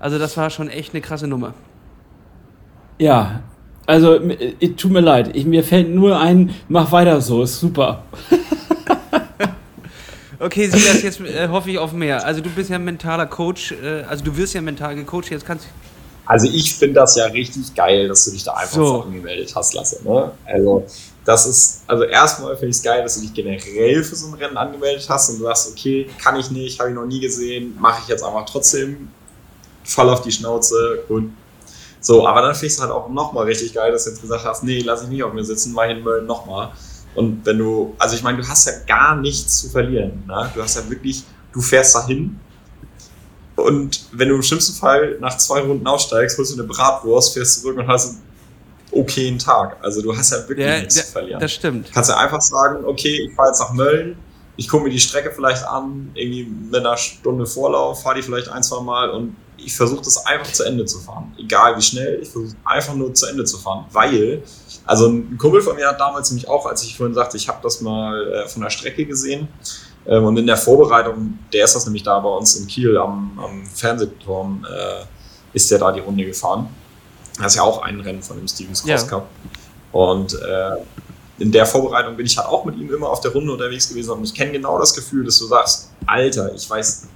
Also, 0.00 0.18
das 0.18 0.36
war 0.36 0.50
schon 0.50 0.68
echt 0.68 0.94
eine 0.94 1.00
krasse 1.00 1.28
Nummer. 1.28 1.54
Ja, 2.98 3.42
also 3.86 4.18
tut 4.76 4.90
mir 4.90 5.00
leid. 5.00 5.36
Ich, 5.36 5.44
mir 5.44 5.62
fällt 5.62 5.90
nur 5.90 6.18
ein, 6.18 6.54
mach 6.68 6.90
weiter 6.92 7.20
so, 7.20 7.42
ist 7.42 7.60
super. 7.60 8.04
okay, 10.38 10.68
Silas, 10.68 11.02
jetzt 11.02 11.20
äh, 11.20 11.48
hoffe 11.48 11.70
ich 11.70 11.78
auf 11.78 11.92
mehr. 11.92 12.24
Also 12.24 12.40
du 12.40 12.50
bist 12.50 12.70
ja 12.70 12.76
ein 12.76 12.84
mentaler 12.84 13.26
Coach, 13.26 13.72
äh, 13.72 14.04
also 14.08 14.24
du 14.24 14.36
wirst 14.36 14.54
ja 14.54 14.60
mental 14.60 14.94
gecoacht, 14.94 15.30
jetzt 15.30 15.44
kannst 15.44 15.66
du. 15.66 15.68
Also 16.26 16.48
ich 16.48 16.74
finde 16.74 17.00
das 17.00 17.16
ja 17.16 17.26
richtig 17.26 17.74
geil, 17.74 18.08
dass 18.08 18.24
du 18.24 18.30
dich 18.30 18.44
da 18.44 18.52
einfach 18.52 18.74
so, 18.74 18.86
so 18.86 19.02
angemeldet 19.02 19.52
hast, 19.54 19.74
Lasse. 19.74 20.02
Ne? 20.02 20.30
Also 20.46 20.86
das 21.26 21.46
ist, 21.46 21.82
also 21.86 22.04
erstmal 22.04 22.54
finde 22.54 22.70
ich 22.70 22.76
es 22.76 22.82
geil, 22.82 23.02
dass 23.02 23.16
du 23.16 23.22
dich 23.22 23.34
generell 23.34 24.02
für 24.02 24.16
so 24.16 24.28
ein 24.28 24.34
Rennen 24.34 24.56
angemeldet 24.56 25.06
hast 25.08 25.30
und 25.30 25.40
du 25.40 25.44
sagst, 25.44 25.70
okay, 25.70 26.08
kann 26.22 26.36
ich 26.36 26.50
nicht, 26.50 26.80
habe 26.80 26.90
ich 26.90 26.94
noch 26.94 27.04
nie 27.04 27.20
gesehen, 27.20 27.76
mache 27.78 28.00
ich 28.02 28.08
jetzt 28.08 28.22
einfach 28.22 28.46
trotzdem, 28.46 29.08
fall 29.84 30.08
auf 30.08 30.22
die 30.22 30.32
Schnauze 30.32 31.04
und 31.08 31.34
so, 32.04 32.26
aber 32.26 32.42
dann 32.42 32.54
finde 32.54 32.66
ich 32.66 32.74
es 32.74 32.80
halt 32.82 32.90
auch 32.90 33.08
nochmal 33.08 33.44
richtig 33.46 33.72
geil, 33.72 33.90
dass 33.90 34.04
du 34.04 34.10
jetzt 34.10 34.20
gesagt 34.20 34.44
hast, 34.44 34.62
nee, 34.62 34.82
lass 34.84 35.04
ich 35.04 35.08
nicht 35.08 35.22
auf 35.22 35.32
mir 35.32 35.42
sitzen, 35.42 35.72
mach 35.72 35.84
in 35.84 36.02
Mölln 36.02 36.26
nochmal. 36.26 36.70
Und 37.14 37.46
wenn 37.46 37.56
du, 37.56 37.94
also 37.98 38.14
ich 38.14 38.22
meine, 38.22 38.42
du 38.42 38.46
hast 38.46 38.66
ja 38.66 38.72
gar 38.86 39.16
nichts 39.16 39.62
zu 39.62 39.70
verlieren. 39.70 40.22
Ne? 40.26 40.50
Du 40.54 40.62
hast 40.62 40.76
ja 40.76 40.82
wirklich, 40.90 41.24
du 41.50 41.62
fährst 41.62 41.94
dahin 41.94 42.38
und 43.56 44.04
wenn 44.12 44.28
du 44.28 44.34
im 44.34 44.42
schlimmsten 44.42 44.74
Fall 44.74 45.16
nach 45.18 45.38
zwei 45.38 45.60
Runden 45.60 45.86
aussteigst, 45.86 46.36
holst 46.36 46.52
du 46.52 46.60
eine 46.60 46.68
Bratwurst, 46.68 47.32
fährst 47.32 47.62
zurück 47.62 47.78
und 47.78 47.88
hast 47.88 48.10
einen 48.10 48.22
okayen 48.90 49.38
Tag. 49.38 49.78
Also 49.80 50.02
du 50.02 50.14
hast 50.14 50.30
ja 50.30 50.46
wirklich 50.46 50.66
ja, 50.66 50.80
nichts 50.80 50.96
ja, 50.96 51.04
zu 51.04 51.12
verlieren. 51.12 51.40
Das 51.40 51.52
stimmt. 51.52 51.90
Kannst 51.90 52.10
ja 52.10 52.18
einfach 52.18 52.42
sagen, 52.42 52.84
okay, 52.84 53.28
ich 53.28 53.34
fahre 53.34 53.48
jetzt 53.48 53.60
nach 53.60 53.72
Mölln, 53.72 54.18
ich 54.58 54.68
gucke 54.68 54.84
mir 54.84 54.90
die 54.90 55.00
Strecke 55.00 55.32
vielleicht 55.34 55.66
an, 55.66 56.10
irgendwie 56.12 56.44
mit 56.44 56.80
einer 56.80 56.98
Stunde 56.98 57.46
Vorlauf, 57.46 58.02
fahre 58.02 58.16
die 58.16 58.22
vielleicht 58.22 58.50
ein, 58.50 58.62
zwei 58.62 58.82
Mal 58.82 59.08
und 59.08 59.36
ich 59.64 59.76
versuche 59.76 60.02
das 60.02 60.24
einfach 60.26 60.52
zu 60.52 60.64
Ende 60.64 60.84
zu 60.84 60.98
fahren. 60.98 61.34
Egal 61.38 61.76
wie 61.76 61.82
schnell, 61.82 62.20
ich 62.22 62.28
versuche 62.28 62.56
einfach 62.64 62.94
nur 62.94 63.14
zu 63.14 63.26
Ende 63.26 63.44
zu 63.44 63.58
fahren, 63.58 63.86
weil, 63.92 64.42
also 64.84 65.08
ein 65.08 65.38
Kumpel 65.38 65.62
von 65.62 65.76
mir 65.76 65.88
hat 65.88 66.00
damals 66.00 66.30
nämlich 66.30 66.48
auch, 66.48 66.66
als 66.66 66.82
ich 66.82 66.96
vorhin 66.96 67.14
sagte, 67.14 67.36
ich 67.36 67.48
habe 67.48 67.58
das 67.62 67.80
mal 67.80 68.32
äh, 68.32 68.48
von 68.48 68.62
der 68.62 68.70
Strecke 68.70 69.04
gesehen 69.04 69.48
ähm, 70.06 70.24
und 70.24 70.36
in 70.36 70.46
der 70.46 70.56
Vorbereitung, 70.56 71.38
der 71.52 71.64
ist 71.64 71.74
das 71.74 71.84
nämlich 71.86 72.02
da 72.02 72.18
bei 72.18 72.28
uns 72.28 72.56
in 72.56 72.66
Kiel 72.66 72.96
am, 72.96 73.38
am 73.42 73.66
Fernsehturm, 73.66 74.64
äh, 74.64 75.04
ist 75.52 75.70
der 75.70 75.78
da 75.78 75.92
die 75.92 76.00
Runde 76.00 76.24
gefahren. 76.24 76.68
Das 77.38 77.52
ist 77.52 77.56
ja 77.56 77.62
auch 77.62 77.82
ein 77.82 78.00
Rennen 78.00 78.22
von 78.22 78.36
dem 78.36 78.46
Stevens 78.46 78.82
Cross 78.84 79.02
ja. 79.02 79.08
Cup. 79.08 79.28
Und 79.92 80.34
äh, 80.34 80.76
in 81.38 81.50
der 81.50 81.66
Vorbereitung 81.66 82.16
bin 82.16 82.26
ich 82.26 82.36
halt 82.36 82.48
auch 82.48 82.64
mit 82.64 82.76
ihm 82.76 82.92
immer 82.92 83.08
auf 83.08 83.20
der 83.20 83.32
Runde 83.32 83.52
unterwegs 83.52 83.88
gewesen 83.88 84.10
und 84.10 84.24
ich 84.24 84.34
kenne 84.34 84.52
genau 84.52 84.78
das 84.78 84.94
Gefühl, 84.94 85.24
dass 85.24 85.38
du 85.38 85.46
sagst, 85.46 85.90
Alter, 86.06 86.54
ich 86.54 86.68
weiß 86.68 87.08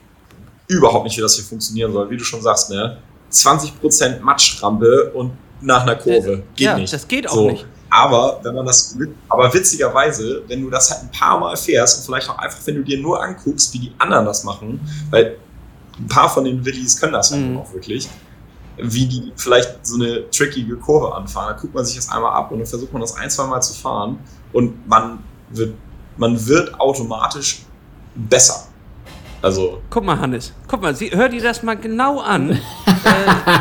überhaupt 0.69 1.05
nicht, 1.05 1.17
wie 1.17 1.23
das 1.23 1.35
hier 1.35 1.45
funktionieren 1.45 1.93
soll. 1.93 2.09
Wie 2.11 2.17
du 2.17 2.25
schon 2.25 2.43
sagst, 2.43 2.71
ne? 2.71 2.99
20% 3.33 4.21
Matschrampe 4.21 5.11
und 5.15 5.33
nach 5.61 5.83
einer 5.83 5.97
Kurve. 5.97 6.45
Geht 6.55 6.67
ja, 6.67 6.79
nicht. 6.79 6.93
Das 6.93 7.07
geht 7.07 7.29
auch 7.29 7.35
so. 7.35 7.51
nicht. 7.51 7.67
Aber 7.91 8.41
wenn 8.43 8.55
man 8.55 8.67
das, 8.67 8.97
aber 9.29 9.53
witzigerweise, 9.53 10.43
wenn 10.47 10.63
du 10.63 10.71
das 10.71 10.91
halt 10.91 11.05
ein 11.05 11.11
paar 11.11 11.41
Mal 11.41 11.57
fährst 11.57 11.99
und 11.99 12.05
vielleicht 12.05 12.29
auch 12.29 12.39
einfach, 12.39 12.59
wenn 12.67 12.77
du 12.77 12.83
dir 12.83 13.01
nur 13.01 13.23
anguckst, 13.23 13.73
wie 13.73 13.79
die 13.79 13.93
anderen 13.99 14.27
das 14.27 14.45
machen, 14.45 14.81
weil 15.11 15.37
ein 15.99 16.07
paar 16.07 16.29
von 16.29 16.45
den 16.45 16.65
Willis 16.65 17.01
können 17.01 17.15
das 17.15 17.33
halt 17.33 17.43
mhm. 17.43 17.59
auch 17.59 17.73
wirklich, 17.73 18.09
wie 18.77 19.07
die 19.07 19.33
vielleicht 19.37 19.87
so 19.87 19.97
eine 19.97 20.29
trickige 20.31 20.77
Kurve 20.77 21.15
anfahren. 21.15 21.55
Da 21.55 21.61
guckt 21.61 21.75
man 21.75 21.85
sich 21.85 21.97
das 21.97 22.11
einmal 22.11 22.33
ab 22.33 22.53
und 22.53 22.59
dann 22.59 22.67
versucht 22.67 22.93
man 22.93 23.01
das 23.01 23.17
ein, 23.17 23.31
zwei 23.31 23.47
Mal 23.47 23.61
zu 23.61 23.75
fahren 23.75 24.19
und 24.53 24.87
man 24.87 25.21
wird, 25.51 25.75
man 26.19 26.47
wird 26.47 26.79
automatisch 26.79 27.63
besser. 28.15 28.68
Also. 29.41 29.81
Guck 29.89 30.05
mal, 30.05 30.19
Hannes, 30.19 30.53
guck 30.67 30.83
mal, 30.83 30.97
Sie, 30.97 31.13
hör 31.13 31.29
dir 31.29 31.41
das 31.41 31.63
mal 31.63 31.77
genau 31.77 32.19
an. 32.21 32.51
äh, 32.51 32.59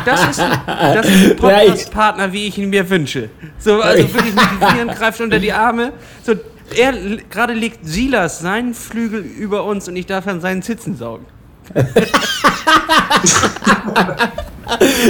das, 0.04 0.30
ist, 0.30 0.42
das 0.66 1.06
ist 1.06 1.30
ein 1.30 1.36
Podcast-Partner, 1.36 2.32
wie 2.32 2.48
ich 2.48 2.58
ihn 2.58 2.70
mir 2.70 2.90
wünsche. 2.90 3.30
So, 3.58 3.80
also 3.80 4.12
wirklich 4.12 4.34
motivieren, 4.34 4.88
greift 4.88 5.20
unter 5.20 5.38
die 5.38 5.52
Arme. 5.52 5.92
So, 6.24 6.34
er 6.76 6.92
gerade 7.30 7.54
legt 7.54 7.86
Silas 7.86 8.40
seinen 8.40 8.74
Flügel 8.74 9.20
über 9.20 9.62
uns 9.64 9.88
und 9.88 9.94
ich 9.96 10.06
darf 10.06 10.26
an 10.26 10.40
seinen 10.40 10.62
Sitzen 10.62 10.96
saugen. 10.96 11.26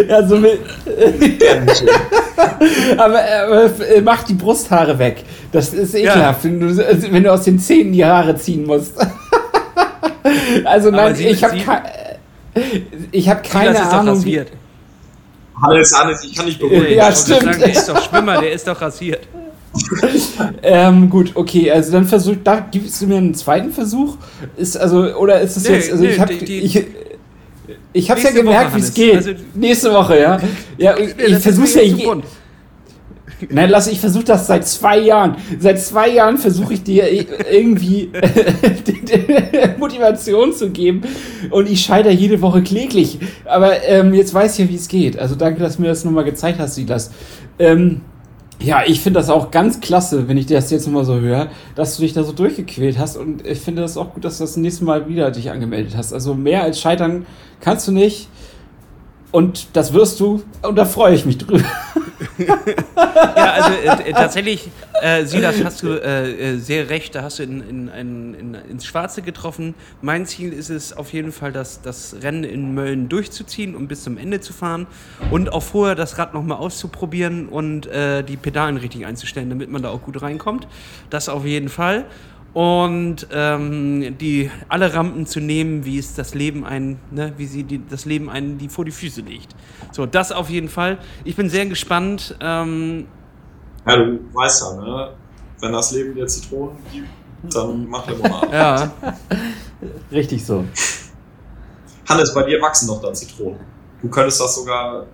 ja, 0.08 0.26
so 0.26 0.38
mit. 0.38 0.58
aber, 2.96 3.22
aber 3.22 3.70
mach 4.02 4.24
die 4.24 4.34
Brusthaare 4.34 4.98
weg. 4.98 5.22
Das 5.52 5.72
ist 5.72 5.94
ekelhaft, 5.94 6.44
ja. 6.44 6.50
wenn, 6.50 6.60
du, 6.60 6.76
wenn 7.12 7.22
du 7.22 7.32
aus 7.32 7.44
den 7.44 7.60
Zähnen 7.60 7.92
die 7.92 8.04
Haare 8.04 8.34
ziehen 8.36 8.66
musst. 8.66 8.94
also 10.64 10.90
nein, 10.90 11.14
sie, 11.14 11.26
ich 11.28 11.42
habe 11.44 11.56
ich 13.12 13.28
habe 13.28 13.42
keine 13.42 13.70
ist 13.70 13.80
Ahnung. 13.80 14.06
Doch 14.06 14.12
rasiert. 14.14 14.52
Hannes, 15.60 15.98
Hannes, 15.98 16.24
ich 16.24 16.34
kann 16.34 16.46
nicht 16.46 16.60
beruhigen. 16.60 16.94
Ja, 16.94 17.12
stimmt. 17.12 17.42
Sagen, 17.42 17.58
der 17.58 17.72
ist 17.72 17.88
doch 17.88 18.02
Schwimmer, 18.02 18.40
der 18.40 18.52
ist 18.52 18.66
doch 18.66 18.80
rasiert. 18.80 19.26
ähm, 20.62 21.10
gut, 21.10 21.32
okay, 21.34 21.70
also 21.70 21.92
dann 21.92 22.06
versuch, 22.06 22.36
da 22.42 22.60
gibst 22.70 23.00
du 23.00 23.06
mir 23.06 23.18
einen 23.18 23.34
zweiten 23.34 23.70
Versuch? 23.70 24.16
Ist 24.56 24.76
also, 24.76 25.14
oder 25.16 25.40
ist 25.40 25.56
es 25.56 25.68
nee, 25.68 25.74
jetzt, 25.74 25.92
also 25.92 26.04
nee, 26.04 26.10
ich 26.10 26.20
habe 26.20 26.32
ich, 26.32 26.86
ich 27.92 28.10
hab's 28.10 28.22
ja 28.22 28.30
gemerkt, 28.30 28.74
wie 28.74 28.80
es 28.80 28.94
geht. 28.94 29.16
Also, 29.16 29.30
nächste 29.54 29.92
Woche, 29.92 30.20
ja. 30.20 30.38
Ja, 30.78 30.96
ich, 30.96 31.18
ich 31.18 31.38
versuch's 31.38 31.74
ja 31.74 31.82
je, 31.82 32.10
Nein, 33.50 33.70
lass, 33.70 33.86
ich 33.86 34.00
versuche 34.00 34.24
das 34.24 34.46
seit 34.46 34.66
zwei 34.66 34.98
Jahren. 34.98 35.36
Seit 35.58 35.80
zwei 35.80 36.08
Jahren 36.08 36.38
versuche 36.38 36.74
ich 36.74 36.82
dir 36.82 37.04
irgendwie 37.50 38.10
Motivation 39.78 40.52
zu 40.52 40.70
geben 40.70 41.02
und 41.50 41.68
ich 41.68 41.80
scheitere 41.80 42.12
jede 42.12 42.40
Woche 42.42 42.62
kläglich. 42.62 43.18
Aber 43.44 43.84
ähm, 43.84 44.14
jetzt 44.14 44.34
weiß 44.34 44.58
ich 44.58 44.64
ja, 44.64 44.70
wie 44.70 44.76
es 44.76 44.88
geht. 44.88 45.18
Also 45.18 45.34
danke, 45.34 45.60
dass 45.60 45.76
du 45.76 45.82
mir 45.82 45.88
das 45.88 46.04
nochmal 46.04 46.24
gezeigt 46.24 46.58
hast, 46.58 46.74
Silas. 46.74 47.10
Ähm, 47.58 48.00
ja, 48.60 48.82
ich 48.84 49.00
finde 49.00 49.20
das 49.20 49.30
auch 49.30 49.52
ganz 49.52 49.80
klasse, 49.80 50.26
wenn 50.26 50.36
ich 50.36 50.46
das 50.46 50.70
jetzt 50.70 50.86
nochmal 50.86 51.04
so 51.04 51.20
höre, 51.20 51.48
dass 51.76 51.96
du 51.96 52.02
dich 52.02 52.12
da 52.12 52.24
so 52.24 52.32
durchgequält 52.32 52.98
hast. 52.98 53.16
Und 53.16 53.46
ich 53.46 53.60
finde 53.60 53.82
das 53.82 53.96
auch 53.96 54.14
gut, 54.14 54.24
dass 54.24 54.38
du 54.38 54.44
das 54.44 54.56
nächste 54.56 54.84
Mal 54.84 55.08
wieder 55.08 55.30
dich 55.30 55.50
angemeldet 55.50 55.96
hast. 55.96 56.12
Also 56.12 56.34
mehr 56.34 56.64
als 56.64 56.80
scheitern 56.80 57.24
kannst 57.60 57.86
du 57.86 57.92
nicht. 57.92 58.28
Und 59.30 59.76
das 59.76 59.92
wirst 59.92 60.20
du. 60.20 60.42
Und 60.62 60.76
da 60.76 60.84
freue 60.84 61.14
ich 61.14 61.24
mich 61.24 61.38
drüber. 61.38 61.64
ja, 62.38 63.52
also 63.52 64.02
äh, 64.02 64.12
tatsächlich, 64.12 64.70
äh, 65.02 65.24
Silas, 65.24 65.62
hast 65.62 65.82
du 65.82 65.88
äh, 65.88 66.54
äh, 66.54 66.58
sehr 66.58 66.88
recht, 66.88 67.14
da 67.14 67.22
hast 67.22 67.38
du 67.38 67.42
in, 67.42 67.60
in, 67.60 67.88
in, 67.88 68.34
in, 68.34 68.54
ins 68.54 68.86
Schwarze 68.86 69.22
getroffen. 69.22 69.74
Mein 70.02 70.26
Ziel 70.26 70.52
ist 70.52 70.70
es 70.70 70.96
auf 70.96 71.12
jeden 71.12 71.32
Fall, 71.32 71.52
das, 71.52 71.82
das 71.82 72.16
Rennen 72.22 72.44
in 72.44 72.74
Mölln 72.74 73.08
durchzuziehen 73.08 73.76
und 73.76 73.88
bis 73.88 74.02
zum 74.02 74.18
Ende 74.18 74.40
zu 74.40 74.52
fahren 74.52 74.86
und 75.30 75.52
auch 75.52 75.62
vorher 75.62 75.94
das 75.94 76.18
Rad 76.18 76.34
nochmal 76.34 76.58
auszuprobieren 76.58 77.48
und 77.48 77.86
äh, 77.86 78.22
die 78.22 78.36
Pedalen 78.36 78.76
richtig 78.78 79.06
einzustellen, 79.06 79.48
damit 79.48 79.70
man 79.70 79.82
da 79.82 79.90
auch 79.90 80.02
gut 80.02 80.20
reinkommt. 80.22 80.66
Das 81.10 81.28
auf 81.28 81.44
jeden 81.44 81.68
Fall 81.68 82.06
und 82.54 83.26
ähm, 83.30 84.16
die 84.18 84.50
alle 84.68 84.94
Rampen 84.94 85.26
zu 85.26 85.40
nehmen, 85.40 85.84
wie 85.84 85.98
es 85.98 86.14
das 86.14 86.34
Leben 86.34 86.64
ein, 86.64 86.98
ne, 87.10 87.32
wie 87.36 87.46
sie 87.46 87.64
die, 87.64 87.86
das 87.86 88.04
Leben 88.04 88.30
einen 88.30 88.58
die 88.58 88.68
vor 88.68 88.84
die 88.84 88.90
Füße 88.90 89.20
legt. 89.20 89.54
So, 89.92 90.06
das 90.06 90.32
auf 90.32 90.48
jeden 90.48 90.68
Fall. 90.68 90.98
Ich 91.24 91.36
bin 91.36 91.50
sehr 91.50 91.66
gespannt. 91.66 92.36
Ähm, 92.40 93.06
ja, 93.86 93.96
du 93.96 94.20
weißt 94.32 94.62
ja, 94.62 94.80
ne? 94.80 95.10
Wenn 95.60 95.72
das 95.72 95.92
Leben 95.92 96.14
dir 96.14 96.26
Zitronen 96.26 96.76
gibt, 96.92 97.08
dann 97.54 97.86
mach 97.88 98.08
Limonade. 98.08 98.48
ja. 98.52 98.92
Richtig 100.10 100.44
so. 100.44 100.64
Hannes, 102.08 102.32
bei 102.32 102.42
dir 102.44 102.60
wachsen 102.60 102.88
doch 102.88 103.02
da 103.02 103.12
Zitronen. 103.12 103.60
Du 104.00 104.08
könntest 104.08 104.40
das 104.40 104.54
sogar 104.54 105.06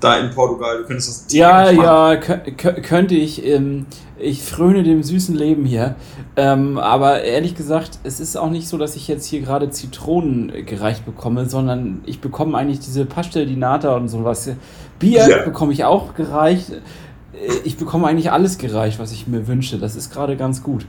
da 0.00 0.18
in 0.18 0.30
Portugal, 0.30 0.78
du 0.78 0.84
könntest 0.84 1.26
das. 1.26 1.34
Ja, 1.34 1.70
ja, 1.70 2.16
könnte 2.16 3.14
ich. 3.14 3.44
Ähm, 3.44 3.86
ich 4.20 4.42
fröne 4.42 4.82
dem 4.82 5.02
süßen 5.02 5.34
Leben 5.34 5.64
hier. 5.64 5.94
Ähm, 6.36 6.78
aber 6.78 7.22
ehrlich 7.22 7.54
gesagt, 7.54 8.00
es 8.02 8.20
ist 8.20 8.36
auch 8.36 8.50
nicht 8.50 8.68
so, 8.68 8.76
dass 8.76 8.96
ich 8.96 9.06
jetzt 9.08 9.26
hier 9.26 9.40
gerade 9.40 9.70
Zitronen 9.70 10.66
gereicht 10.66 11.06
bekomme, 11.06 11.46
sondern 11.46 12.00
ich 12.04 12.20
bekomme 12.20 12.58
eigentlich 12.58 12.80
diese 12.80 13.06
Pastel 13.06 13.46
di 13.46 13.56
Nata 13.56 13.94
und 13.94 14.08
sowas. 14.08 14.50
Bier 14.98 15.28
ja. 15.28 15.42
bekomme 15.44 15.72
ich 15.72 15.84
auch 15.84 16.14
gereicht. 16.14 16.70
Äh, 16.70 17.52
ich 17.64 17.76
bekomme 17.76 18.08
eigentlich 18.08 18.32
alles 18.32 18.58
gereicht, 18.58 18.98
was 18.98 19.12
ich 19.12 19.28
mir 19.28 19.46
wünsche. 19.46 19.78
Das 19.78 19.94
ist 19.94 20.12
gerade 20.12 20.36
ganz 20.36 20.62
gut. 20.62 20.86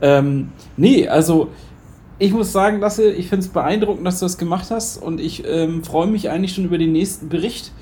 Ähm, 0.00 0.50
nee, 0.76 1.08
also 1.08 1.48
ich 2.20 2.32
muss 2.32 2.52
sagen, 2.52 2.80
Lasse, 2.80 3.10
ich 3.10 3.28
finde 3.28 3.46
es 3.46 3.52
beeindruckend, 3.52 4.06
dass 4.06 4.18
du 4.20 4.24
das 4.24 4.38
gemacht 4.38 4.70
hast 4.70 5.00
und 5.00 5.20
ich 5.20 5.44
ähm, 5.46 5.84
freue 5.84 6.08
mich 6.08 6.30
eigentlich 6.30 6.54
schon 6.54 6.64
über 6.64 6.78
den 6.78 6.92
nächsten 6.92 7.28
Bericht 7.28 7.72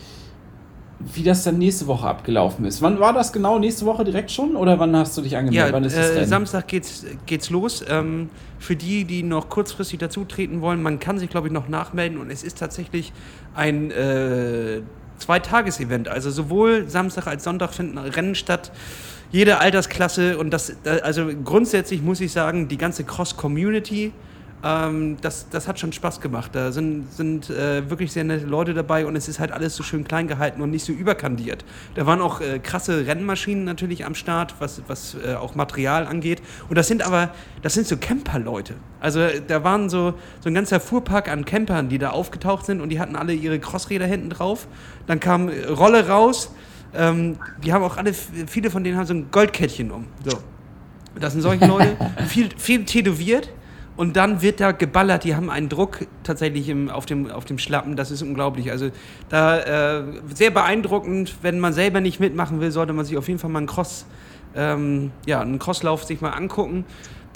wie 1.15 1.23
das 1.23 1.45
dann 1.45 1.59
nächste 1.59 1.87
Woche 1.87 2.07
abgelaufen 2.07 2.65
ist. 2.65 2.83
Wann 2.83 2.99
war 2.99 3.13
das 3.13 3.33
genau? 3.33 3.59
Nächste 3.59 3.87
Woche 3.87 4.05
direkt 4.05 4.31
schon? 4.31 4.57
Oder 4.57 4.79
wann 4.79 4.97
hast 4.97 5.17
du 5.17 5.23
dich 5.23 5.37
angemeldet? 5.37 5.69
Ja, 5.69 5.73
wann 5.73 5.85
ist 5.85 5.97
äh, 5.97 6.27
Samstag 6.27 6.67
geht's, 6.69 7.05
geht's 7.27 7.51
los. 7.51 7.85
Ähm, 7.89 8.29
für 8.59 8.75
die, 8.75 9.05
die 9.05 9.23
noch 9.23 9.49
kurzfristig 9.49 9.99
dazutreten 9.99 10.61
wollen, 10.61 10.83
man 10.83 10.99
kann 10.99 11.19
sich, 11.19 11.31
glaube 11.31 11.47
ich, 11.47 11.53
noch 11.53 11.69
nachmelden 11.69 12.19
und 12.19 12.31
es 12.31 12.43
ist 12.43 12.59
tatsächlich 12.59 13.13
ein 13.55 13.91
äh, 13.91 14.81
Zweitages-Event. 15.19 16.09
Also 16.09 16.31
sowohl 16.31 16.89
Samstag 16.89 17.27
als 17.27 17.45
Sonntag 17.45 17.73
finden 17.73 17.99
Rennen 17.99 18.35
statt. 18.35 18.73
Jede 19.31 19.59
Altersklasse 19.59 20.39
und 20.39 20.51
das, 20.51 20.73
also 21.03 21.27
grundsätzlich 21.45 22.03
muss 22.03 22.21
ich 22.21 22.33
sagen, 22.33 22.69
die 22.69 22.79
ganze 22.79 23.05
Cross-Community 23.05 24.13
ähm, 24.67 25.17
das, 25.21 25.49
das 25.51 25.69
hat 25.69 25.79
schon 25.79 25.93
Spaß 25.93 26.21
gemacht. 26.21 26.51
Da 26.55 26.73
sind, 26.73 27.13
sind 27.13 27.51
äh, 27.51 27.89
wirklich 27.89 28.13
sehr 28.13 28.25
nette 28.25 28.47
Leute 28.47 28.75
dabei 28.75 29.07
und 29.07 29.15
es 29.15 29.29
ist 29.29 29.39
halt 29.39 29.53
alles 29.53 29.77
so 29.77 29.83
schön 29.83 30.05
klein 30.05 30.27
gehalten 30.27 30.61
und 30.61 30.71
nicht 30.71 30.85
so 30.85 30.93
überkandiert. 30.93 31.65
Da 31.95 32.07
waren 32.07 32.21
auch 32.21 32.41
äh, 32.41 32.59
krasse 32.59 33.07
Rennmaschinen 33.07 33.65
natürlich 33.65 34.05
am 34.05 34.15
Start, 34.15 34.55
was, 34.59 34.83
was 34.89 35.15
äh, 35.15 35.35
auch 35.35 35.55
Material 35.55 36.07
angeht. 36.07 36.43
Und 36.69 36.77
das 36.77 36.89
sind 36.89 37.07
aber, 37.07 37.31
das 37.63 37.75
sind 37.75 37.87
so 37.87 37.97
Camper-Leute. 37.97 38.75
Also 39.01 39.21
da 39.47 39.63
waren 39.63 39.89
so, 39.89 40.15
so 40.41 40.49
ein 40.49 40.55
ganzer 40.55 40.81
Fuhrpark 40.81 41.31
an 41.31 41.45
Campern, 41.45 41.89
die 41.89 41.99
da 41.99 42.11
aufgetaucht 42.11 42.67
sind 42.67 42.81
und 42.81 42.89
die 42.89 42.99
hatten 42.99 43.15
alle 43.15 43.35
ihre 43.35 43.59
Crossräder 43.61 44.07
hinten 44.07 44.31
drauf. 44.31 44.67
Dann 45.07 45.21
kam 45.21 45.49
äh, 45.49 45.67
Rolle 45.67 46.09
raus. 46.09 46.53
Ähm, 46.95 47.37
die 47.63 47.73
haben 47.73 47.85
auch 47.85 47.97
alle, 47.97 48.13
viele 48.13 48.71
von 48.71 48.83
denen 48.83 48.97
haben 48.97 49.07
so 49.07 49.15
ein 49.15 49.31
Goldkettchen 49.31 49.91
um. 49.91 50.07
So. 50.25 50.39
Das 51.19 51.33
sind 51.33 51.43
solche 51.43 51.67
Leute, 51.67 51.97
viel, 52.27 52.49
viel 52.57 52.85
tätowiert 52.85 53.51
und 53.97 54.17
dann 54.17 54.43
wird 54.43 54.61
da 54.61 54.73
geballert. 54.73 55.25
Die 55.25 55.35
haben 55.35 55.51
einen 55.51 55.69
Druck 55.69 56.07
tatsächlich 56.23 56.69
im, 56.69 56.91
auf, 56.91 57.07
dem, 57.07 57.31
auf 57.31 57.45
dem 57.45 57.59
Schlappen. 57.59 57.97
Das 57.97 58.11
ist 58.11 58.23
unglaublich. 58.23 58.71
Also 58.71 58.91
da 59.29 59.99
äh, 59.99 60.05
sehr 60.35 60.51
beeindruckend. 60.51 61.37
Wenn 61.43 61.61
man 61.61 61.73
selber 61.73 62.01
nicht 62.01 62.21
mitmachen 62.21 62.61
will, 62.61 62.71
sollte 62.71 62.93
man 62.93 63.05
sich 63.05 63.17
auf 63.17 63.29
jeden 63.29 63.41
Fall 63.41 63.51
mal 63.51 63.59
einen 63.59 63.67
Cross, 63.67 64.07
ähm, 64.55 65.13
ja, 65.27 65.41
einen 65.41 65.59
Crosslauf 65.59 66.05
sich 66.05 66.21
mal 66.21 66.31
angucken. 66.31 66.85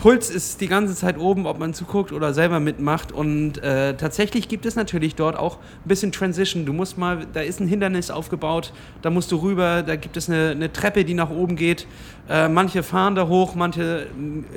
Puls 0.01 0.31
ist 0.31 0.63
die 0.63 0.67
ganze 0.67 0.95
Zeit 0.95 1.19
oben, 1.19 1.47
ob 1.47 1.59
man 1.59 1.75
zuguckt 1.75 2.11
oder 2.11 2.33
selber 2.33 2.59
mitmacht. 2.59 3.13
Und 3.13 3.63
äh, 3.63 3.95
tatsächlich 3.97 4.49
gibt 4.49 4.65
es 4.65 4.75
natürlich 4.75 5.15
dort 5.15 5.37
auch 5.37 5.57
ein 5.57 5.89
bisschen 5.89 6.11
Transition. 6.11 6.65
Du 6.65 6.73
musst 6.73 6.97
mal, 6.97 7.27
da 7.35 7.41
ist 7.41 7.61
ein 7.61 7.69
Hindernis 7.69 8.11
aufgebaut, 8.11 8.73
da 9.03 9.11
musst 9.11 9.31
du 9.31 9.37
rüber, 9.37 9.83
da 9.83 9.97
gibt 9.97 10.17
es 10.17 10.31
eine, 10.31 10.51
eine 10.53 10.73
Treppe, 10.73 11.05
die 11.05 11.13
nach 11.13 11.29
oben 11.29 11.55
geht. 11.55 11.87
Äh, 12.31 12.49
manche 12.49 12.83
fahren 12.83 13.15
da 13.15 13.29
hoch, 13.29 13.55
manche 13.55 14.07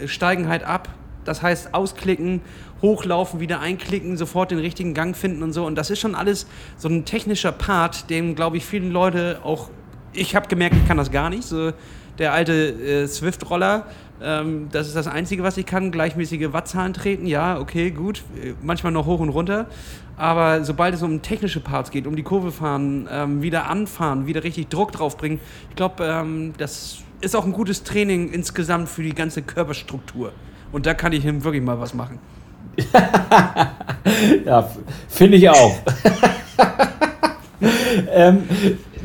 äh, 0.02 0.08
steigen 0.08 0.48
halt 0.48 0.64
ab. 0.64 0.88
Das 1.26 1.42
heißt, 1.42 1.74
ausklicken, 1.74 2.42
hochlaufen, 2.82 3.40
wieder 3.40 3.60
einklicken, 3.60 4.18
sofort 4.18 4.52
den 4.52 4.60
richtigen 4.60 4.94
Gang 4.94 5.16
finden 5.16 5.44
und 5.44 5.54
so. 5.54 5.66
Und 5.66 5.76
das 5.76 5.90
ist 5.90 6.00
schon 6.00 6.16
alles 6.16 6.48
so 6.78 6.90
ein 6.90 7.06
technischer 7.06 7.52
Part, 7.52 8.10
dem, 8.10 8.36
glaube 8.36 8.58
ich, 8.58 8.66
viele 8.66 8.90
Leute 8.90 9.40
auch. 9.44 9.70
Ich 10.14 10.36
habe 10.36 10.48
gemerkt, 10.48 10.76
ich 10.76 10.88
kann 10.88 10.98
das 10.98 11.12
gar 11.12 11.30
nicht. 11.30 11.44
So 11.44 11.72
der 12.20 12.34
alte 12.34 12.54
äh, 12.54 13.08
Swift-Roller, 13.08 13.88
ähm, 14.22 14.70
das 14.72 14.88
ist 14.88 14.96
das 14.96 15.08
Einzige, 15.08 15.44
was 15.44 15.58
ich 15.58 15.66
kann. 15.66 15.92
Gleichmäßige 15.92 16.54
Wattzahlen 16.54 16.94
treten, 16.94 17.26
ja, 17.26 17.60
okay, 17.60 17.92
gut. 17.92 18.24
Manchmal 18.62 18.92
noch 18.94 19.06
hoch 19.06 19.20
und 19.20 19.30
runter. 19.30 19.68
Aber 20.16 20.64
sobald 20.64 20.94
es 20.94 21.02
um 21.02 21.22
technische 21.22 21.60
Parts 21.60 21.90
geht, 21.92 22.06
um 22.06 22.16
die 22.16 22.24
Kurve 22.24 22.52
fahren, 22.52 23.10
ähm, 23.12 23.42
wieder 23.42 23.68
anfahren, 23.70 24.28
wieder 24.28 24.44
richtig 24.44 24.70
Druck 24.70 24.92
draufbringen, 24.92 25.40
ich 25.70 25.76
glaube, 25.76 26.06
ähm, 26.06 26.54
das 26.58 27.00
ist 27.22 27.36
auch 27.36 27.46
ein 27.46 27.52
gutes 27.52 27.84
Training 27.84 28.32
insgesamt 28.32 28.90
für 28.90 29.02
die 29.02 29.14
ganze 29.14 29.42
Körperstruktur. 29.42 30.32
Und 30.74 30.86
da 30.86 30.94
kann 30.94 31.14
ich 31.14 31.24
ihm 31.24 31.44
wirklich 31.44 31.64
mal 31.64 31.80
was 31.80 31.94
machen. 31.94 32.20
ja, 34.46 34.70
finde 35.08 35.38
ich 35.38 35.48
auch. 35.48 35.76
ähm, 38.12 38.44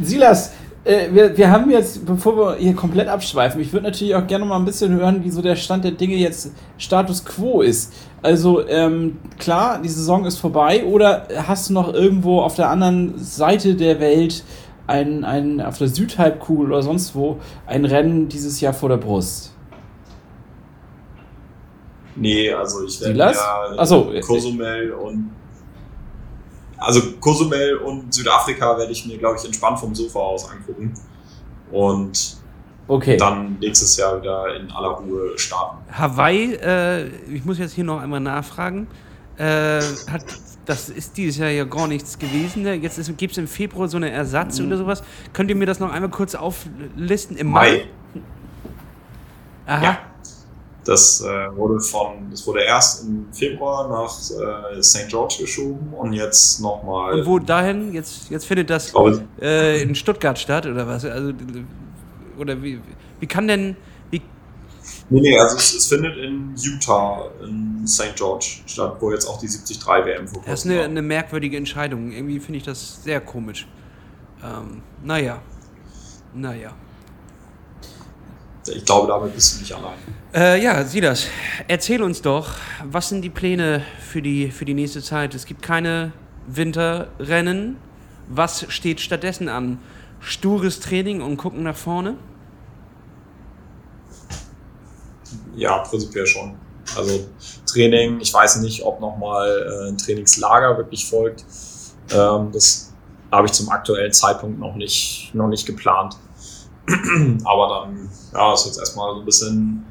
Silas, 0.03 0.55
äh, 0.85 1.09
wir, 1.13 1.37
wir 1.37 1.51
haben 1.51 1.71
jetzt, 1.71 2.07
bevor 2.07 2.37
wir 2.37 2.57
hier 2.57 2.75
komplett 2.75 3.09
abschweifen, 3.09 3.61
ich 3.61 3.73
würde 3.75 3.85
natürlich 3.85 4.15
auch 4.15 4.27
gerne 4.27 4.47
mal 4.47 4.57
ein 4.57 4.65
bisschen 4.65 4.93
hören, 4.95 5.23
wie 5.23 5.31
so 5.31 5.43
der 5.43 5.57
Stand 5.57 5.85
der 5.85 5.93
Dinge 5.93 6.17
jetzt 6.17 6.53
Status 6.79 7.25
quo 7.27 7.61
ist. 7.61 7.93
Also 8.23 8.67
ähm, 8.67 9.19
klar, 9.39 9.81
die 9.83 9.91
Saison 9.91 10.25
ist 10.25 10.39
vorbei 10.39 10.85
oder 10.85 11.29
hast 11.47 11.69
du 11.69 11.75
noch 11.75 11.93
irgendwo 11.93 12.41
auf 12.41 12.55
der 12.55 12.71
anderen 12.71 13.19
Seite 13.19 13.75
der 13.75 14.01
Welt 14.01 14.43
ein, 14.87 15.25
ein 15.25 15.61
auf 15.61 15.77
der 15.77 15.89
Südhalbkugel 15.89 16.69
oder 16.69 16.83
sonst 16.83 17.15
wo 17.15 17.37
ein 17.67 17.85
Rennen 17.85 18.31
dieses 18.31 18.63
Jahr 18.63 18.73
vor 18.73 18.89
der 18.89 18.97
Brust? 18.97 19.53
Nee, 22.21 22.53
also 22.53 22.85
ich 22.85 23.01
werde 23.01 23.19
ja 23.19 23.75
Achso. 23.77 24.13
Cozumel 24.21 24.93
und 24.93 25.31
also 26.79 27.01
Cozumel 27.21 27.77
und 27.79 28.15
Südafrika 28.15 28.79
werde 28.79 28.93
ich 28.93 29.05
mir, 29.05 29.19
glaube 29.19 29.37
ich, 29.37 29.45
entspannt 29.45 29.81
vom 29.81 29.95
Sofa 29.95 30.19
aus 30.21 30.49
angucken. 30.49 30.95
Und 31.73 32.37
okay. 32.87 33.17
dann 33.17 33.59
nächstes 33.59 33.97
Jahr 33.97 34.21
wieder 34.21 34.57
in 34.57 34.71
aller 34.71 34.91
Ruhe 34.91 35.37
starten. 35.37 35.79
Hawaii, 35.93 36.55
äh, 36.55 37.09
ich 37.33 37.45
muss 37.45 37.59
jetzt 37.59 37.73
hier 37.73 37.85
noch 37.85 38.01
einmal 38.01 38.21
nachfragen, 38.21 38.87
äh, 39.37 39.81
hat, 40.11 40.25
das 40.67 40.89
ist 40.89 41.17
dieses 41.17 41.39
Jahr 41.39 41.51
ja 41.51 41.65
gar 41.65 41.89
nichts 41.89 42.19
gewesen. 42.19 42.63
Ne? 42.63 42.75
Jetzt 42.75 43.01
gibt 43.17 43.33
es 43.33 43.39
im 43.39 43.49
Februar 43.49 43.89
so 43.89 43.97
eine 43.97 44.11
Ersatz 44.11 44.61
mhm. 44.61 44.69
oder 44.69 44.77
sowas. 44.79 45.03
Könnt 45.33 45.51
ihr 45.51 45.57
mir 45.57 45.67
das 45.67 45.81
noch 45.81 45.93
einmal 45.93 46.11
kurz 46.11 46.35
auflisten? 46.35 47.37
Im 47.37 47.51
Mai? 47.51 47.71
Mai. 47.71 48.23
Aha. 49.67 49.83
Ja. 49.83 49.99
Das 50.89 51.21
äh, 51.21 51.55
wurde 51.55 51.81
von, 51.81 52.31
das 52.31 52.47
wurde 52.47 52.63
erst 52.63 53.05
im 53.05 53.27
Februar 53.31 53.91
nach 53.91 54.11
äh, 54.79 54.83
St. 54.83 55.07
George 55.09 55.37
geschoben 55.41 55.93
und 55.93 56.15
jetzt 56.15 56.63
nochmal. 56.63 57.21
Und 57.21 57.27
wo 57.27 57.39
dahin? 57.39 57.93
Jetzt, 57.93 58.31
jetzt 58.31 58.47
findet 58.47 58.71
das 58.71 58.95
äh, 59.39 59.83
in 59.83 59.95
Stuttgart 59.95 60.39
statt 60.39 60.65
oder 60.65 60.87
was? 60.87 61.05
Also, 61.05 61.35
oder 62.39 62.63
wie, 62.63 62.81
wie 63.21 63.27
kann 63.27 63.49
denn. 63.49 63.77
Wie 64.11 64.23
nee, 65.11 65.21
nee, 65.21 65.39
also 65.39 65.59
es, 65.59 65.75
es 65.75 65.89
findet 65.89 66.17
in 66.17 66.55
Utah, 66.57 67.33
in 67.43 67.87
St. 67.87 68.17
George 68.17 68.63
statt, 68.65 68.97
wo 68.99 69.13
jetzt 69.13 69.27
auch 69.27 69.39
die 69.39 69.47
73 69.47 69.87
WM 69.87 70.27
vorkommt. 70.27 70.49
Das 70.49 70.65
ist 70.65 70.71
eine, 70.71 70.85
eine 70.85 71.03
merkwürdige 71.03 71.59
Entscheidung. 71.59 72.13
Irgendwie 72.13 72.41
finde 72.41 72.57
ich 72.61 72.65
das 72.65 73.05
sehr 73.05 73.21
komisch. 73.21 73.67
Ähm, 74.43 74.81
naja. 75.05 75.43
Naja. 76.33 76.73
Ich 78.69 78.85
glaube, 78.85 79.09
damit 79.09 79.35
bist 79.35 79.57
du 79.57 79.61
nicht 79.61 79.75
allein. 79.75 79.99
Äh, 80.35 80.63
ja, 80.63 80.85
sieh 80.85 81.01
das. 81.01 81.27
Erzähl 81.69 82.03
uns 82.03 82.23
doch, 82.23 82.51
was 82.85 83.09
sind 83.09 83.23
die 83.23 83.31
Pläne 83.31 83.83
für 84.01 84.23
die, 84.23 84.51
für 84.51 84.65
die 84.65 84.75
nächste 84.75 85.03
Zeit? 85.03 85.35
Es 85.35 85.47
gibt 85.47 85.63
keine 85.63 86.13
Winterrennen. 86.47 87.77
Was 88.29 88.67
steht 88.69 89.01
stattdessen 89.01 89.49
an? 89.49 89.79
Stures 90.21 90.81
Training 90.81 91.23
und 91.23 91.37
gucken 91.37 91.63
nach 91.63 91.77
vorne? 91.77 92.17
Ja, 95.57 95.79
prinzipiell 95.79 96.27
schon. 96.27 96.55
Also 96.97 97.27
Training, 97.67 98.21
ich 98.21 98.33
weiß 98.33 98.57
nicht, 98.61 98.83
ob 98.85 99.01
nochmal 99.01 99.49
äh, 99.49 99.89
ein 99.89 99.99
Trainingslager 99.99 100.77
wirklich 100.77 101.07
folgt. 101.07 101.45
Ähm, 102.11 102.51
das 102.53 102.93
habe 103.31 103.47
ich 103.47 103.53
zum 103.53 103.69
aktuellen 103.69 104.13
Zeitpunkt 104.13 104.59
noch 104.59 104.75
nicht, 104.75 105.31
noch 105.35 105.49
nicht 105.49 105.67
geplant. 105.67 106.17
Aber 107.45 107.69
dann, 107.69 108.09
ja, 108.33 108.55
ist 108.55 108.67
jetzt 108.67 108.79
erstmal 108.79 109.15
so 109.15 109.21
ein 109.21 109.25
bisschen 109.25 109.85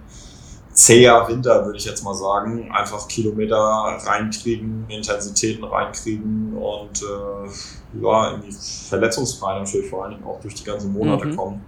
zäher 0.77 1.27
Winter, 1.27 1.65
würde 1.65 1.77
ich 1.77 1.85
jetzt 1.85 2.03
mal 2.03 2.13
sagen. 2.13 2.71
Einfach 2.71 3.07
Kilometer 3.07 3.57
reinkriegen, 3.57 4.85
Intensitäten 4.89 5.63
reinkriegen 5.63 6.53
und 6.55 7.01
äh, 7.01 8.01
ja, 8.01 8.31
irgendwie 8.31 8.51
verletzungsfrei 8.89 9.59
natürlich 9.59 9.89
vor 9.89 10.03
allen 10.03 10.13
Dingen 10.13 10.23
auch 10.25 10.39
durch 10.39 10.53
die 10.53 10.63
ganzen 10.63 10.93
Monate 10.93 11.25
mhm. 11.25 11.35
kommen. 11.35 11.65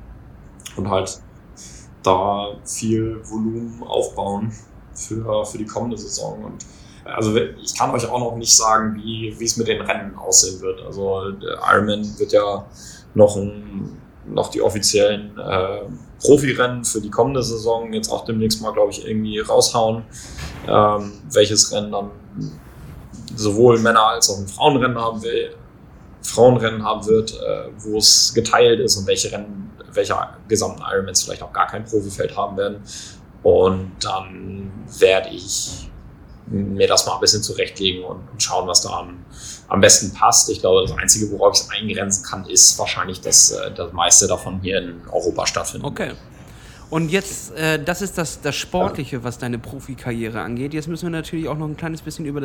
Und 0.75 0.89
halt 0.89 1.21
da 2.03 2.55
viel 2.65 3.19
Volumen 3.23 3.83
aufbauen 3.83 4.53
für, 4.93 5.45
für 5.45 5.57
die 5.57 5.65
kommende 5.65 5.97
Saison. 5.97 6.43
Und 6.43 6.65
also 7.03 7.35
ich 7.35 7.77
kann 7.77 7.91
euch 7.91 8.07
auch 8.07 8.19
noch 8.19 8.35
nicht 8.35 8.55
sagen, 8.55 8.95
wie, 8.95 9.35
wie 9.37 9.43
es 9.43 9.57
mit 9.57 9.67
den 9.67 9.81
Rennen 9.81 10.15
aussehen 10.15 10.61
wird. 10.61 10.81
Also 10.85 11.33
Ironman 11.71 12.05
wird 12.19 12.31
ja 12.31 12.65
noch 13.15 13.35
ein 13.35 13.97
noch 14.25 14.49
die 14.49 14.61
offiziellen 14.61 15.37
äh, 15.37 15.81
Profirennen 16.19 16.83
für 16.83 17.01
die 17.01 17.09
kommende 17.09 17.41
Saison 17.43 17.91
jetzt 17.93 18.11
auch 18.11 18.25
demnächst 18.25 18.61
mal, 18.61 18.73
glaube 18.73 18.91
ich, 18.91 19.07
irgendwie 19.07 19.39
raushauen. 19.39 20.03
Ähm, 20.67 21.13
welches 21.31 21.71
Rennen 21.71 21.91
dann 21.91 22.11
sowohl 23.35 23.79
Männer 23.79 24.07
als 24.07 24.29
auch 24.29 24.37
ein 24.37 24.47
Frauenrennen 24.47 24.97
haben 24.97 25.21
will, 25.23 25.55
Frauenrennen 26.21 26.83
haben 26.83 27.05
wird, 27.07 27.31
äh, 27.33 27.69
wo 27.77 27.97
es 27.97 28.33
geteilt 28.33 28.79
ist 28.79 28.97
und 28.97 29.07
welche 29.07 29.31
Rennen, 29.31 29.71
welche 29.93 30.15
gesamten 30.47 30.81
Ironmans 30.81 31.23
vielleicht 31.23 31.41
auch 31.41 31.53
gar 31.53 31.67
kein 31.67 31.85
Profifeld 31.85 32.35
haben 32.35 32.57
werden. 32.57 32.83
Und 33.41 33.91
dann 34.01 34.71
werde 34.99 35.29
ich 35.29 35.88
mir 36.49 36.87
das 36.87 37.05
mal 37.05 37.15
ein 37.15 37.19
bisschen 37.19 37.43
zurechtlegen 37.43 38.03
und, 38.03 38.27
und 38.31 38.41
schauen, 38.41 38.67
was 38.67 38.81
da 38.81 38.89
am, 38.89 39.25
am 39.67 39.81
besten 39.81 40.13
passt. 40.13 40.49
Ich 40.49 40.61
glaube, 40.61 40.87
das 40.87 40.97
Einzige, 40.97 41.31
worauf 41.31 41.55
ich 41.55 41.61
es 41.61 41.69
eingrenzen 41.69 42.23
kann, 42.23 42.45
ist 42.45 42.77
wahrscheinlich, 42.79 43.21
dass 43.21 43.51
äh, 43.51 43.71
das 43.71 43.93
meiste 43.93 44.27
davon 44.27 44.59
hier 44.61 44.79
in 44.79 45.01
Europa 45.11 45.45
stattfindet. 45.45 45.87
Okay. 45.87 46.11
Und 46.89 47.11
jetzt, 47.11 47.55
äh, 47.55 47.81
das 47.83 48.01
ist 48.01 48.17
das, 48.17 48.41
das 48.41 48.55
Sportliche, 48.55 49.23
was 49.23 49.37
deine 49.37 49.59
Profikarriere 49.59 50.41
angeht. 50.41 50.73
Jetzt 50.73 50.87
müssen 50.87 51.05
wir 51.05 51.11
natürlich 51.11 51.47
auch 51.47 51.57
noch 51.57 51.67
ein 51.67 51.77
kleines 51.77 52.01
bisschen 52.01 52.25
über 52.25 52.41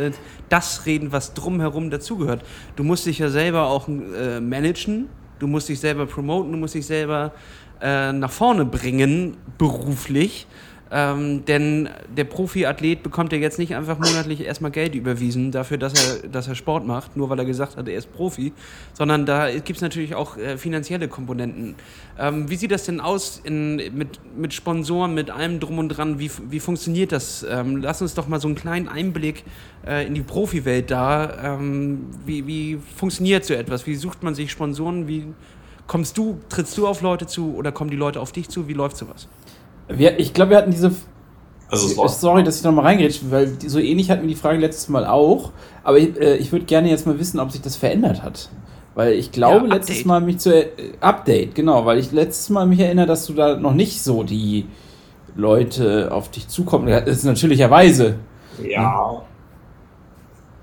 das 0.50 0.84
reden, 0.84 1.12
was 1.12 1.32
drumherum 1.32 1.90
dazugehört. 1.90 2.42
Du 2.76 2.84
musst 2.84 3.07
dich 3.07 3.18
ja 3.18 3.30
selber 3.30 3.68
auch 3.68 3.88
äh, 3.88 4.40
managen, 4.40 5.09
du 5.38 5.46
musst 5.46 5.70
dich 5.70 5.80
selber 5.80 6.05
promoten, 6.05 6.52
du 6.52 6.59
musst 6.59 6.74
dich 6.74 6.86
selber 6.86 7.32
äh, 7.80 8.12
nach 8.12 8.30
vorne 8.30 8.66
bringen, 8.66 9.38
beruflich. 9.57 10.46
Ähm, 10.97 11.45
denn 11.45 11.88
der 12.16 12.22
Profiathlet 12.22 13.03
bekommt 13.03 13.32
ja 13.32 13.38
jetzt 13.38 13.59
nicht 13.59 13.74
einfach 13.74 13.99
monatlich 13.99 14.42
erstmal 14.42 14.70
Geld 14.70 14.95
überwiesen 14.95 15.51
dafür, 15.51 15.76
dass 15.76 15.92
er, 15.92 16.28
dass 16.28 16.47
er 16.47 16.55
Sport 16.55 16.86
macht, 16.86 17.16
nur 17.16 17.28
weil 17.30 17.38
er 17.40 17.45
gesagt 17.45 17.76
hat, 17.76 17.88
er 17.88 17.97
ist 17.97 18.12
Profi, 18.12 18.53
sondern 18.92 19.26
da 19.26 19.51
gibt 19.51 19.70
es 19.70 19.80
natürlich 19.80 20.14
auch 20.14 20.36
äh, 20.36 20.57
finanzielle 20.57 21.09
Komponenten. 21.09 21.74
Ähm, 22.16 22.49
wie 22.49 22.55
sieht 22.55 22.70
das 22.70 22.84
denn 22.84 23.01
aus 23.01 23.40
in, 23.42 23.74
mit, 23.97 24.20
mit 24.36 24.55
Sponsoren, 24.55 25.14
mit 25.14 25.30
allem 25.30 25.59
drum 25.59 25.78
und 25.78 25.88
dran? 25.88 26.20
Wie, 26.20 26.30
wie 26.49 26.61
funktioniert 26.61 27.11
das? 27.11 27.45
Ähm, 27.51 27.78
lass 27.78 28.01
uns 28.01 28.14
doch 28.14 28.28
mal 28.28 28.38
so 28.38 28.47
einen 28.47 28.55
kleinen 28.55 28.86
Einblick 28.86 29.42
äh, 29.84 30.07
in 30.07 30.14
die 30.14 30.22
Profiwelt 30.22 30.92
da. 30.92 31.57
Ähm, 31.57 32.07
wie, 32.24 32.47
wie 32.47 32.78
funktioniert 32.95 33.45
so 33.45 33.55
etwas? 33.55 33.84
Wie 33.88 33.97
sucht 33.97 34.22
man 34.22 34.36
sich 34.36 34.53
Sponsoren? 34.53 35.09
Wie 35.09 35.26
kommst 35.88 36.16
du, 36.18 36.38
trittst 36.49 36.78
du 36.78 36.86
auf 36.86 37.03
Leute 37.03 37.26
zu 37.26 37.57
oder 37.57 37.72
kommen 37.72 37.90
die 37.90 37.97
Leute 37.97 38.20
auf 38.20 38.30
dich 38.30 38.49
zu? 38.49 38.68
Wie 38.68 38.74
läuft 38.74 38.97
sowas? 38.97 39.26
Wir, 39.89 40.18
ich 40.18 40.32
glaube, 40.32 40.51
wir 40.51 40.59
hatten 40.59 40.70
diese. 40.70 40.93
Also 41.68 42.07
Sorry, 42.07 42.45
dass 42.45 42.59
ich 42.59 42.64
nochmal 42.64 42.85
reingrätsche, 42.85 43.30
weil 43.30 43.59
so 43.66 43.78
ähnlich 43.78 44.11
hatten 44.11 44.22
wir 44.22 44.28
die 44.28 44.35
Frage 44.35 44.59
letztes 44.59 44.89
Mal 44.89 45.07
auch. 45.07 45.51
Aber 45.82 45.99
ich, 45.99 46.16
äh, 46.20 46.37
ich 46.37 46.53
würde 46.53 46.66
gerne 46.66 46.89
jetzt 46.89 47.07
mal 47.07 47.18
wissen, 47.18 47.41
ob 47.41 47.51
sich 47.51 47.62
das 47.62 47.76
verändert 47.76 48.22
hat. 48.22 48.49
Weil 48.95 49.14
ich 49.14 49.32
glaube, 49.32 49.66
ja, 49.66 49.74
letztes 49.74 50.05
Mal 50.05 50.20
mich 50.20 50.39
zu. 50.39 50.55
Äh, 50.55 50.93
Update, 51.01 51.55
genau, 51.55 51.85
weil 51.85 51.99
ich 51.99 52.12
letztes 52.12 52.51
Mal 52.51 52.66
mich 52.66 52.80
erinnere, 52.80 53.07
dass 53.07 53.26
du 53.26 53.32
da 53.32 53.57
noch 53.57 53.74
nicht 53.74 54.03
so 54.03 54.22
die 54.22 54.66
Leute 55.35 56.12
auf 56.12 56.30
dich 56.30 56.49
zukommen. 56.49 56.87
Das 56.87 57.09
ist 57.09 57.24
natürlicherweise. 57.24 58.18
Ja. 58.62 59.22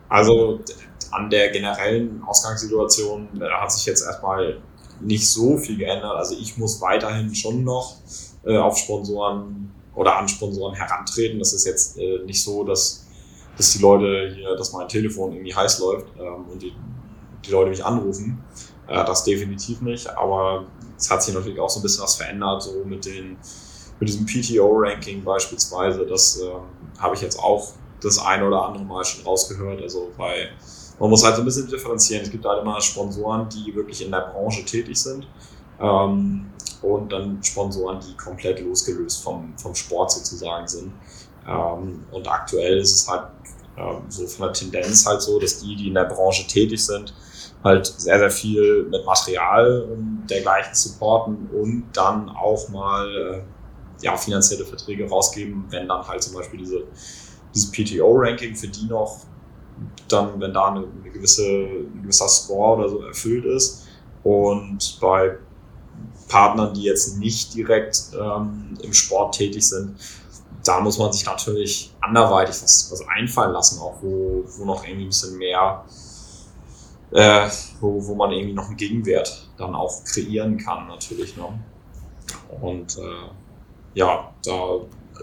Also 0.07 0.61
an 1.11 1.30
der 1.30 1.49
generellen 1.49 2.22
Ausgangssituation 2.26 3.28
hat 3.59 3.72
sich 3.72 3.86
jetzt 3.86 4.05
erstmal 4.05 4.57
nicht 5.01 5.27
so 5.27 5.57
viel 5.57 5.77
geändert. 5.77 6.15
Also 6.15 6.35
ich 6.35 6.57
muss 6.57 6.81
weiterhin 6.81 7.33
schon 7.33 7.63
noch 7.63 7.97
äh, 8.45 8.57
auf 8.57 8.77
Sponsoren 8.77 9.71
oder 9.95 10.17
an 10.17 10.27
Sponsoren 10.27 10.75
herantreten. 10.75 11.39
Das 11.39 11.53
ist 11.53 11.65
jetzt 11.65 11.97
äh, 11.97 12.19
nicht 12.25 12.41
so, 12.43 12.63
dass, 12.63 13.05
dass 13.57 13.71
die 13.73 13.79
Leute 13.79 14.33
hier, 14.35 14.55
dass 14.55 14.73
mein 14.73 14.87
Telefon 14.87 15.33
irgendwie 15.33 15.53
heiß 15.53 15.79
läuft 15.79 16.07
ähm, 16.19 16.45
und 16.51 16.61
die, 16.61 16.73
die 17.45 17.51
Leute 17.51 17.69
mich 17.69 17.83
anrufen. 17.83 18.43
Äh, 18.87 19.05
das 19.05 19.23
definitiv 19.23 19.81
nicht, 19.81 20.09
aber 20.09 20.65
es 20.97 21.09
hat 21.09 21.23
sich 21.23 21.33
natürlich 21.33 21.59
auch 21.59 21.69
so 21.69 21.79
ein 21.79 21.83
bisschen 21.83 22.03
was 22.03 22.15
verändert, 22.15 22.63
so 22.63 22.83
mit 22.85 23.05
den 23.05 23.37
mit 23.99 24.09
diesem 24.09 24.25
PTO-Ranking 24.25 25.23
beispielsweise. 25.23 26.05
Das 26.07 26.41
ähm, 26.41 26.63
habe 26.97 27.15
ich 27.15 27.21
jetzt 27.21 27.39
auch 27.39 27.71
das 28.01 28.17
eine 28.17 28.47
oder 28.47 28.65
andere 28.65 28.83
Mal 28.83 29.05
schon 29.05 29.23
rausgehört. 29.23 29.79
Also 29.81 30.11
bei 30.17 30.49
man 31.01 31.09
muss 31.09 31.23
halt 31.25 31.35
so 31.35 31.41
ein 31.41 31.45
bisschen 31.45 31.67
differenzieren. 31.67 32.21
Es 32.23 32.29
gibt 32.29 32.45
halt 32.45 32.61
immer 32.61 32.79
Sponsoren, 32.79 33.49
die 33.49 33.73
wirklich 33.73 34.05
in 34.05 34.11
der 34.11 34.31
Branche 34.31 34.63
tätig 34.63 35.01
sind. 35.01 35.27
Ähm, 35.79 36.45
und 36.83 37.11
dann 37.11 37.43
Sponsoren, 37.43 37.99
die 37.99 38.15
komplett 38.15 38.59
losgelöst 38.61 39.23
vom, 39.23 39.53
vom 39.57 39.73
Sport 39.73 40.11
sozusagen 40.11 40.67
sind. 40.67 40.91
Ähm, 41.47 42.03
und 42.11 42.27
aktuell 42.27 42.77
ist 42.77 42.93
es 42.93 43.09
halt 43.09 43.29
ähm, 43.77 44.03
so 44.09 44.27
von 44.27 44.45
der 44.45 44.53
Tendenz 44.53 45.07
halt 45.07 45.23
so, 45.23 45.39
dass 45.39 45.59
die, 45.59 45.75
die 45.75 45.87
in 45.87 45.95
der 45.95 46.05
Branche 46.05 46.45
tätig 46.45 46.85
sind, 46.85 47.15
halt 47.63 47.87
sehr, 47.87 48.19
sehr 48.19 48.31
viel 48.31 48.83
mit 48.91 49.03
Material 49.03 49.81
und 49.81 50.27
dergleichen 50.29 50.75
supporten 50.75 51.49
und 51.51 51.85
dann 51.93 52.29
auch 52.29 52.69
mal 52.69 53.07
äh, 53.15 53.41
ja, 54.03 54.15
finanzielle 54.15 54.65
Verträge 54.65 55.09
rausgeben, 55.09 55.65
wenn 55.71 55.87
dann 55.87 56.07
halt 56.07 56.21
zum 56.21 56.35
Beispiel 56.35 56.59
diese, 56.59 56.83
dieses 57.55 57.71
PTO-Ranking 57.71 58.55
für 58.55 58.67
die 58.67 58.85
noch 58.85 59.21
dann, 60.07 60.39
wenn 60.39 60.53
da 60.53 60.69
eine, 60.69 60.86
eine 61.01 61.11
gewisse, 61.11 61.45
ein 61.45 62.01
gewisser 62.01 62.27
Score 62.27 62.77
oder 62.77 62.89
so 62.89 63.01
erfüllt 63.01 63.45
ist. 63.45 63.88
Und 64.23 64.97
bei 64.99 65.38
Partnern, 66.27 66.73
die 66.73 66.84
jetzt 66.84 67.17
nicht 67.17 67.53
direkt 67.53 68.11
ähm, 68.19 68.77
im 68.82 68.93
Sport 68.93 69.36
tätig 69.36 69.67
sind, 69.67 69.95
da 70.63 70.79
muss 70.79 70.97
man 70.97 71.11
sich 71.11 71.25
natürlich 71.25 71.93
anderweitig 72.01 72.55
was, 72.61 72.89
was 72.91 73.07
einfallen 73.07 73.51
lassen, 73.51 73.79
auch 73.79 73.95
wo, 74.01 74.43
wo 74.45 74.65
noch 74.65 74.84
irgendwie 74.86 75.05
ein 75.05 75.09
bisschen 75.09 75.38
mehr, 75.38 75.84
äh, 77.11 77.49
wo, 77.79 78.05
wo 78.05 78.15
man 78.15 78.32
irgendwie 78.32 78.53
noch 78.53 78.67
einen 78.67 78.77
Gegenwert 78.77 79.49
dann 79.57 79.73
auch 79.75 80.03
kreieren 80.03 80.57
kann, 80.57 80.88
natürlich. 80.88 81.36
Ne? 81.36 81.45
Und 82.61 82.97
äh, 82.97 83.29
ja, 83.95 84.32
da 84.45 84.79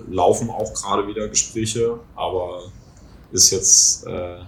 laufen 0.08 0.50
auch 0.50 0.72
gerade 0.74 1.06
wieder 1.06 1.28
Gespräche, 1.28 1.98
aber 2.14 2.62
ist 3.32 3.50
jetzt, 3.50 4.06
äh, 4.06 4.38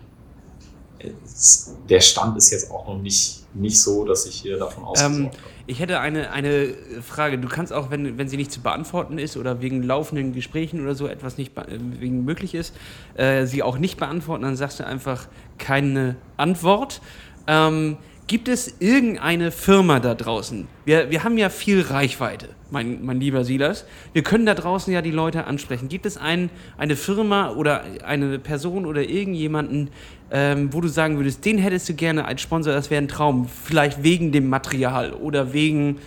der 1.88 2.00
Stand 2.00 2.36
ist 2.36 2.50
jetzt 2.50 2.70
auch 2.70 2.86
noch 2.86 2.98
nicht, 2.98 3.44
nicht 3.54 3.80
so, 3.80 4.04
dass 4.04 4.26
ich 4.26 4.36
hier 4.36 4.58
davon 4.58 4.84
ausgehe. 4.84 5.06
Ähm, 5.06 5.30
ich 5.66 5.78
hätte 5.78 6.00
eine, 6.00 6.32
eine 6.32 6.74
Frage. 7.00 7.38
Du 7.38 7.48
kannst 7.48 7.72
auch, 7.72 7.90
wenn, 7.90 8.18
wenn 8.18 8.28
sie 8.28 8.36
nicht 8.36 8.50
zu 8.50 8.60
beantworten 8.60 9.18
ist 9.18 9.36
oder 9.36 9.60
wegen 9.60 9.82
laufenden 9.82 10.32
Gesprächen 10.32 10.82
oder 10.82 10.94
so 10.94 11.06
etwas 11.06 11.38
nicht 11.38 11.52
wegen 11.68 12.24
möglich 12.24 12.54
ist, 12.54 12.74
äh, 13.14 13.46
sie 13.46 13.62
auch 13.62 13.78
nicht 13.78 13.96
beantworten, 13.96 14.42
dann 14.42 14.56
sagst 14.56 14.80
du 14.80 14.86
einfach 14.86 15.28
keine 15.58 16.16
Antwort. 16.36 17.00
Ähm, 17.46 17.98
Gibt 18.30 18.46
es 18.46 18.76
irgendeine 18.78 19.50
Firma 19.50 19.98
da 19.98 20.14
draußen? 20.14 20.68
Wir, 20.84 21.10
wir 21.10 21.24
haben 21.24 21.36
ja 21.36 21.48
viel 21.48 21.80
Reichweite, 21.80 22.50
mein, 22.70 23.04
mein 23.04 23.18
lieber 23.18 23.42
Silas. 23.42 23.84
Wir 24.12 24.22
können 24.22 24.46
da 24.46 24.54
draußen 24.54 24.92
ja 24.92 25.02
die 25.02 25.10
Leute 25.10 25.48
ansprechen. 25.48 25.88
Gibt 25.88 26.06
es 26.06 26.16
ein, 26.16 26.48
eine 26.78 26.94
Firma 26.94 27.50
oder 27.50 27.82
eine 28.04 28.38
Person 28.38 28.86
oder 28.86 29.02
irgendjemanden, 29.02 29.90
ähm, 30.30 30.72
wo 30.72 30.80
du 30.80 30.86
sagen 30.86 31.16
würdest, 31.16 31.44
den 31.44 31.58
hättest 31.58 31.88
du 31.88 31.94
gerne 31.94 32.24
als 32.24 32.40
Sponsor, 32.40 32.72
das 32.72 32.88
wäre 32.88 33.02
ein 33.02 33.08
Traum. 33.08 33.48
Vielleicht 33.48 34.04
wegen 34.04 34.30
dem 34.30 34.48
Material 34.48 35.12
oder 35.12 35.52
wegen 35.52 35.98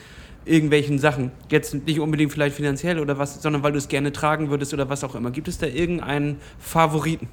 irgendwelchen 0.45 0.99
Sachen. 0.99 1.29
Jetzt 1.51 1.73
nicht 1.73 1.99
unbedingt 1.99 2.31
vielleicht 2.31 2.55
finanziell 2.55 2.99
oder 2.99 3.17
was, 3.17 3.41
sondern 3.41 3.63
weil 3.63 3.73
du 3.73 3.79
es 3.79 3.89
gerne 3.89 4.13
tragen 4.13 4.49
würdest 4.49 4.73
oder 4.73 4.87
was 4.87 5.03
auch 5.03 5.15
immer. 5.15 5.31
Gibt 5.31 5.49
es 5.49 5.57
da 5.57 5.67
irgendeinen 5.67 6.37
Favoriten? 6.57 7.27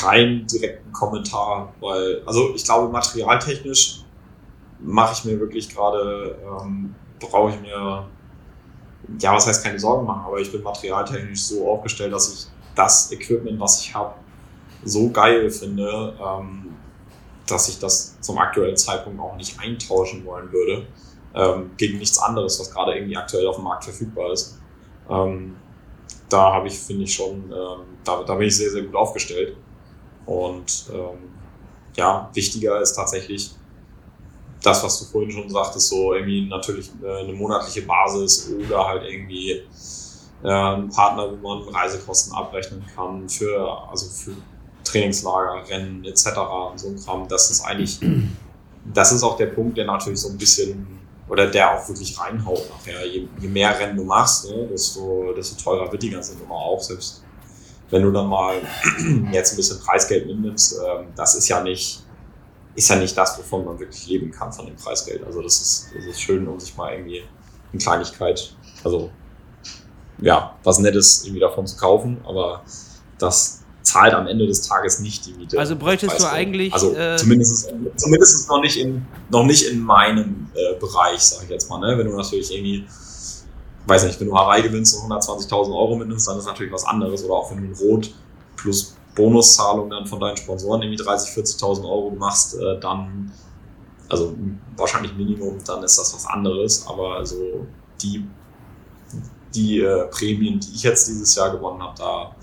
Keinen 0.00 0.46
direkten 0.46 0.92
Kommentar, 0.92 1.72
weil, 1.80 2.22
also 2.26 2.54
ich 2.54 2.64
glaube, 2.64 2.92
materialtechnisch 2.92 4.00
mache 4.80 5.14
ich 5.14 5.24
mir 5.24 5.38
wirklich 5.38 5.68
gerade, 5.68 6.38
ähm, 6.44 6.94
brauche 7.18 7.50
ich 7.50 7.60
mir, 7.60 8.06
ja, 9.18 9.34
was 9.34 9.46
heißt 9.46 9.64
keine 9.64 9.78
Sorgen 9.78 10.06
machen, 10.06 10.22
aber 10.26 10.38
ich 10.38 10.50
bin 10.50 10.62
materialtechnisch 10.62 11.42
so 11.42 11.70
aufgestellt, 11.70 12.12
dass 12.12 12.32
ich 12.32 12.46
das 12.74 13.12
Equipment, 13.12 13.60
was 13.60 13.80
ich 13.80 13.94
habe, 13.94 14.14
so 14.84 15.10
geil 15.10 15.50
finde, 15.50 16.14
ähm, 16.20 16.76
dass 17.46 17.68
ich 17.68 17.78
das 17.78 18.20
zum 18.20 18.38
aktuellen 18.38 18.76
Zeitpunkt 18.76 19.20
auch 19.20 19.36
nicht 19.36 19.58
eintauschen 19.60 20.24
wollen 20.24 20.50
würde 20.52 20.86
ähm, 21.34 21.70
gegen 21.76 21.98
nichts 21.98 22.18
anderes, 22.18 22.58
was 22.60 22.70
gerade 22.70 22.94
irgendwie 22.94 23.16
aktuell 23.16 23.46
auf 23.46 23.56
dem 23.56 23.64
Markt 23.64 23.84
verfügbar 23.84 24.32
ist. 24.32 24.58
Ähm, 25.08 25.56
da 26.28 26.54
habe 26.54 26.68
ich, 26.68 26.78
finde 26.78 27.04
ich 27.04 27.14
schon, 27.14 27.44
ähm, 27.52 27.86
da, 28.02 28.22
da 28.22 28.34
bin 28.34 28.48
ich 28.48 28.56
sehr, 28.56 28.70
sehr 28.70 28.82
gut 28.82 28.94
aufgestellt. 28.94 29.56
Und 30.26 30.86
ähm, 30.92 31.18
ja, 31.96 32.30
wichtiger 32.32 32.80
ist 32.80 32.94
tatsächlich 32.94 33.50
das, 34.62 34.82
was 34.82 34.98
du 34.98 35.04
vorhin 35.04 35.30
schon 35.30 35.50
sagtest, 35.50 35.88
so 35.88 36.14
irgendwie 36.14 36.46
natürlich 36.48 36.90
äh, 37.02 37.20
eine 37.20 37.32
monatliche 37.32 37.82
Basis 37.82 38.50
oder 38.50 38.86
halt 38.86 39.02
irgendwie 39.04 39.62
äh, 40.42 40.48
ein 40.48 40.88
Partner, 40.88 41.30
wo 41.30 41.36
man 41.36 41.68
Reisekosten 41.68 42.34
abrechnen 42.34 42.84
kann 42.94 43.28
für, 43.28 43.88
also 43.90 44.06
für 44.06 44.36
Trainingslager, 44.84 45.68
Rennen 45.68 46.04
etc. 46.04 46.28
und 46.70 46.80
so 46.80 46.88
ein 46.88 46.96
Kram. 46.96 47.28
Das 47.28 47.50
ist 47.50 47.62
eigentlich, 47.62 48.00
das 48.92 49.12
ist 49.12 49.22
auch 49.22 49.36
der 49.36 49.46
Punkt, 49.46 49.76
der 49.76 49.86
natürlich 49.86 50.20
so 50.20 50.30
ein 50.30 50.38
bisschen 50.38 50.86
oder 51.28 51.46
der 51.46 51.74
auch 51.74 51.88
wirklich 51.88 52.18
reinhaut 52.18 52.68
nachher. 52.70 53.06
Je, 53.06 53.26
je 53.40 53.48
mehr 53.48 53.78
Rennen 53.78 53.96
du 53.96 54.04
machst, 54.04 54.50
ne, 54.50 54.66
desto, 54.70 55.32
desto 55.34 55.62
teurer 55.62 55.90
wird 55.90 56.02
die 56.02 56.10
ganze 56.10 56.36
Nummer 56.38 56.54
auch, 56.54 56.80
selbst 56.80 57.23
wenn 57.90 58.02
du 58.02 58.10
dann 58.10 58.26
mal 58.26 58.56
jetzt 59.32 59.52
ein 59.52 59.56
bisschen 59.56 59.80
Preisgeld 59.80 60.26
mitnimmst, 60.26 60.78
ähm, 60.78 61.06
das 61.16 61.34
ist 61.34 61.48
ja 61.48 61.62
nicht, 61.62 62.02
ist 62.74 62.88
ja 62.88 62.96
nicht 62.96 63.16
das, 63.16 63.38
wovon 63.38 63.64
man 63.64 63.78
wirklich 63.78 64.06
leben 64.06 64.30
kann 64.30 64.52
von 64.52 64.66
dem 64.66 64.76
Preisgeld. 64.76 65.24
Also 65.24 65.42
das 65.42 65.60
ist, 65.60 65.88
das 65.94 66.04
ist 66.04 66.20
schön, 66.20 66.46
um 66.48 66.58
sich 66.58 66.76
mal 66.76 66.92
irgendwie 66.92 67.22
eine 67.72 67.82
Kleinigkeit, 67.82 68.54
also 68.82 69.10
ja, 70.18 70.56
was 70.62 70.78
Nettes 70.78 71.24
irgendwie 71.24 71.40
davon 71.40 71.66
zu 71.66 71.76
kaufen, 71.76 72.18
aber 72.26 72.62
das 73.18 73.64
zahlt 73.82 74.14
am 74.14 74.26
Ende 74.26 74.46
des 74.46 74.62
Tages 74.62 74.98
nicht 75.00 75.26
die 75.26 75.34
Miete. 75.34 75.58
Also 75.58 75.76
bräuchtest 75.76 76.18
du 76.20 76.28
eigentlich. 76.28 76.72
Also 76.72 76.94
äh, 76.94 77.16
zumindest, 77.16 77.72
zumindest 77.96 78.48
noch 78.48 78.60
nicht 78.60 78.78
in, 78.78 79.06
noch 79.30 79.44
nicht 79.44 79.66
in 79.66 79.80
meinem 79.80 80.48
äh, 80.54 80.78
Bereich, 80.80 81.20
sage 81.20 81.44
ich 81.44 81.50
jetzt 81.50 81.68
mal. 81.68 81.78
Ne? 81.80 81.98
Wenn 81.98 82.06
du 82.06 82.16
natürlich 82.16 82.52
irgendwie 82.52 82.86
weiß 83.86 84.04
nicht, 84.04 84.20
wenn 84.20 84.28
du 84.28 84.36
Hawaii 84.36 84.62
gewinnst 84.62 85.02
und 85.02 85.10
120.000 85.10 85.74
Euro 85.74 85.96
mitnimmst, 85.96 86.26
dann 86.28 86.38
ist 86.38 86.46
natürlich 86.46 86.72
was 86.72 86.84
anderes. 86.84 87.24
Oder 87.24 87.34
auch 87.34 87.50
wenn 87.50 87.58
du 87.58 87.64
ein 87.64 87.74
Rot 87.74 88.14
plus 88.56 88.96
Bonuszahlung 89.14 89.90
dann 89.90 90.06
von 90.06 90.20
deinen 90.20 90.36
Sponsoren 90.36 90.82
irgendwie 90.82 91.02
30.000, 91.02 91.58
40.000 91.58 91.84
Euro 91.84 92.10
machst, 92.18 92.54
äh, 92.54 92.80
dann, 92.80 93.32
also 94.08 94.34
wahrscheinlich 94.76 95.14
Minimum, 95.14 95.58
dann 95.64 95.82
ist 95.82 95.98
das 95.98 96.14
was 96.14 96.26
anderes. 96.26 96.86
Aber 96.86 97.16
also 97.16 97.66
die, 98.02 98.24
die 99.54 99.80
äh, 99.80 100.06
Prämien, 100.08 100.60
die 100.60 100.74
ich 100.74 100.82
jetzt 100.82 101.08
dieses 101.08 101.34
Jahr 101.34 101.50
gewonnen 101.50 101.82
habe, 101.82 101.94
da, 101.96 102.34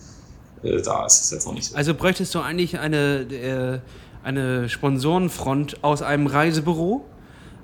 äh, 0.64 0.82
da 0.82 1.06
ist 1.06 1.24
es 1.24 1.32
jetzt 1.32 1.46
noch 1.46 1.54
nicht 1.54 1.70
so. 1.70 1.76
Also 1.76 1.94
bräuchtest 1.94 2.34
du 2.36 2.40
eigentlich 2.40 2.80
eine, 2.80 3.22
äh, 3.22 3.80
eine 4.24 4.70
Sponsorenfront 4.70 5.84
aus 5.84 6.02
einem 6.02 6.28
Reisebüro? 6.28 7.04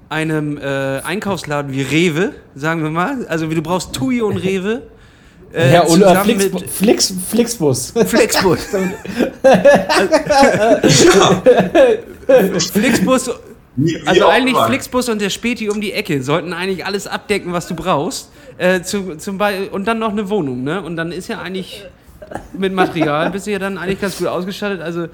Einem 0.10 0.58
äh, 0.58 1.00
Einkaufsladen 1.02 1.72
wie 1.74 1.82
Rewe, 1.82 2.34
sagen 2.56 2.84
wir 2.84 2.90
mal. 2.90 3.26
Also 3.28 3.50
wie 3.50 3.56
du 3.56 3.62
brauchst 3.62 3.94
Tui 3.94 4.22
und 4.22 4.38
Rewe. 4.38 4.84
Äh, 5.54 5.76
ja, 5.76 5.84
und 5.84 6.02
äh, 6.02 6.14
Flix, 6.24 6.44
Flix, 6.70 7.14
Flixbus. 7.30 7.94
Flixbus. 8.06 8.68
Flixbus. 12.74 13.32
Also 14.06 14.28
eigentlich 14.28 14.58
Flixbus 14.58 15.08
und 15.08 15.22
der 15.22 15.30
Späti 15.30 15.70
um 15.70 15.80
die 15.80 15.94
Ecke 15.94 16.22
sollten 16.22 16.52
eigentlich 16.52 16.86
alles 16.86 17.08
abdecken, 17.08 17.54
was 17.54 17.66
du 17.66 17.76
brauchst. 17.76 18.30
Äh, 18.58 18.82
zu, 18.82 19.16
zum 19.16 19.40
und 19.72 19.88
dann 19.88 20.00
noch 20.00 20.12
eine 20.12 20.30
Wohnung, 20.30 20.66
ne? 20.66 20.82
Und 20.82 20.98
dann 20.98 21.14
ist 21.14 21.30
ja 21.30 21.40
eigentlich 21.40 21.86
mit 22.58 22.74
Material 22.74 23.30
bist 23.32 23.48
du 23.48 23.52
ja 23.52 23.60
dann 23.60 23.78
eigentlich 23.78 24.02
ganz 24.02 24.18
gut 24.18 24.28
ausgestattet. 24.28 24.82
Also 24.82 25.08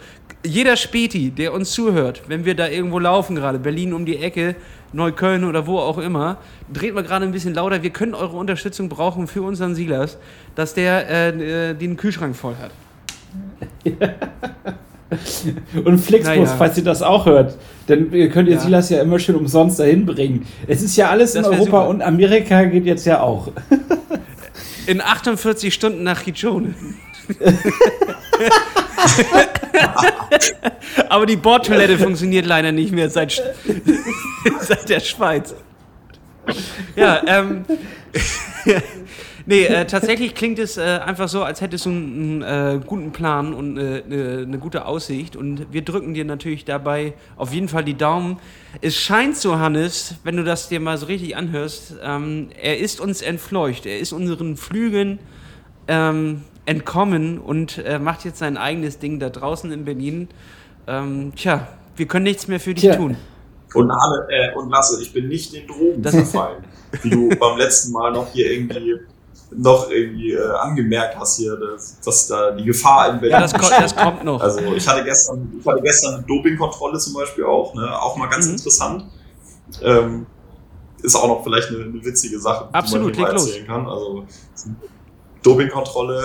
jeder 0.46 0.76
Späti, 0.76 1.32
der 1.32 1.54
uns 1.54 1.72
zuhört, 1.72 2.24
wenn 2.28 2.46
wir 2.46 2.56
da 2.56 2.68
irgendwo 2.68 3.00
laufen 3.00 3.36
gerade, 3.36 3.60
Berlin 3.60 3.94
um 3.94 4.06
die 4.06 4.18
Ecke, 4.18 4.56
Neukölln 4.94 5.44
oder 5.44 5.68
wo 5.68 5.80
auch 5.80 5.98
immer, 5.98 6.38
dreht 6.72 6.94
mal 6.94 7.04
gerade 7.04 7.26
ein 7.26 7.32
bisschen 7.32 7.54
lauter. 7.54 7.84
Wir 7.84 7.90
können 7.90 8.14
eure 8.14 8.38
Unterstützung 8.38 8.90
brauchen 8.90 9.28
für 9.28 9.42
unseren 9.42 9.76
Silas, 9.76 10.18
dass 10.56 10.74
der 10.74 11.10
äh, 11.10 11.72
äh 11.72 11.74
den 11.74 11.98
Kühlschrank 11.98 12.36
voll 12.36 12.56
hat. 12.62 12.72
Und 15.86 16.00
Flixbus, 16.00 16.36
naja. 16.36 16.56
falls 16.58 16.78
ihr 16.78 16.84
das 16.84 17.02
auch 17.02 17.26
hört, 17.26 17.58
dann 17.88 18.10
könnt 18.10 18.48
ihr 18.48 18.56
ja. 18.56 18.60
Silas 18.60 18.90
ja 18.90 19.02
immer 19.02 19.20
schön 19.20 19.36
umsonst 19.36 19.80
dahin 19.80 20.06
bringen. 20.06 20.48
Es 20.68 20.82
ist 20.82 20.96
ja 20.96 21.10
alles 21.10 21.34
das 21.34 21.46
in 21.46 21.54
Europa 21.54 21.66
super. 21.66 21.90
und 21.90 22.02
Amerika 22.02 22.64
geht 22.64 22.86
jetzt 22.86 23.06
ja 23.06 23.22
auch. 23.22 23.52
In 24.86 25.00
48 25.00 25.74
Stunden 25.74 26.04
nach 26.04 26.24
Kichone. 26.24 26.74
Aber 31.10 31.26
die 31.26 31.36
Bordtoilette 31.36 31.98
funktioniert 31.98 32.46
leider 32.46 32.72
nicht 32.72 32.92
mehr 32.92 33.10
seit, 33.10 33.32
seit 34.62 34.90
der 34.90 35.00
Schweiz. 35.00 35.56
Ja, 36.96 37.22
ähm. 37.26 37.66
nee, 39.46 39.64
äh, 39.66 39.86
tatsächlich 39.86 40.36
klingt 40.36 40.60
es 40.60 40.78
äh, 40.78 40.82
einfach 40.82 41.28
so, 41.28 41.44
als 41.44 41.62
hättest 41.62 41.86
du 41.86 41.90
einen, 41.90 42.42
äh, 42.42 42.80
guten 42.86 43.12
Plan 43.12 43.54
und 43.54 43.78
eine, 43.78 44.44
eine, 44.46 44.58
gute 44.60 44.86
Aussicht. 44.86 45.36
Und 45.36 45.72
wir 45.72 45.84
drücken 45.84 46.14
dir 46.14 46.26
natürlich 46.26 46.66
dabei 46.66 47.14
auf 47.38 47.54
jeden 47.54 47.70
Fall 47.70 47.84
die 47.84 47.96
Daumen. 47.96 48.40
Es 48.82 48.96
scheint 48.96 49.38
so, 49.38 49.58
Hannes, 49.58 50.16
wenn 50.24 50.38
du 50.38 50.44
das 50.44 50.70
dir 50.70 50.80
mal 50.80 50.98
so 50.98 51.08
richtig 51.08 51.36
anhörst, 51.36 51.96
ähm, 52.04 52.50
er 52.62 52.78
ist 52.80 53.00
uns 53.00 53.22
entfleucht. 53.22 53.86
Er 53.86 54.00
ist 54.00 54.14
unseren 54.14 54.58
Flügen 54.58 55.20
ähm, 55.88 56.42
entkommen 56.66 57.40
und 57.40 57.78
äh, 57.80 58.00
macht 58.00 58.26
jetzt 58.26 58.40
sein 58.40 58.58
eigenes 58.58 59.00
Ding 59.00 59.20
da 59.20 59.30
draußen 59.30 59.72
in 59.72 59.86
Berlin. 59.86 60.30
Ähm, 60.88 61.34
tja, 61.36 61.68
wir 61.96 62.08
können 62.08 62.24
nichts 62.24 62.48
mehr 62.48 62.60
für 62.60 62.74
dich 62.74 62.84
tja. 62.84 62.96
tun. 62.96 63.18
Und, 63.74 63.90
Arne, 63.90 64.28
äh, 64.30 64.56
und 64.56 64.70
Lasse, 64.70 65.02
ich 65.02 65.12
bin 65.12 65.28
nicht 65.28 65.54
in 65.54 65.68
Drogen 65.68 66.02
das 66.02 66.14
verfallen, 66.14 66.64
wie 67.02 67.10
du 67.10 67.30
beim 67.40 67.58
letzten 67.58 67.92
Mal 67.92 68.12
noch 68.12 68.32
hier 68.32 68.52
irgendwie 68.52 69.00
noch 69.56 69.90
irgendwie 69.90 70.34
äh, 70.34 70.52
angemerkt 70.52 71.18
hast 71.18 71.38
hier, 71.38 71.56
dass, 71.56 72.00
dass, 72.00 72.28
da 72.28 72.52
die 72.52 72.66
Gefahr 72.66 73.12
in 73.12 73.20
Berlin 73.20 73.32
Ja, 73.32 73.42
das, 73.42 73.54
kommt, 73.54 73.72
das 73.72 73.96
kommt 73.96 74.24
noch. 74.24 74.42
Also 74.42 74.62
ich 74.74 74.88
hatte 74.88 75.04
gestern, 75.04 75.52
ich 75.60 75.66
hatte 75.66 75.82
gestern 75.82 76.16
eine 76.16 76.24
Dopingkontrolle 76.24 76.98
zum 76.98 77.14
Beispiel 77.14 77.44
auch, 77.44 77.74
ne? 77.76 78.02
auch 78.02 78.16
mal 78.18 78.30
ganz 78.30 78.48
mhm. 78.48 78.54
interessant. 78.54 79.06
Ähm, 79.82 80.26
ist 81.02 81.16
auch 81.16 81.28
noch 81.28 81.44
vielleicht 81.44 81.70
eine, 81.70 81.84
eine 81.84 82.04
witzige 82.04 82.40
Sache, 82.40 82.70
Absolut, 82.72 83.16
die 83.16 83.22
man 83.22 83.32
hier 83.32 83.40
mal 83.40 83.42
erzählen 83.42 83.68
los. 83.68 83.76
kann. 83.76 83.88
Also 83.88 84.26
Dopingkontrolle 85.44 86.20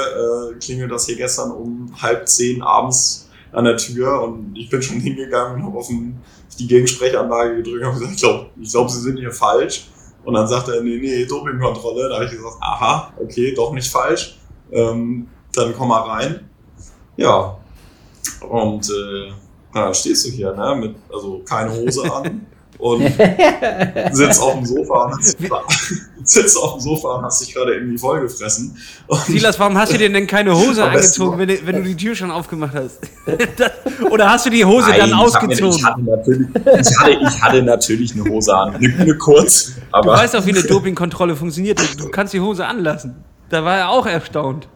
äh, 0.54 0.58
klingelt 0.58 0.90
das 0.90 1.06
hier 1.06 1.16
gestern 1.16 1.50
um 1.50 1.92
halb 2.00 2.28
zehn 2.28 2.62
abends 2.62 3.28
an 3.52 3.64
der 3.64 3.76
Tür 3.76 4.22
und 4.22 4.56
ich 4.56 4.70
bin 4.70 4.80
schon 4.80 5.00
hingegangen 5.00 5.56
und 5.56 5.66
habe 5.66 5.78
auf, 5.78 5.88
auf, 5.88 6.56
die 6.58 6.66
Gegensprechanlage 6.66 7.56
gedrückt 7.56 7.84
und 7.84 7.94
gesagt, 7.94 8.12
ich 8.14 8.20
glaube, 8.20 8.46
ich 8.60 8.70
glaub, 8.70 8.90
Sie 8.90 9.00
sind 9.00 9.18
hier 9.18 9.32
falsch. 9.32 9.88
Und 10.24 10.34
dann 10.34 10.46
sagt 10.46 10.68
er, 10.68 10.82
nee, 10.82 10.98
nee, 10.98 11.24
Dopingkontrolle. 11.24 12.08
Da 12.08 12.16
habe 12.16 12.24
ich 12.24 12.32
gesagt, 12.32 12.56
aha, 12.60 13.12
okay, 13.18 13.54
doch 13.54 13.72
nicht 13.72 13.88
falsch. 13.88 14.38
Ähm, 14.70 15.28
dann 15.54 15.74
komm 15.74 15.88
mal 15.88 16.02
rein. 16.02 16.50
Ja. 17.16 17.56
Und 18.48 18.90
äh, 18.90 19.32
dann 19.72 19.94
stehst 19.94 20.26
du 20.26 20.30
hier, 20.30 20.52
ne? 20.52 20.74
Mit, 20.74 20.96
also 21.12 21.42
keine 21.44 21.72
Hose 21.72 22.12
an. 22.12 22.46
und 22.78 23.02
sitzt 24.12 24.40
auf 24.40 24.54
dem 24.54 24.64
Sofa 24.64 25.04
und 25.04 25.18
hast, 25.18 25.36
sitzt 26.24 26.56
auf 26.56 26.74
dem 26.74 26.80
Sofa 26.80 27.16
und 27.16 27.24
hast 27.24 27.40
dich 27.40 27.54
gerade 27.54 27.74
irgendwie 27.74 27.98
vollgefressen. 27.98 28.76
Und 29.06 29.20
Silas, 29.24 29.58
warum 29.58 29.76
hast 29.76 29.92
du 29.92 29.98
dir 29.98 30.10
denn 30.10 30.26
keine 30.26 30.56
Hose 30.56 30.84
angezogen, 30.88 31.38
wenn, 31.38 31.66
wenn, 31.66 31.76
du 31.76 31.82
die 31.82 31.96
Tür 31.96 32.14
schon 32.14 32.30
aufgemacht 32.30 32.74
hast? 32.74 33.00
Das, 33.56 33.72
oder 34.10 34.30
hast 34.30 34.46
du 34.46 34.50
die 34.50 34.64
Hose 34.64 34.90
Nein, 34.90 35.00
dann 35.00 35.14
ausgezogen? 35.14 35.76
Ich 35.76 35.84
hatte, 35.84 36.02
natürlich, 36.02 36.48
ich, 36.54 36.98
hatte, 36.98 37.10
ich 37.10 37.42
hatte 37.42 37.62
natürlich 37.62 38.12
eine 38.14 38.24
Hose 38.24 38.56
an, 38.56 38.76
eine, 38.76 38.94
eine 38.96 39.18
kurz. 39.18 39.72
Aber 39.90 40.12
du 40.12 40.18
weißt 40.18 40.36
auch, 40.36 40.46
wie 40.46 40.50
eine 40.50 40.62
Dopingkontrolle 40.62 41.34
funktioniert. 41.34 41.80
Du 41.98 42.08
kannst 42.10 42.32
die 42.32 42.40
Hose 42.40 42.66
anlassen. 42.66 43.16
Da 43.48 43.64
war 43.64 43.76
er 43.76 43.88
auch 43.88 44.06
erstaunt. 44.06 44.68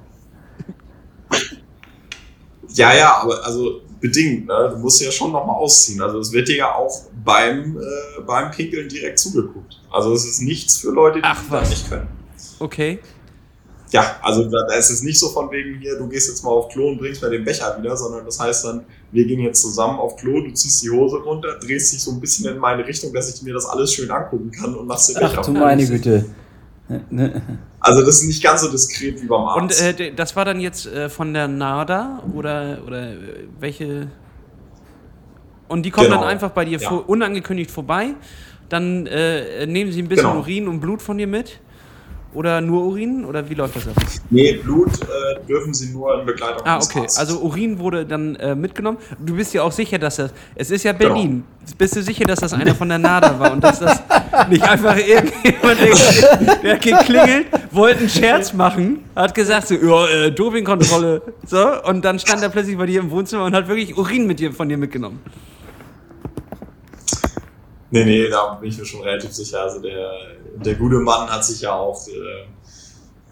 Ja, 2.75 2.95
ja, 2.95 3.17
aber 3.23 3.45
also 3.45 3.83
bedingt. 4.03 4.47
Ne? 4.47 4.71
Du 4.71 4.79
musst 4.79 5.01
ja 5.01 5.11
schon 5.11 5.33
nochmal 5.33 5.57
ausziehen. 5.57 6.03
Also 6.03 6.19
es 6.19 6.31
wird 6.33 6.49
dir 6.49 6.57
ja 6.57 6.75
auch 6.75 6.93
beim, 7.25 7.79
äh, 7.79 8.21
beim 8.27 8.51
Pinkeln 8.51 8.89
direkt 8.89 9.19
zugeguckt. 9.19 9.81
Also 9.91 10.13
es 10.13 10.27
ist 10.27 10.43
nichts 10.43 10.77
für 10.77 10.91
Leute, 10.91 11.21
die 11.21 11.25
Ach, 11.25 11.43
das 11.51 11.71
nicht 11.71 11.89
können. 11.89 12.09
Okay. 12.59 12.99
Ja, 13.93 14.17
also 14.23 14.45
da 14.45 14.75
ist 14.75 14.91
es 14.91 15.03
nicht 15.03 15.19
so 15.19 15.29
von 15.29 15.51
wegen 15.51 15.79
hier, 15.79 15.99
du 15.99 16.09
gehst 16.09 16.29
jetzt 16.29 16.43
mal 16.43 16.51
auf 16.51 16.69
Klo 16.69 16.89
und 16.89 16.99
bringst 16.99 17.23
mir 17.23 17.29
den 17.29 17.45
Becher 17.45 17.77
wieder, 17.79 17.95
sondern 17.95 18.25
das 18.25 18.41
heißt 18.41 18.65
dann, 18.65 18.85
wir 19.11 19.27
gehen 19.27 19.41
jetzt 19.41 19.61
zusammen 19.61 19.99
auf 19.99 20.17
Klo, 20.17 20.41
du 20.41 20.51
ziehst 20.53 20.83
die 20.83 20.89
Hose 20.89 21.19
runter, 21.19 21.59
drehst 21.61 21.93
dich 21.93 22.03
so 22.03 22.11
ein 22.11 22.19
bisschen 22.19 22.51
in 22.51 22.59
meine 22.59 22.87
Richtung, 22.87 23.13
dass 23.13 23.35
ich 23.35 23.43
mir 23.43 23.53
das 23.53 23.67
alles 23.67 23.93
schön 23.93 24.11
angucken 24.11 24.51
kann 24.51 24.75
und 24.75 24.87
machst 24.87 25.11
den 25.11 25.17
Becher 25.17 25.39
Ach 25.41 25.45
du 25.45 25.53
meine 25.53 25.87
Güte. 25.87 26.25
Also 27.83 28.01
das 28.01 28.21
ist 28.21 28.27
nicht 28.27 28.43
ganz 28.43 28.61
so 28.61 28.71
diskret 28.71 29.21
wie 29.21 29.27
beim 29.27 29.43
Arzt. 29.43 29.83
Und 29.83 30.01
äh, 30.01 30.15
das 30.15 30.37
war 30.37 30.45
dann 30.45 30.61
jetzt 30.61 30.87
äh, 30.87 31.09
von 31.09 31.35
der 31.35 31.49
NADA 31.49 32.23
oder, 32.33 32.79
oder 32.87 33.11
äh, 33.11 33.17
welche? 33.59 34.07
Und 35.67 35.83
die 35.83 35.91
kommen 35.91 36.07
genau. 36.07 36.21
dann 36.21 36.29
einfach 36.29 36.51
bei 36.51 36.65
dir 36.65 36.79
ja. 36.79 36.89
vor, 36.89 37.09
unangekündigt 37.09 37.73
vorbei. 37.73 38.15
Dann 38.69 39.07
äh, 39.07 39.67
nehmen 39.67 39.91
sie 39.91 40.01
ein 40.01 40.09
bisschen 40.09 40.29
genau. 40.29 40.41
Urin 40.41 40.69
und 40.69 40.81
Blut 40.81 41.03
von 41.03 41.19
dir 41.19 41.27
mit. 41.27 41.59
Oder 42.35 42.61
nur 42.61 42.85
Urin? 42.85 43.25
Oder 43.25 43.49
wie 43.49 43.55
läuft 43.55 43.77
das 43.77 43.89
ab? 43.89 43.95
Nee, 44.31 44.55
Blut 44.55 44.89
äh, 45.03 45.47
dürfen 45.47 45.75
sie 45.75 45.93
nur 45.93 46.19
in 46.19 46.27
Begleitung 46.27 46.63
Ah, 46.65 46.79
okay. 46.79 47.07
Also 47.17 47.41
Urin 47.41 47.79
wurde 47.79 48.07
dann 48.07 48.37
äh, 48.37 48.55
mitgenommen. 48.55 48.99
Du 49.19 49.37
bist 49.37 49.53
ja 49.53 49.63
auch 49.63 49.73
sicher, 49.73 49.99
dass 49.99 50.17
das. 50.17 50.33
Es 50.55 50.71
ist 50.71 50.85
ja 50.85 50.93
Berlin. 50.93 51.45
Genau. 51.65 51.77
Bist 51.77 51.97
du 51.97 52.03
sicher, 52.03 52.25
dass 52.25 52.41
das 52.41 52.55
einer 52.55 52.75
von 52.75 52.89
der 52.89 52.99
NADA 52.99 53.39
war 53.39 53.53
und 53.53 53.63
dass 53.63 53.81
das 53.81 54.03
nicht 54.49 54.63
einfach 54.63 54.97
irgendjemand, 54.97 55.79
der, 55.81 56.57
der 56.63 56.79
geklingelt, 56.79 57.47
wollte 57.71 58.01
einen 58.01 58.09
Scherz 58.09 58.53
machen, 58.53 59.05
hat 59.15 59.35
gesagt 59.35 59.69
so, 59.69 59.75
ja, 59.75 60.07
äh, 60.09 60.33
Dopingkontrolle. 60.33 61.23
So, 61.47 61.83
und 61.85 62.05
dann 62.05 62.19
stand 62.19 62.43
er 62.43 62.49
plötzlich 62.49 62.77
bei 62.79 62.87
dir 62.87 63.01
im 63.01 63.11
Wohnzimmer 63.11 63.45
und 63.45 63.55
hat 63.55 63.69
wirklich 63.69 63.97
Urin 63.97 64.27
mit 64.27 64.41
dir, 64.41 64.53
von 64.53 64.69
dir 64.69 64.79
mitgenommen. 64.79 65.21
Nee, 67.93 68.05
nee, 68.07 68.29
da 68.29 68.55
bin 68.55 68.71
ich 68.71 68.79
mir 68.79 68.87
schon 68.87 69.03
relativ 69.03 69.33
sicher. 69.33 69.61
Also 69.61 69.79
der, 69.79 70.11
der 70.57 70.75
gute 70.77 70.97
Mann 70.97 71.29
hat 71.29 71.45
sich 71.45 71.61
ja 71.61 71.75
auch 71.75 72.09
äh, 72.09 72.47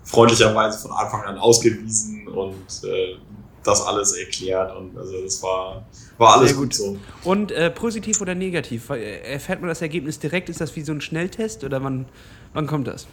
freundlicherweise 0.05 0.79
von 0.79 0.93
Anfang 0.93 1.23
an 1.23 1.39
ausgewiesen 1.39 2.29
und 2.29 2.85
äh, 2.85 3.17
das 3.63 3.87
alles 3.87 4.13
erklärt 4.13 4.77
und 4.77 4.97
also 4.99 5.23
das 5.23 5.43
war, 5.43 5.87
war 6.19 6.37
alles 6.37 6.55
gut. 6.55 6.65
gut. 6.65 6.75
so. 6.75 6.99
Und 7.25 7.53
äh, 7.53 7.71
positiv 7.71 8.21
oder 8.21 8.35
negativ? 8.35 8.91
Äh, 8.91 9.21
erfährt 9.33 9.61
man 9.61 9.69
das 9.69 9.81
Ergebnis 9.81 10.19
direkt? 10.19 10.51
Ist 10.51 10.61
das 10.61 10.77
wie 10.77 10.83
so 10.83 10.93
ein 10.93 11.01
Schnelltest 11.01 11.65
oder 11.65 11.83
wann, 11.83 12.05
wann 12.53 12.67
kommt 12.67 12.87
das? 12.87 13.07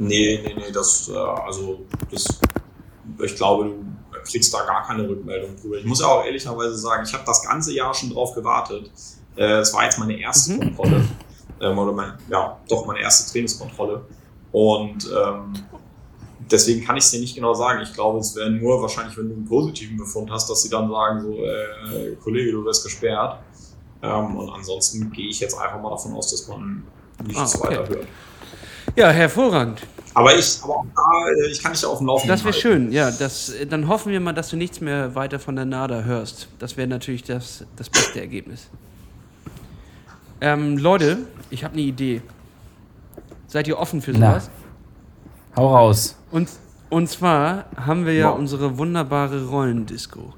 Nee, 0.00 0.40
nee, 0.44 0.54
nee, 0.56 0.72
das, 0.72 1.08
äh, 1.08 1.16
also 1.16 1.86
das, 2.10 2.26
ich 3.22 3.36
glaube, 3.36 3.66
du 3.66 4.18
kriegst 4.28 4.52
da 4.52 4.64
gar 4.64 4.84
keine 4.84 5.08
Rückmeldung 5.08 5.54
drüber. 5.60 5.76
Ich 5.76 5.84
muss 5.84 6.00
ja 6.00 6.08
auch 6.08 6.24
ehrlicherweise 6.24 6.76
sagen, 6.76 7.04
ich 7.06 7.14
habe 7.14 7.24
das 7.24 7.46
ganze 7.46 7.72
Jahr 7.72 7.94
schon 7.94 8.10
drauf 8.10 8.34
gewartet. 8.34 8.90
Äh, 9.36 9.58
es 9.60 9.72
war 9.72 9.84
jetzt 9.84 9.98
meine 9.98 10.18
erste 10.18 10.54
mhm. 10.54 10.60
Kontrolle. 10.60 11.04
Ähm, 11.60 11.78
oder 11.78 11.92
mein, 11.92 12.12
ja, 12.28 12.58
doch 12.68 12.86
meine 12.86 13.00
erste 13.00 13.30
Trainingskontrolle. 13.32 14.04
Und 14.52 15.08
ähm, 15.16 15.54
deswegen 16.50 16.84
kann 16.84 16.96
ich 16.96 17.04
es 17.04 17.10
dir 17.10 17.20
nicht 17.20 17.34
genau 17.34 17.54
sagen. 17.54 17.80
Ich 17.82 17.92
glaube, 17.92 18.18
es 18.18 18.34
wäre 18.36 18.50
nur 18.50 18.80
wahrscheinlich, 18.82 19.16
wenn 19.16 19.28
du 19.28 19.34
einen 19.34 19.44
positiven 19.44 19.96
Befund 19.96 20.30
hast, 20.30 20.48
dass 20.50 20.62
sie 20.62 20.70
dann 20.70 20.90
sagen, 20.90 21.22
so, 21.22 21.32
äh, 21.32 22.16
Kollege, 22.22 22.52
du 22.52 22.64
wirst 22.64 22.84
gesperrt. 22.84 23.38
Ähm, 24.02 24.36
und 24.36 24.50
ansonsten 24.50 25.10
gehe 25.12 25.28
ich 25.28 25.40
jetzt 25.40 25.58
einfach 25.58 25.80
mal 25.80 25.90
davon 25.90 26.12
aus, 26.14 26.30
dass 26.30 26.46
man 26.48 26.82
nichts 27.24 27.54
ah, 27.54 27.58
okay. 27.58 27.78
weiter 27.78 27.88
hört. 27.88 28.06
Ja, 28.96 29.10
hervorragend. 29.10 29.82
Aber 30.12 30.36
ich, 30.36 30.60
aber 30.62 30.76
auch 30.76 30.86
da, 30.94 31.28
äh, 31.30 31.50
ich 31.50 31.62
kann 31.62 31.72
dich 31.72 31.84
auf 31.84 31.98
dem 31.98 32.06
Laufenden 32.06 32.28
Das 32.28 32.44
wäre 32.44 32.54
schön, 32.54 32.92
ja. 32.92 33.10
Das, 33.10 33.52
dann 33.68 33.88
hoffen 33.88 34.12
wir 34.12 34.20
mal, 34.20 34.32
dass 34.32 34.50
du 34.50 34.56
nichts 34.56 34.80
mehr 34.80 35.14
weiter 35.14 35.40
von 35.40 35.56
der 35.56 35.64
NADA 35.64 36.02
hörst. 36.02 36.48
Das 36.58 36.76
wäre 36.76 36.86
natürlich 36.86 37.24
das, 37.24 37.64
das 37.76 37.90
beste 37.90 38.20
Ergebnis. 38.20 38.68
Ähm, 40.44 40.76
Leute, 40.76 41.20
ich 41.48 41.64
habe 41.64 41.72
eine 41.72 41.80
Idee. 41.80 42.20
Seid 43.46 43.66
ihr 43.66 43.78
offen 43.78 44.02
für 44.02 44.12
sowas? 44.12 44.50
Na. 45.56 45.56
Hau 45.56 45.74
raus. 45.74 46.18
Und, 46.30 46.50
und 46.90 47.08
zwar 47.08 47.64
haben 47.78 48.04
wir 48.04 48.12
ja 48.12 48.30
wow. 48.30 48.38
unsere 48.38 48.76
wunderbare 48.76 49.46
Rollendisco. 49.46 50.34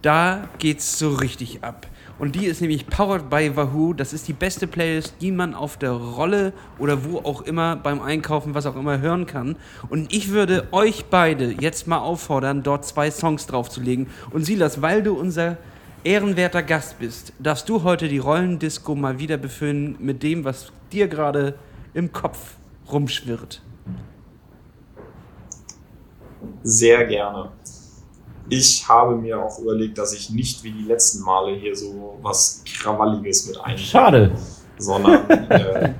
Da 0.00 0.48
geht's 0.58 0.98
so 0.98 1.10
richtig 1.10 1.62
ab. 1.62 1.86
Und 2.18 2.36
die 2.36 2.46
ist 2.46 2.62
nämlich 2.62 2.86
powered 2.86 3.28
by 3.28 3.54
Wahoo. 3.54 3.92
Das 3.92 4.14
ist 4.14 4.28
die 4.28 4.32
beste 4.32 4.66
Playlist, 4.66 5.16
die 5.20 5.30
man 5.30 5.54
auf 5.54 5.76
der 5.76 5.92
Rolle 5.92 6.54
oder 6.78 7.04
wo 7.04 7.18
auch 7.18 7.42
immer 7.42 7.76
beim 7.76 8.00
Einkaufen, 8.00 8.54
was 8.54 8.64
auch 8.64 8.76
immer 8.76 9.00
hören 9.00 9.26
kann. 9.26 9.56
Und 9.90 10.10
ich 10.10 10.30
würde 10.30 10.68
euch 10.72 11.04
beide 11.10 11.52
jetzt 11.52 11.86
mal 11.86 11.98
auffordern, 11.98 12.62
dort 12.62 12.86
zwei 12.86 13.10
Songs 13.10 13.46
draufzulegen. 13.46 14.06
Und 14.30 14.46
Silas, 14.46 14.80
weil 14.80 15.02
du 15.02 15.12
unser 15.12 15.58
ehrenwerter 16.04 16.62
Gast 16.62 16.98
bist, 16.98 17.32
darfst 17.38 17.68
du 17.68 17.82
heute 17.82 18.08
die 18.08 18.18
Rollendisco 18.18 18.94
mal 18.94 19.18
wieder 19.18 19.36
befüllen 19.36 19.96
mit 19.98 20.22
dem, 20.22 20.44
was 20.44 20.72
dir 20.92 21.08
gerade 21.08 21.54
im 21.94 22.12
Kopf 22.12 22.56
rumschwirrt. 22.92 23.62
Sehr 26.62 27.06
gerne. 27.06 27.50
Ich 28.48 28.86
habe 28.86 29.16
mir 29.16 29.42
auch 29.42 29.58
überlegt, 29.58 29.96
dass 29.96 30.12
ich 30.12 30.30
nicht 30.30 30.62
wie 30.62 30.72
die 30.72 30.84
letzten 30.84 31.22
Male 31.22 31.56
hier 31.56 31.74
so 31.74 32.18
was 32.20 32.62
Krawalliges 32.64 33.46
mit 33.46 33.56
einbringe. 33.56 33.78
Schade. 33.78 34.36
Sondern, 34.76 35.30
äh, 35.30 35.94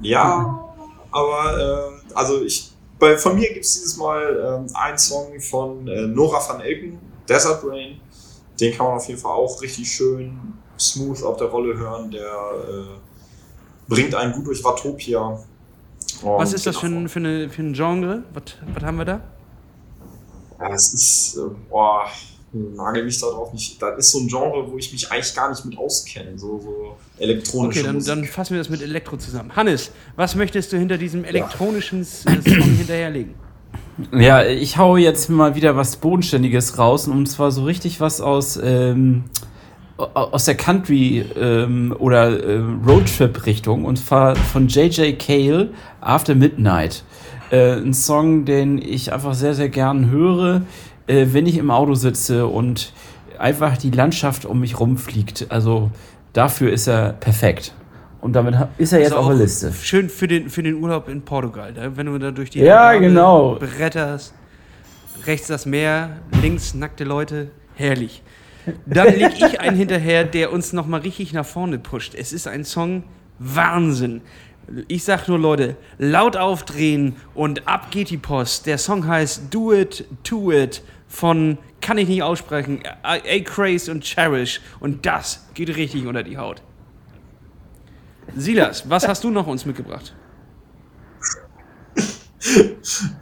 ja, 0.00 0.64
aber, 1.10 1.92
äh, 1.92 2.14
also 2.14 2.42
ich, 2.42 2.72
bei, 2.98 3.18
von 3.18 3.34
mir 3.34 3.52
gibt 3.52 3.66
es 3.66 3.74
dieses 3.74 3.96
Mal 3.98 4.66
äh, 4.70 4.76
einen 4.76 4.96
Song 4.96 5.38
von 5.40 5.86
äh, 5.86 6.06
Nora 6.06 6.40
van 6.48 6.60
Elken, 6.60 6.98
Desert 7.28 7.62
Rain 7.64 8.00
den 8.60 8.76
kann 8.76 8.86
man 8.86 8.96
auf 8.96 9.08
jeden 9.08 9.20
Fall 9.20 9.32
auch 9.32 9.60
richtig 9.62 9.90
schön 9.90 10.38
smooth 10.78 11.22
auf 11.22 11.36
der 11.36 11.48
Rolle 11.48 11.76
hören. 11.76 12.10
Der 12.10 12.22
äh, 12.22 13.88
bringt 13.88 14.14
einen 14.14 14.32
gut 14.32 14.46
durch 14.46 14.62
Watopia. 14.62 15.38
Was 16.22 16.52
ist 16.52 16.66
das 16.66 16.76
für 16.76 16.86
ein, 16.86 17.08
für, 17.08 17.18
eine, 17.18 17.50
für 17.50 17.62
ein 17.62 17.72
Genre? 17.72 18.24
Was, 18.32 18.42
was 18.74 18.82
haben 18.82 18.98
wir 18.98 19.04
da? 19.04 19.20
Ja, 20.60 20.72
es 20.72 20.94
ist, 20.94 21.36
äh, 21.36 21.50
boah, 21.68 22.06
nagel 22.52 23.04
mich 23.04 23.20
da 23.20 23.26
drauf 23.26 23.52
nicht. 23.52 23.80
Das 23.82 23.98
ist 23.98 24.12
so 24.12 24.20
ein 24.20 24.28
Genre, 24.28 24.70
wo 24.70 24.78
ich 24.78 24.92
mich 24.92 25.10
eigentlich 25.10 25.34
gar 25.34 25.50
nicht 25.50 25.64
mit 25.64 25.76
auskenne. 25.76 26.38
So, 26.38 26.60
so 26.60 26.96
elektronische 27.18 27.80
Okay, 27.80 27.86
dann, 27.86 28.04
dann, 28.04 28.24
fassen 28.24 28.54
wir 28.54 28.58
das 28.58 28.68
mit 28.68 28.80
Elektro 28.80 29.16
zusammen. 29.16 29.54
Hannes, 29.54 29.90
was 30.16 30.34
möchtest 30.34 30.72
du 30.72 30.78
hinter 30.78 30.96
diesem 30.96 31.24
elektronischen 31.24 32.00
ja. 32.00 32.42
Song 32.42 32.42
hinterherlegen? 32.42 33.34
Ja, 34.12 34.44
ich 34.44 34.76
hau 34.76 34.96
jetzt 34.96 35.30
mal 35.30 35.54
wieder 35.54 35.76
was 35.76 35.96
Bodenständiges 35.96 36.78
raus 36.78 37.06
und 37.06 37.26
zwar 37.26 37.52
so 37.52 37.64
richtig 37.64 38.00
was 38.00 38.20
aus, 38.20 38.58
ähm, 38.60 39.24
aus 39.96 40.46
der 40.46 40.56
Country 40.56 41.24
ähm, 41.38 41.94
oder 41.96 42.42
äh, 42.42 42.60
Roadtrip-Richtung 42.84 43.84
und 43.84 43.96
zwar 43.96 44.34
von 44.34 44.66
J.J. 44.66 45.16
Cale 45.16 45.70
After 46.00 46.34
Midnight. 46.34 47.04
Äh, 47.50 47.74
ein 47.74 47.94
Song, 47.94 48.44
den 48.44 48.78
ich 48.78 49.12
einfach 49.12 49.34
sehr, 49.34 49.54
sehr 49.54 49.68
gern 49.68 50.10
höre, 50.10 50.62
äh, 51.06 51.26
wenn 51.30 51.46
ich 51.46 51.56
im 51.56 51.70
Auto 51.70 51.94
sitze 51.94 52.48
und 52.48 52.92
einfach 53.38 53.76
die 53.76 53.90
Landschaft 53.90 54.44
um 54.44 54.58
mich 54.58 54.80
rumfliegt. 54.80 55.46
Also 55.50 55.92
dafür 56.32 56.72
ist 56.72 56.88
er 56.88 57.12
perfekt. 57.12 57.72
Und 58.24 58.32
damit 58.32 58.56
ist 58.78 58.94
er 58.94 59.00
jetzt 59.00 59.12
also 59.12 59.18
auf 59.18 59.28
der 59.28 59.36
Liste. 59.36 59.70
Schön 59.82 60.08
für 60.08 60.26
den, 60.26 60.48
für 60.48 60.62
den 60.62 60.82
Urlaub 60.82 61.10
in 61.10 61.20
Portugal, 61.20 61.74
da, 61.74 61.94
wenn 61.94 62.06
du 62.06 62.16
da 62.16 62.30
durch 62.30 62.48
die 62.48 62.60
ja, 62.60 62.94
genau. 62.94 63.56
bretterst. 63.56 64.32
Rechts 65.26 65.48
das 65.48 65.66
Meer, 65.66 66.22
links 66.40 66.72
nackte 66.72 67.04
Leute. 67.04 67.50
Herrlich. 67.74 68.22
Dann 68.86 69.14
leg 69.14 69.34
ich 69.36 69.60
einen 69.60 69.76
hinterher, 69.76 70.24
der 70.24 70.54
uns 70.54 70.72
nochmal 70.72 71.00
richtig 71.00 71.34
nach 71.34 71.44
vorne 71.44 71.78
pusht. 71.78 72.14
Es 72.14 72.32
ist 72.32 72.48
ein 72.48 72.64
Song 72.64 73.02
Wahnsinn. 73.38 74.22
Ich 74.88 75.04
sag 75.04 75.28
nur, 75.28 75.38
Leute, 75.38 75.76
laut 75.98 76.38
aufdrehen 76.38 77.16
und 77.34 77.68
ab 77.68 77.90
geht 77.90 78.08
die 78.08 78.16
Post. 78.16 78.64
Der 78.64 78.78
Song 78.78 79.06
heißt 79.06 79.52
Do 79.52 79.74
It, 79.74 80.06
To 80.22 80.50
It 80.50 80.82
von, 81.08 81.58
kann 81.82 81.98
ich 81.98 82.08
nicht 82.08 82.22
aussprechen, 82.22 82.80
A-Craze 83.02 83.90
und 83.90 84.02
Cherish. 84.02 84.62
Und 84.80 85.04
das 85.04 85.46
geht 85.52 85.76
richtig 85.76 86.06
unter 86.06 86.22
die 86.22 86.38
Haut. 86.38 86.62
Silas, 88.36 88.88
was 88.88 89.06
hast 89.06 89.24
du 89.24 89.30
noch 89.30 89.46
uns 89.46 89.64
mitgebracht? 89.64 90.14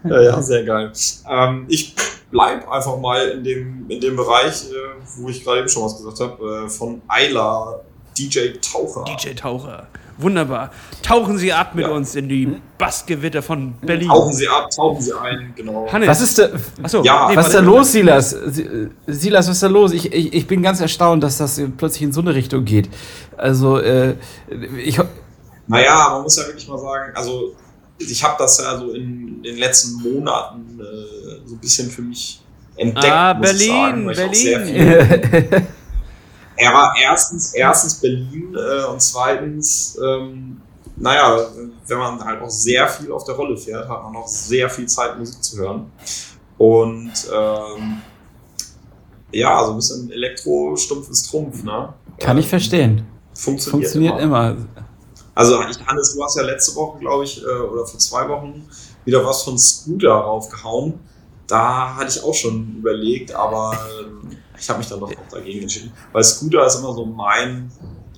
ja, 0.05 0.23
ja, 0.23 0.43
sehr 0.43 0.65
geil. 0.65 0.93
Ähm, 1.29 1.67
ich 1.69 1.95
bleibe 2.31 2.71
einfach 2.71 2.99
mal 2.99 3.29
in 3.29 3.45
dem, 3.45 3.87
in 3.89 4.01
dem 4.01 4.17
Bereich, 4.17 4.65
äh, 4.71 4.75
wo 5.17 5.29
ich 5.29 5.45
gerade 5.45 5.61
eben 5.61 5.69
schon 5.69 5.85
was 5.85 5.97
gesagt 5.97 6.21
habe, 6.21 6.65
äh, 6.65 6.69
von 6.69 7.03
Ayla, 7.09 7.81
DJ 8.19 8.53
Taucher. 8.61 9.05
DJ 9.05 9.35
Taucher. 9.35 9.87
Wunderbar. 10.23 10.71
Tauchen 11.03 11.37
Sie 11.37 11.53
ab 11.53 11.75
mit 11.75 11.87
ja. 11.87 11.91
uns 11.93 12.15
in 12.15 12.29
die 12.29 12.57
Bassgewitter 12.79 13.43
von 13.43 13.75
Berlin. 13.81 14.09
Tauchen 14.09 14.33
Sie 14.33 14.49
ab, 14.49 14.71
tauchen 14.71 15.01
Sie 15.01 15.13
ein, 15.13 15.53
genau. 15.57 15.91
Hannes. 15.93 16.09
Was 16.09 16.21
ist 16.21 16.39
da, 16.39 16.49
Achso, 16.83 17.03
ja, 17.03 17.29
nee, 17.29 17.37
was 17.37 17.49
ist 17.49 17.55
da 17.55 17.61
los, 17.61 17.93
Silas? 17.93 18.37
Silas, 19.07 19.49
was 19.49 19.57
ist 19.57 19.63
da 19.63 19.69
los? 19.69 19.93
Ich, 19.93 20.13
ich, 20.13 20.33
ich 20.33 20.47
bin 20.47 20.63
ganz 20.63 20.81
erstaunt, 20.81 21.23
dass 21.23 21.39
das 21.39 21.61
plötzlich 21.77 22.03
in 22.03 22.13
so 22.13 22.21
eine 22.21 22.35
Richtung 22.35 22.65
geht. 22.65 22.89
Also, 23.37 23.79
äh, 23.79 24.15
ich. 24.83 24.99
Naja, 25.67 26.09
man 26.13 26.23
muss 26.23 26.37
ja 26.37 26.47
wirklich 26.47 26.67
mal 26.69 26.79
sagen, 26.79 27.13
also 27.15 27.55
ich 27.99 28.25
habe 28.25 28.35
das 28.39 28.59
ja 28.59 28.79
so 28.79 28.93
in 28.93 29.43
den 29.43 29.57
letzten 29.59 30.03
Monaten 30.03 30.81
äh, 30.81 31.47
so 31.47 31.55
ein 31.55 31.59
bisschen 31.59 31.91
für 31.91 32.03
mich 32.03 32.41
entdeckt. 32.77 33.07
Ah, 33.13 33.33
Berlin, 33.35 34.15
sagen, 34.15 34.33
Berlin. 34.33 35.67
Er 36.63 36.73
war 36.73 36.95
erstens, 37.01 37.55
erstens 37.55 37.95
Berlin 38.01 38.55
äh, 38.55 38.85
und 38.85 39.01
zweitens, 39.01 39.99
ähm, 40.03 40.61
naja, 40.97 41.49
wenn 41.87 41.99
man 41.99 42.25
halt 42.25 42.41
auch 42.41 42.51
sehr 42.51 42.87
viel 42.89 43.11
auf 43.11 43.25
der 43.25 43.35
Rolle 43.35 43.57
fährt, 43.57 43.89
hat 43.89 44.03
man 44.03 44.15
auch 44.17 44.29
sehr 44.29 44.71
viel 44.71 44.87
Zeit, 44.87 45.19
Musik 45.19 45.43
zu 45.43 45.59
hören. 45.59 45.91
Und 46.59 47.13
ähm, 47.35 48.03
ja, 49.33 49.65
so 49.65 49.73
ein 49.73 49.77
bisschen 49.77 50.11
Elektro-Stumpf 50.13 51.11
ist 51.11 51.31
Trumpf, 51.31 51.65
ne? 51.65 51.93
Kann 52.21 52.39
ich 52.39 52.47
verstehen. 52.47 53.05
Funktioniert, 53.35 53.91
Funktioniert 53.91 54.21
immer. 54.21 54.51
immer. 54.51 54.67
Also, 55.35 55.59
Hannes, 55.59 56.15
du 56.15 56.23
hast 56.23 56.37
ja 56.37 56.43
letzte 56.43 56.77
Woche, 56.77 56.99
glaube 56.99 57.25
ich, 57.25 57.43
äh, 57.43 57.47
oder 57.47 57.87
vor 57.87 57.99
zwei 57.99 58.29
Wochen 58.29 58.69
wieder 59.05 59.25
was 59.25 59.43
von 59.43 59.59
Scooter 59.59 60.13
raufgehauen. 60.13 61.01
Da 61.47 61.97
hatte 61.97 62.11
ich 62.11 62.23
auch 62.23 62.35
schon 62.35 62.77
überlegt, 62.79 63.35
aber 63.35 63.77
ähm, 64.01 64.37
ich 64.63 64.69
habe 64.69 64.79
mich 64.79 64.89
dann 64.89 65.01
doch 65.01 65.11
auch 65.11 65.29
dagegen 65.31 65.63
entschieden. 65.63 65.93
Weil 66.13 66.23
Scooter 66.23 66.65
ist 66.67 66.77
immer 66.77 66.93
so 66.93 67.05
mein 67.05 67.71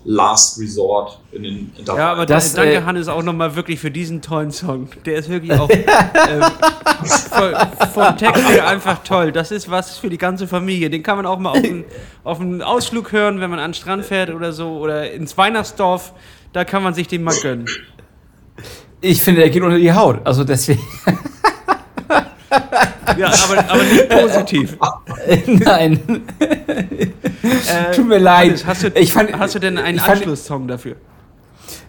Last 0.05 0.61
Resort 0.61 1.19
in 1.33 1.43
den 1.43 1.73
Intervallen. 1.79 1.99
Ja, 1.99 2.13
aber 2.13 2.27
das, 2.27 2.53
danke, 2.53 2.75
äh, 2.75 2.83
Hannes, 2.83 3.09
auch 3.09 3.23
nochmal 3.23 3.57
wirklich 3.57 3.81
für 3.81 3.91
diesen 3.91 4.21
tollen 4.21 4.51
Song. 4.51 4.91
Der 5.07 5.17
ist 5.17 5.31
wirklich 5.31 5.59
auch 5.59 5.71
äh, 5.71 6.43
vom 7.95 8.17
Text 8.19 8.47
her 8.47 8.69
einfach 8.69 9.03
toll. 9.03 9.33
Das 9.33 9.51
ist 9.51 9.71
was 9.71 9.97
für 9.97 10.11
die 10.11 10.19
ganze 10.19 10.47
Familie. 10.47 10.91
Den 10.91 11.03
kann 11.03 11.17
man 11.17 11.25
auch 11.25 11.39
mal 11.39 11.53
auf 11.53 11.65
einen, 11.65 11.85
auf 12.25 12.41
einen 12.41 12.61
Ausflug 12.61 13.13
hören, 13.13 13.41
wenn 13.41 13.49
man 13.49 13.59
an 13.59 13.71
den 13.71 13.75
Strand 13.75 14.05
fährt 14.05 14.29
oder 14.29 14.53
so. 14.53 14.77
Oder 14.77 15.11
ins 15.13 15.39
Weihnachtsdorf. 15.39 16.13
Da 16.53 16.65
kann 16.67 16.83
man 16.83 16.93
sich 16.93 17.09
den 17.09 17.25
mal 17.25 17.35
gönnen. 17.41 17.67
Ich 19.01 19.23
finde, 19.23 19.41
der 19.41 19.49
geht 19.51 19.63
unter 19.63 19.79
die 19.79 19.93
Haut. 19.93 20.21
Also 20.25 20.45
deswegen. 20.45 20.83
Ja, 23.17 23.33
aber, 23.45 23.71
aber 23.71 23.83
nicht 23.83 24.09
positiv. 24.09 24.79
Nein. 25.47 26.01
Äh, 26.39 27.95
Tut 27.95 28.09
mir 28.09 28.19
leid. 28.19 28.65
Hast 28.67 28.83
du, 28.83 28.89
ich 28.89 29.13
fand, 29.13 29.39
hast 29.39 29.55
du 29.55 29.59
denn 29.59 29.79
einen 29.79 29.99
Anschlusssong 29.99 30.69
dafür? 30.69 30.97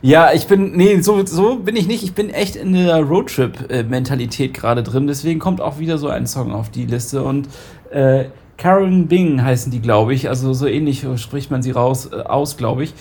Ja, 0.02 0.34
ich 0.34 0.48
bin, 0.48 0.74
nee, 0.74 1.02
so, 1.02 1.26
so 1.26 1.58
bin 1.58 1.76
ich 1.76 1.88
nicht. 1.88 2.04
Ich 2.04 2.14
bin 2.14 2.30
echt 2.30 2.56
in 2.56 2.74
der 2.74 3.02
Roadtrip-Mentalität 3.02 4.54
gerade 4.54 4.84
drin. 4.84 5.08
Deswegen 5.08 5.40
kommt 5.40 5.62
auch 5.62 5.80
wieder 5.80 5.98
so 5.98 6.10
ein 6.10 6.28
Song 6.28 6.54
auf 6.54 6.70
die 6.70 6.86
Liste. 6.86 7.24
Und 7.24 7.50
äh, 7.92 8.26
Karen 8.58 9.08
Bing 9.08 9.44
heißen 9.44 9.72
die, 9.72 9.82
glaube 9.82 10.14
ich. 10.14 10.30
Also 10.30 10.54
so 10.54 10.68
ähnlich 10.68 11.06
spricht 11.18 11.52
man 11.52 11.62
sie 11.62 11.72
raus, 11.72 12.10
äh, 12.12 12.18
aus, 12.18 12.58
glaube 12.58 12.84
ich. 12.84 12.94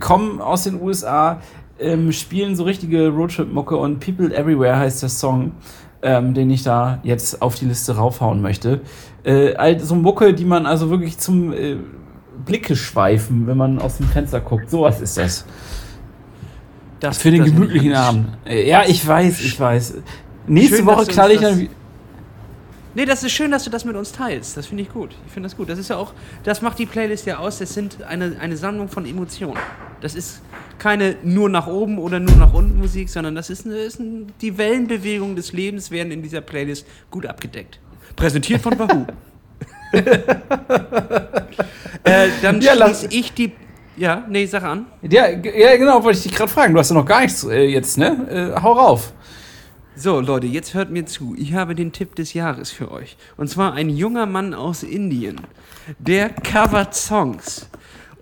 Kommen 0.00 0.40
aus 0.40 0.64
den 0.64 0.80
USA, 0.80 1.40
ähm, 1.78 2.12
spielen 2.12 2.56
so 2.56 2.64
richtige 2.64 3.08
Roadtrip-Mucke 3.08 3.76
und 3.76 4.00
People 4.00 4.34
Everywhere 4.34 4.78
heißt 4.78 5.02
der 5.02 5.08
Song 5.08 5.52
ähm, 6.02 6.34
den 6.34 6.50
ich 6.50 6.62
da 6.62 7.00
jetzt 7.02 7.42
auf 7.42 7.54
die 7.54 7.66
Liste 7.66 7.96
raufhauen 7.96 8.40
möchte. 8.40 8.80
Äh, 9.22 9.78
so 9.80 9.94
Mucke, 9.94 10.34
die 10.34 10.44
man 10.44 10.66
also 10.66 10.90
wirklich 10.90 11.18
zum 11.18 11.52
äh, 11.52 11.76
Blicke 12.44 12.76
schweifen, 12.76 13.46
wenn 13.46 13.56
man 13.56 13.78
aus 13.78 13.98
dem 13.98 14.06
Fenster 14.06 14.40
guckt. 14.40 14.70
Sowas 14.70 15.00
ist 15.00 15.18
das. 15.18 15.44
das 17.00 17.18
Für 17.18 17.30
den 17.30 17.44
gemütlichen 17.44 17.94
Abend. 17.94 18.28
Äh, 18.46 18.68
ja, 18.68 18.84
ich 18.86 19.06
weiß, 19.06 19.40
ich 19.40 19.58
weiß. 19.58 19.94
Nächste 20.46 20.78
Schön, 20.78 20.86
Woche 20.86 21.06
knall 21.06 21.32
ich 21.32 21.40
dann. 21.40 21.68
Nee, 23.00 23.06
das 23.06 23.24
ist 23.24 23.32
schön, 23.32 23.50
dass 23.50 23.64
du 23.64 23.70
das 23.70 23.86
mit 23.86 23.96
uns 23.96 24.12
teilst. 24.12 24.58
Das 24.58 24.66
finde 24.66 24.82
ich 24.82 24.92
gut. 24.92 25.16
Ich 25.26 25.32
finde 25.32 25.48
das 25.48 25.56
gut. 25.56 25.70
Das 25.70 25.78
ist 25.78 25.88
ja 25.88 25.96
auch, 25.96 26.12
das 26.44 26.60
macht 26.60 26.78
die 26.78 26.84
Playlist 26.84 27.24
ja 27.24 27.38
aus. 27.38 27.56
Das 27.56 27.72
sind 27.72 28.02
eine, 28.02 28.36
eine 28.38 28.58
Sammlung 28.58 28.90
von 28.90 29.06
Emotionen. 29.06 29.56
Das 30.02 30.14
ist 30.14 30.42
keine 30.78 31.16
nur 31.22 31.48
nach 31.48 31.66
oben 31.66 31.96
oder 31.98 32.20
nur 32.20 32.36
nach 32.36 32.52
unten 32.52 32.78
Musik, 32.78 33.08
sondern 33.08 33.34
das 33.34 33.48
ist, 33.48 33.64
eine, 33.64 33.76
ist 33.76 34.00
eine, 34.00 34.26
die 34.42 34.58
Wellenbewegungen 34.58 35.34
des 35.34 35.54
Lebens 35.54 35.90
werden 35.90 36.12
in 36.12 36.22
dieser 36.22 36.42
Playlist 36.42 36.86
gut 37.10 37.24
abgedeckt. 37.24 37.80
Präsentiert 38.16 38.60
von 38.60 38.78
Wahoo. 38.78 39.06
äh, 42.04 42.28
dann 42.42 42.60
ja, 42.60 42.76
schließe 42.76 43.06
ich 43.12 43.32
die. 43.32 43.52
Ja, 43.96 44.26
nee, 44.28 44.44
sag 44.44 44.62
an. 44.64 44.84
Ja, 45.00 45.26
ja 45.26 45.74
genau, 45.78 46.04
wollte 46.04 46.18
ich 46.18 46.24
dich 46.24 46.34
gerade 46.34 46.52
fragen. 46.52 46.74
Du 46.74 46.80
hast 46.80 46.90
ja 46.90 46.96
noch 46.96 47.06
gar 47.06 47.22
nichts 47.22 47.44
äh, 47.44 47.62
jetzt, 47.62 47.96
ne? 47.96 48.52
Äh, 48.54 48.60
hau 48.60 48.72
rauf. 48.72 49.14
So, 50.02 50.18
Leute, 50.20 50.46
jetzt 50.46 50.72
hört 50.72 50.90
mir 50.90 51.04
zu. 51.04 51.34
Ich 51.36 51.52
habe 51.52 51.74
den 51.74 51.92
Tipp 51.92 52.14
des 52.14 52.32
Jahres 52.32 52.70
für 52.70 52.90
euch. 52.90 53.18
Und 53.36 53.48
zwar 53.48 53.74
ein 53.74 53.90
junger 53.90 54.24
Mann 54.24 54.54
aus 54.54 54.82
Indien, 54.82 55.38
der 55.98 56.30
covert 56.30 56.94
Songs. 56.94 57.68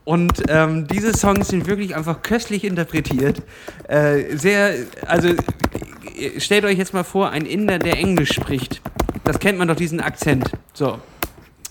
Und 0.04 0.42
ähm, 0.48 0.88
diese 0.88 1.16
Songs 1.16 1.46
sind 1.46 1.68
wirklich 1.68 1.94
einfach 1.94 2.22
köstlich 2.22 2.64
interpretiert. 2.64 3.42
Äh, 3.86 4.36
sehr, 4.36 4.74
also 5.06 5.28
stellt 6.38 6.64
euch 6.64 6.78
jetzt 6.78 6.94
mal 6.94 7.04
vor, 7.04 7.30
ein 7.30 7.46
Inder, 7.46 7.78
der 7.78 7.96
Englisch 7.96 8.32
spricht. 8.32 8.82
Das 9.22 9.38
kennt 9.38 9.56
man 9.56 9.68
doch, 9.68 9.76
diesen 9.76 10.00
Akzent. 10.00 10.50
So. 10.74 10.98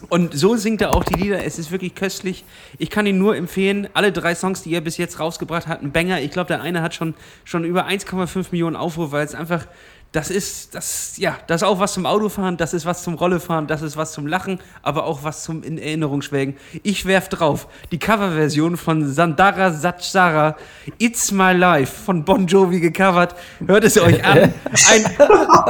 Und 0.09 0.37
so 0.37 0.55
singt 0.55 0.81
er 0.81 0.95
auch 0.95 1.03
die 1.03 1.15
Lieder. 1.15 1.43
Es 1.43 1.57
ist 1.57 1.71
wirklich 1.71 1.95
köstlich. 1.95 2.45
Ich 2.77 2.89
kann 2.89 3.05
ihn 3.07 3.17
nur 3.17 3.35
empfehlen. 3.35 3.89
Alle 3.93 4.11
drei 4.11 4.35
Songs, 4.35 4.61
die 4.61 4.73
er 4.73 4.81
bis 4.81 4.97
jetzt 4.97 5.19
rausgebracht 5.19 5.67
hat, 5.67 5.81
ein 5.81 5.91
Banger. 5.91 6.21
Ich 6.21 6.31
glaube, 6.31 6.47
der 6.47 6.61
eine 6.61 6.81
hat 6.81 6.93
schon, 6.93 7.15
schon 7.43 7.63
über 7.63 7.87
1,5 7.87 8.47
Millionen 8.51 8.75
Aufrufe, 8.75 9.11
weil 9.11 9.25
es 9.25 9.33
einfach 9.33 9.65
das 10.13 10.29
ist, 10.29 10.73
das, 10.73 11.17
ja, 11.17 11.37
das 11.47 11.61
ist 11.61 11.67
auch 11.67 11.79
was 11.79 11.93
zum 11.93 12.05
Autofahren, 12.05 12.57
das 12.57 12.73
ist 12.73 12.85
was 12.85 13.03
zum 13.03 13.15
Rollefahren, 13.15 13.67
das 13.67 13.81
ist 13.81 13.97
was 13.97 14.13
zum 14.13 14.25
Lachen, 14.25 14.59
aber 14.81 15.05
auch 15.05 15.23
was 15.23 15.43
zum 15.43 15.63
in 15.63 15.77
Erinnerung 15.77 16.21
schwelgen. 16.21 16.55
Ich 16.83 17.05
werf 17.05 17.29
drauf 17.29 17.67
die 17.91 17.99
Coverversion 17.99 18.77
von 18.77 19.07
Sandara 19.11 19.71
Satchara, 19.71 20.55
It's 20.97 21.31
My 21.31 21.51
Life 21.51 22.03
von 22.05 22.23
Bon 22.23 22.47
Jovi 22.47 22.79
gecovert. 22.79 23.35
Hört 23.65 23.83
es 23.83 23.99
euch 23.99 24.23
an. 24.25 24.37
Ein, 24.89 25.05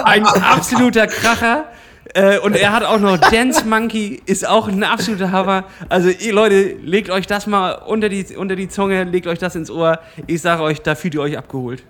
ein 0.03 0.25
absoluter 0.25 1.07
Kracher. 1.07 1.65
Äh, 2.13 2.39
und 2.39 2.55
er 2.55 2.71
hat 2.71 2.83
auch 2.83 2.99
noch 2.99 3.17
Dance 3.17 3.65
Monkey, 3.65 4.21
ist 4.25 4.47
auch 4.47 4.67
ein 4.67 4.83
absoluter 4.83 5.31
Hammer. 5.31 5.65
Also, 5.89 6.09
ihr 6.09 6.33
Leute, 6.33 6.75
legt 6.83 7.09
euch 7.09 7.27
das 7.27 7.47
mal 7.47 7.71
unter 7.73 8.07
die, 8.07 8.35
unter 8.35 8.55
die 8.55 8.69
Zunge, 8.69 9.03
legt 9.03 9.27
euch 9.27 9.39
das 9.39 9.55
ins 9.55 9.69
Ohr. 9.69 9.99
Ich 10.25 10.41
sage 10.41 10.63
euch, 10.63 10.81
da 10.81 10.95
fühlt 10.95 11.15
ihr 11.15 11.21
euch 11.21 11.37
abgeholt. 11.37 11.83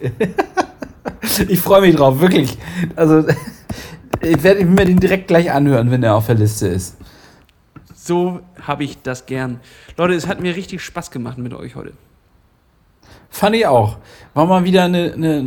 ich 1.48 1.60
freue 1.60 1.82
mich 1.82 1.96
drauf, 1.96 2.20
wirklich. 2.20 2.58
Also, 2.96 3.26
ich 4.22 4.42
werde 4.42 4.64
mir 4.64 4.84
den 4.84 5.00
direkt 5.00 5.28
gleich 5.28 5.50
anhören, 5.50 5.90
wenn 5.90 6.02
er 6.02 6.14
auf 6.14 6.26
der 6.26 6.34
Liste 6.34 6.68
ist. 6.68 6.96
So 7.94 8.40
habe 8.62 8.84
ich 8.84 9.00
das 9.02 9.26
gern. 9.26 9.60
Leute, 9.96 10.14
es 10.14 10.26
hat 10.26 10.40
mir 10.40 10.56
richtig 10.56 10.82
Spaß 10.82 11.10
gemacht 11.10 11.38
mit 11.38 11.54
euch 11.54 11.74
heute. 11.76 11.92
Fand 13.30 13.56
ich 13.56 13.66
auch. 13.66 13.98
War 14.34 14.46
mal 14.46 14.64
wieder 14.64 14.84
eine, 14.84 15.12
eine, 15.12 15.38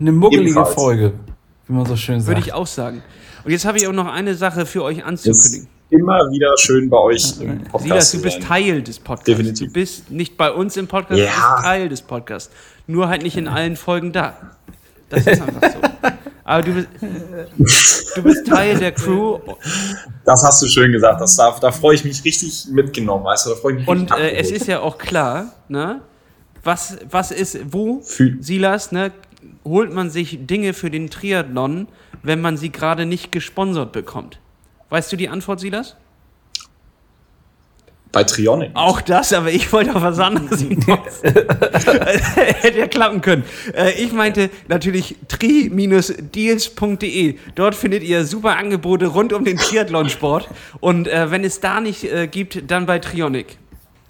eine 0.00 0.12
muggelige 0.12 0.50
Ebenfalls. 0.50 0.74
Folge, 0.74 1.12
wie 1.66 1.72
man 1.72 1.86
so 1.86 1.96
schön 1.96 2.20
sagt. 2.20 2.28
Würde 2.28 2.40
ich 2.40 2.52
auch 2.52 2.66
sagen. 2.66 3.02
Und 3.44 3.52
jetzt 3.52 3.64
habe 3.64 3.78
ich 3.78 3.86
auch 3.86 3.92
noch 3.92 4.12
eine 4.12 4.34
Sache 4.34 4.66
für 4.66 4.82
euch 4.82 5.04
anzukündigen. 5.04 5.68
immer 5.90 6.18
wieder 6.30 6.52
schön 6.58 6.90
bei 6.90 6.98
euch 6.98 7.40
im 7.40 7.62
Podcast. 7.64 7.84
Silas, 7.84 8.12
du 8.12 8.22
bist 8.22 8.42
Teil 8.42 8.82
des 8.82 8.98
Podcasts. 8.98 9.24
Definitiv. 9.24 9.68
Du 9.68 9.72
bist 9.72 10.10
nicht 10.10 10.36
bei 10.36 10.50
uns 10.50 10.76
im 10.76 10.88
Podcast, 10.88 11.20
ja. 11.20 11.26
du 11.26 11.32
bist 11.32 11.64
Teil 11.64 11.88
des 11.88 12.02
Podcasts. 12.02 12.52
Nur 12.86 13.08
halt 13.08 13.22
nicht 13.22 13.36
in 13.36 13.48
allen 13.48 13.76
Folgen 13.76 14.12
da. 14.12 14.55
Das 15.08 15.26
ist 15.26 15.40
einfach 15.42 15.72
so. 15.72 15.78
Aber 16.44 16.62
du 16.62 16.72
bist, 16.74 16.88
du 18.16 18.22
bist 18.22 18.46
Teil 18.46 18.78
der 18.78 18.92
Crew. 18.92 19.38
Das 20.24 20.44
hast 20.44 20.62
du 20.62 20.68
schön 20.68 20.92
gesagt. 20.92 21.20
Das, 21.20 21.36
da, 21.36 21.56
da 21.60 21.72
freue 21.72 21.96
ich 21.96 22.04
mich 22.04 22.24
richtig 22.24 22.66
mitgenommen, 22.70 23.24
weißt 23.24 23.46
du? 23.46 23.50
Da 23.50 23.56
freue 23.56 23.72
ich 23.74 23.78
mich 23.80 23.88
Und 23.88 24.10
äh, 24.12 24.32
es 24.36 24.50
ist 24.50 24.66
ja 24.68 24.80
auch 24.80 24.96
klar, 24.98 25.52
ne? 25.68 26.00
was, 26.62 26.98
was 27.10 27.30
ist, 27.30 27.58
wo, 27.72 28.00
Fühl- 28.02 28.42
Silas, 28.42 28.92
ne, 28.92 29.12
holt 29.64 29.92
man 29.92 30.10
sich 30.10 30.46
Dinge 30.46 30.72
für 30.74 30.90
den 30.90 31.10
Triathlon, 31.10 31.88
wenn 32.22 32.40
man 32.40 32.56
sie 32.56 32.70
gerade 32.70 33.06
nicht 33.06 33.32
gesponsert 33.32 33.92
bekommt? 33.92 34.38
Weißt 34.90 35.10
du 35.12 35.16
die 35.16 35.28
Antwort, 35.28 35.60
Silas? 35.60 35.96
Bei 38.16 38.24
Trionic. 38.24 38.70
Auch 38.72 39.02
das, 39.02 39.34
aber 39.34 39.50
ich 39.50 39.70
wollte 39.74 39.94
auf 39.94 40.00
was 40.00 40.18
anderes 40.18 40.60
hinaus. 40.62 41.20
Hätte 41.22 42.78
ja 42.78 42.86
klappen 42.86 43.20
können. 43.20 43.44
Äh, 43.76 43.92
ich 44.02 44.10
meinte 44.10 44.48
natürlich 44.68 45.16
tri-deals.de. 45.28 47.34
Dort 47.54 47.74
findet 47.74 48.02
ihr 48.02 48.24
super 48.24 48.56
Angebote 48.56 49.08
rund 49.08 49.34
um 49.34 49.44
den 49.44 49.58
Triathlonsport. 49.58 50.48
Und 50.80 51.08
äh, 51.08 51.30
wenn 51.30 51.44
es 51.44 51.60
da 51.60 51.78
nicht 51.78 52.04
äh, 52.04 52.26
gibt, 52.26 52.70
dann 52.70 52.86
bei 52.86 53.00
Trionic. 53.00 53.58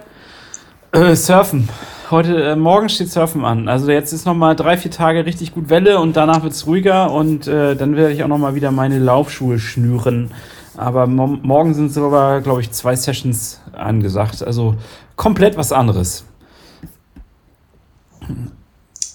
Äh, 0.94 1.16
Surfen. 1.16 1.68
Heute, 2.12 2.42
äh, 2.42 2.56
morgen 2.56 2.88
steht 2.88 3.10
Surfen 3.12 3.44
an. 3.44 3.68
Also 3.68 3.92
jetzt 3.92 4.14
ist 4.14 4.26
noch 4.26 4.36
mal 4.36 4.56
drei, 4.56 4.78
vier 4.78 4.92
Tage 4.92 5.26
richtig 5.26 5.54
gut 5.54 5.70
Welle 5.70 6.00
und 6.00 6.16
danach 6.16 6.44
wird 6.44 6.54
es 6.54 6.68
ruhiger 6.68 7.12
und 7.12 7.48
äh, 7.48 7.76
dann 7.76 7.96
werde 7.96 8.14
ich 8.14 8.24
auch 8.24 8.28
noch 8.28 8.38
mal 8.38 8.56
wieder 8.56 8.72
meine 8.72 9.00
Laufschuhe 9.00 9.60
schnüren. 9.60 10.32
Aber 10.78 11.08
mo 11.08 11.28
morgen 11.28 11.74
sind 11.74 11.92
sogar, 11.92 12.42
glaube 12.42 12.62
ich, 12.62 12.72
zwei 12.72 12.96
Sessions 12.96 13.60
angesagt. 13.74 14.44
Also 14.44 14.76
komplett 15.16 15.58
was 15.58 15.72
anderes. 15.72 16.26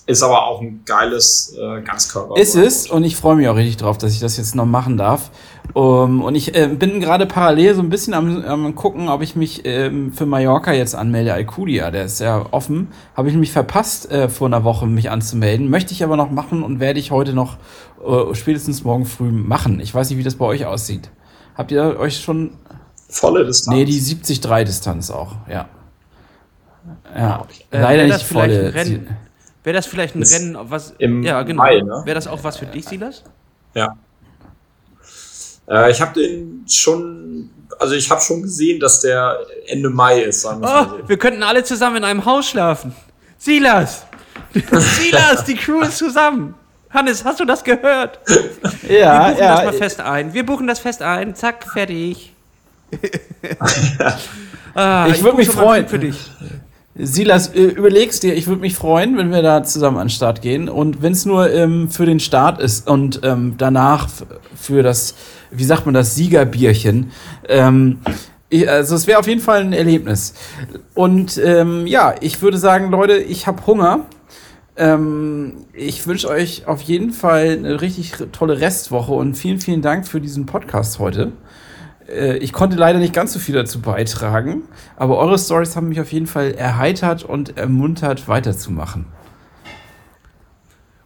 Ist 0.09 0.23
aber 0.23 0.47
auch 0.47 0.63
ein 0.63 0.81
geiles 0.87 1.55
äh, 1.61 1.83
Ganzkörper. 1.83 2.41
Ist 2.41 2.55
es 2.55 2.91
und 2.91 3.05
ich 3.05 3.15
freue 3.15 3.37
mich 3.37 3.47
auch 3.47 3.57
richtig 3.57 3.77
drauf, 3.77 3.99
dass 3.99 4.15
ich 4.15 4.21
das 4.21 4.39
jetzt 4.39 4.55
noch 4.55 4.65
machen 4.65 4.97
darf. 4.97 5.31
Um, 5.75 6.23
und 6.23 6.35
ich 6.35 6.55
äh, 6.55 6.67
bin 6.67 6.99
gerade 7.01 7.27
parallel 7.27 7.75
so 7.75 7.83
ein 7.83 7.91
bisschen 7.91 8.15
am, 8.15 8.43
am 8.43 8.75
gucken, 8.75 9.11
ob 9.11 9.21
ich 9.21 9.37
mich 9.37 9.67
ähm, 9.67 10.15
für 10.15 10.25
Mallorca 10.25 10.73
jetzt 10.73 10.95
anmelde. 10.95 11.35
Alcudia, 11.35 11.91
der 11.91 12.07
ist 12.07 12.21
ja 12.21 12.47
offen. 12.53 12.89
Habe 13.15 13.29
ich 13.29 13.37
mich 13.37 13.53
verpasst, 13.53 14.11
äh, 14.11 14.31
vor 14.31 14.47
einer 14.47 14.65
Woche 14.65 14.87
mich 14.87 15.11
anzumelden. 15.11 15.69
Möchte 15.69 15.93
ich 15.93 16.03
aber 16.03 16.17
noch 16.17 16.31
machen 16.31 16.63
und 16.63 16.81
werde 16.81 16.99
ich 16.99 17.11
heute 17.11 17.35
noch 17.35 17.59
äh, 18.03 18.35
spätestens 18.35 18.85
morgen 18.85 19.05
früh 19.05 19.31
machen. 19.31 19.79
Ich 19.79 19.95
weiß 19.95 20.09
nicht, 20.09 20.19
wie 20.19 20.25
das 20.25 20.37
bei 20.37 20.47
euch 20.47 20.65
aussieht. 20.65 21.11
Habt 21.55 21.71
ihr 21.71 21.99
euch 21.99 22.19
schon. 22.19 22.53
Volle 23.11 23.45
Distanz. 23.45 23.77
Nee, 23.77 23.85
die 23.85 24.01
70-3-Distanz 24.01 25.11
auch, 25.11 25.37
ja. 25.51 25.69
Ja, 27.17 27.47
Äh, 27.71 27.81
leider 27.81 28.03
nicht 28.05 28.15
das 28.15 28.23
vielleicht 28.23 28.55
volle. 28.55 28.67
ein 28.69 28.73
Rennen? 28.73 29.17
Wäre 29.65 29.77
das 29.77 29.87
vielleicht 29.87 30.15
ein 30.15 30.23
Ist 30.23 30.35
Rennen, 30.35 30.57
was. 30.63 30.95
im 30.99 31.23
ja, 31.23 31.43
genau. 31.43 31.63
Mai, 31.63 31.81
ne? 31.81 32.03
Wäre 32.05 32.15
das 32.15 32.27
auch 32.27 32.43
was 32.45 32.57
für 32.57 32.67
dich, 32.67 32.85
Silas? 32.87 33.23
Ja. 33.75 33.97
Äh, 35.69 35.91
ich 35.91 36.01
habe 36.01 36.19
den 36.21 36.65
schon, 36.69 37.51
also 37.79 37.95
ich 37.95 38.11
habe 38.11 38.21
schon 38.21 38.43
gesehen, 38.43 38.81
dass 38.81 39.01
der 39.01 39.37
Ende 39.67 39.91
Mai 39.91 40.23
ist, 40.23 40.43
sagen 40.43 40.63
wir 40.63 40.69
Oh, 40.69 40.99
so. 41.03 41.09
wir 41.09 41.19
könnten 41.19 41.43
alle 41.43 41.63
zusammen 41.65 41.97
in 41.97 42.05
einem 42.05 42.25
Haus 42.25 42.49
schlafen. 42.49 42.95
Silas! 43.37 44.05
Silas, 44.55 45.45
die 45.45 45.55
Crew 45.57 45.81
ist 45.83 45.99
zusammen. 45.99 46.55
Hannes, 46.91 47.23
hast 47.23 47.39
du 47.41 47.45
das 47.45 47.63
gehört? 47.63 48.19
Wir 48.83 48.99
Ja, 49.01 49.29
buchen 49.29 49.39
das 49.39 49.65
mal 49.65 49.65
ja. 49.67 49.73
fest 49.73 50.01
ein. 50.01 50.33
Wir 50.33 50.47
buchen 50.47 50.67
das 50.67 50.79
fest 50.79 51.03
ein. 51.03 51.35
Zack, 51.35 51.67
fertig. 51.71 52.33
ah, 54.75 55.07
Ich 55.09 55.23
würd 55.23 55.33
buche 55.33 55.37
mich 55.37 55.51
freuen. 55.51 55.87
Für 55.87 55.99
dich. 55.99 56.17
Silas, 56.99 57.55
äh, 57.55 57.63
überlegst 57.63 58.25
dir, 58.25 58.35
ich 58.35 58.49
würde 58.49 58.61
mich 58.61 58.75
freuen, 58.75 59.17
wenn 59.17 59.31
wir 59.31 59.41
da 59.43 59.63
zusammen 59.63 59.99
an 59.99 60.09
den 60.09 60.11
Start 60.11 60.43
gehen. 60.43 60.69
Und 60.69 61.01
wenn 61.01 61.13
es 61.13 61.25
nur 61.25 61.51
ähm, 61.53 61.89
für 61.91 62.07
den 62.07 62.19
Start 62.19 62.61
ist 62.61 62.89
und 62.89 63.21
ähm, 63.23 63.55
danach 63.57 64.09
für 64.57 64.83
das, 64.83 65.15
wie 65.51 65.65
sagt 65.65 65.87
man 65.87 65.95
das, 65.95 66.17
Siegerbierchen. 66.17 67.13
Ähm, 67.49 68.01
ich, 68.49 68.69
also 68.69 68.97
es 68.97 69.07
wäre 69.07 69.21
auf 69.21 69.29
jeden 69.29 69.41
Fall 69.41 69.61
ein 69.61 69.73
Erlebnis. 69.73 70.35
Und 70.95 71.41
ähm, 71.45 71.87
ja, 71.87 72.15
ich 72.21 72.43
würde 72.43 72.59
sagen, 72.59 72.91
Leute, 72.91 73.17
ich 73.19 73.47
habe 73.47 73.65
Hunger. 73.67 74.07
Ähm, 74.77 75.67
ich 75.73 76.07
wünsche 76.07 76.29
euch 76.29 76.67
auf 76.67 76.81
jeden 76.83 77.13
Fall 77.13 77.59
eine 77.59 77.81
richtig 77.81 78.15
tolle 78.33 78.61
Restwoche 78.61 79.13
und 79.13 79.35
vielen, 79.35 79.61
vielen 79.61 79.83
Dank 79.83 80.07
für 80.07 80.21
diesen 80.21 80.47
Podcast 80.47 80.99
heute. 80.99 81.33
Äh, 82.09 82.39
Ich 82.39 82.53
konnte 82.53 82.77
leider 82.77 82.99
nicht 82.99 83.13
ganz 83.15 83.33
so 83.33 83.39
viel 83.39 83.55
dazu 83.55 83.81
beitragen, 83.81 84.63
aber 84.97 85.19
eure 85.19 85.39
Stories 85.39 85.77
haben 85.77 85.89
mich 85.89 86.01
auf 86.01 86.13
jeden 86.13 86.27
Fall 86.27 86.53
erheitert 86.53 87.25
und 87.25 87.57
ermuntert, 87.59 88.29
weiterzumachen. 88.29 89.07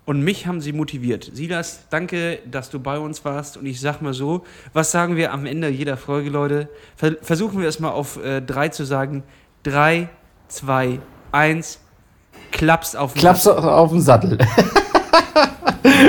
Und 0.04 0.22
mich 0.22 0.46
haben 0.48 0.60
sie 0.60 0.72
motiviert. 0.72 1.30
Silas, 1.32 1.84
danke, 1.88 2.40
dass 2.50 2.70
du 2.70 2.80
bei 2.80 2.98
uns 2.98 3.24
warst. 3.24 3.56
Und 3.56 3.66
ich 3.66 3.80
sag 3.80 4.02
mal 4.02 4.12
so, 4.12 4.42
was 4.72 4.90
sagen 4.90 5.14
wir 5.14 5.32
am 5.32 5.46
Ende 5.46 5.68
jeder 5.68 5.96
Folge, 5.96 6.28
Leute? 6.28 6.68
Ver 6.96 7.12
versuchen 7.22 7.60
wir 7.60 7.68
es 7.68 7.78
mal 7.78 7.90
auf 7.90 8.22
äh, 8.22 8.40
drei 8.40 8.68
zu 8.68 8.84
sagen. 8.84 9.22
Drei, 9.62 10.08
zwei, 10.48 10.98
eins, 11.30 11.78
klaps 12.50 12.96
auf 12.96 13.12
den 13.12 13.20
Klappst 13.20 13.46
du 13.46 13.52
auf 13.52 13.90
den 13.90 14.00
Sattel. 14.00 14.38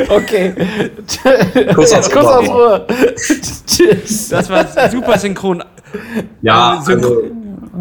okay. 0.09 0.53
Kuss 1.73 1.93
aufs 1.93 2.09
Kuss 2.09 2.25
aufs 2.25 2.49
Ohr. 2.49 2.87
Tschüss. 3.67 4.29
Das 4.29 4.49
war 4.49 4.65
super 4.89 5.17
synchron. 5.17 5.63
Ja, 6.41 6.75
Äh, 6.75 6.79
synchro- 6.79 7.23
also 7.23 7.31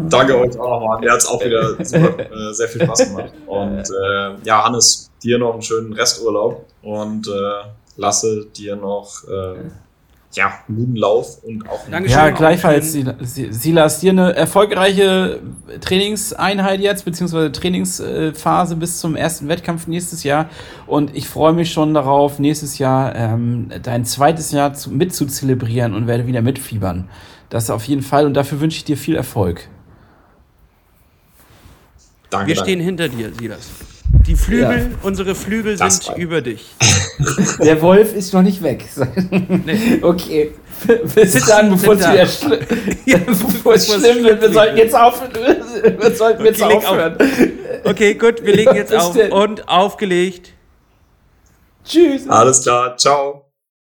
danke 0.09 0.37
euch 0.39 0.59
auch 0.59 0.79
nochmal. 0.79 0.99
Mir 0.99 1.11
hat 1.11 1.19
es 1.19 1.27
auch 1.27 1.43
wieder 1.43 1.75
super, 1.83 2.19
äh, 2.19 2.53
sehr 2.53 2.67
viel 2.67 2.83
Spaß 2.83 3.05
gemacht. 3.09 3.33
Und 3.47 3.79
äh, 3.89 4.35
ja, 4.43 4.63
Hannes, 4.63 5.09
dir 5.23 5.37
noch 5.37 5.53
einen 5.53 5.61
schönen 5.61 5.93
Resturlaub 5.93 6.65
und 6.81 7.27
äh, 7.27 7.31
lasse 7.97 8.45
dir 8.55 8.75
noch 8.75 9.23
äh, 9.27 9.55
ja, 10.35 10.53
guten 10.67 10.95
Lauf 10.95 11.43
und 11.43 11.67
auch 11.69 11.83
einen 11.83 11.91
Dankeschön. 11.91 12.17
Ja, 12.17 12.29
gleichfalls, 12.31 12.97
Silas, 13.21 13.99
dir 13.99 14.11
eine 14.11 14.35
erfolgreiche 14.35 15.41
Trainingseinheit 15.81 16.79
jetzt, 16.79 17.05
beziehungsweise 17.05 17.51
Trainingsphase 17.51 18.75
bis 18.75 18.99
zum 18.99 19.15
ersten 19.15 19.47
Wettkampf 19.47 19.87
nächstes 19.87 20.23
Jahr. 20.23 20.49
Und 20.87 21.15
ich 21.15 21.27
freue 21.27 21.53
mich 21.53 21.71
schon 21.71 21.93
darauf, 21.93 22.39
nächstes 22.39 22.77
Jahr 22.79 23.15
ähm, 23.15 23.69
dein 23.83 24.05
zweites 24.05 24.51
Jahr 24.51 24.73
zu, 24.73 24.91
mit 24.91 25.13
zu 25.13 25.25
zelebrieren 25.25 25.93
und 25.93 26.07
werde 26.07 26.25
wieder 26.27 26.41
mitfiebern. 26.41 27.09
Das 27.49 27.69
auf 27.69 27.85
jeden 27.85 28.01
Fall 28.01 28.25
und 28.25 28.33
dafür 28.33 28.59
wünsche 28.59 28.77
ich 28.77 28.83
dir 28.85 28.97
viel 28.97 29.15
Erfolg. 29.15 29.69
Danke, 32.29 32.47
Wir 32.47 32.55
danke. 32.55 32.71
stehen 32.71 32.79
hinter 32.79 33.09
dir, 33.09 33.31
Silas. 33.31 33.69
Die 34.25 34.35
Flügel, 34.35 34.89
Ja. 34.91 34.97
unsere 35.01 35.35
Flügel 35.35 35.75
Das 35.77 35.97
sind 35.97 36.07
war- 36.09 36.17
über 36.17 36.41
dich. 36.41 36.73
Der 37.59 37.81
Wolf 37.81 38.13
ist 38.15 38.33
noch 38.33 38.41
nicht 38.41 38.61
weg. 38.63 38.85
Nee. 39.65 39.99
Okay. 40.01 40.51
Bis 41.15 41.33
Sitzen 41.33 41.47
dann, 41.49 41.69
bevor 41.77 41.93
es 41.95 42.01
sind 42.01 42.13
wieder 42.13 42.25
schli 42.27 42.59
Ja, 43.05 43.17
bevor 43.17 43.73
es 43.75 43.85
schlimm 43.87 44.23
wird. 44.23 44.23
Wir 44.25 44.37
schlimm 44.39 44.53
sollten 44.53 44.77
jetzt 44.77 44.95
aufhören. 44.95 45.31
Wir 45.99 46.11
sollten 46.15 46.45
jetzt 46.45 46.61
Okay, 46.61 46.73
leg 46.73 46.77
auf. 46.83 46.89
aufhören. 46.89 47.17
Okay, 47.85 48.13
gut, 48.15 48.43
wir 48.45 48.55
legen 48.55 48.75
jetzt 48.75 48.93
auf 48.93 49.15
und 49.31 49.67
aufgelegt. 49.67 50.53
Tschüss. 51.85 52.27
Alles 52.29 52.61
klar, 52.63 52.95
ciao. 52.97 53.42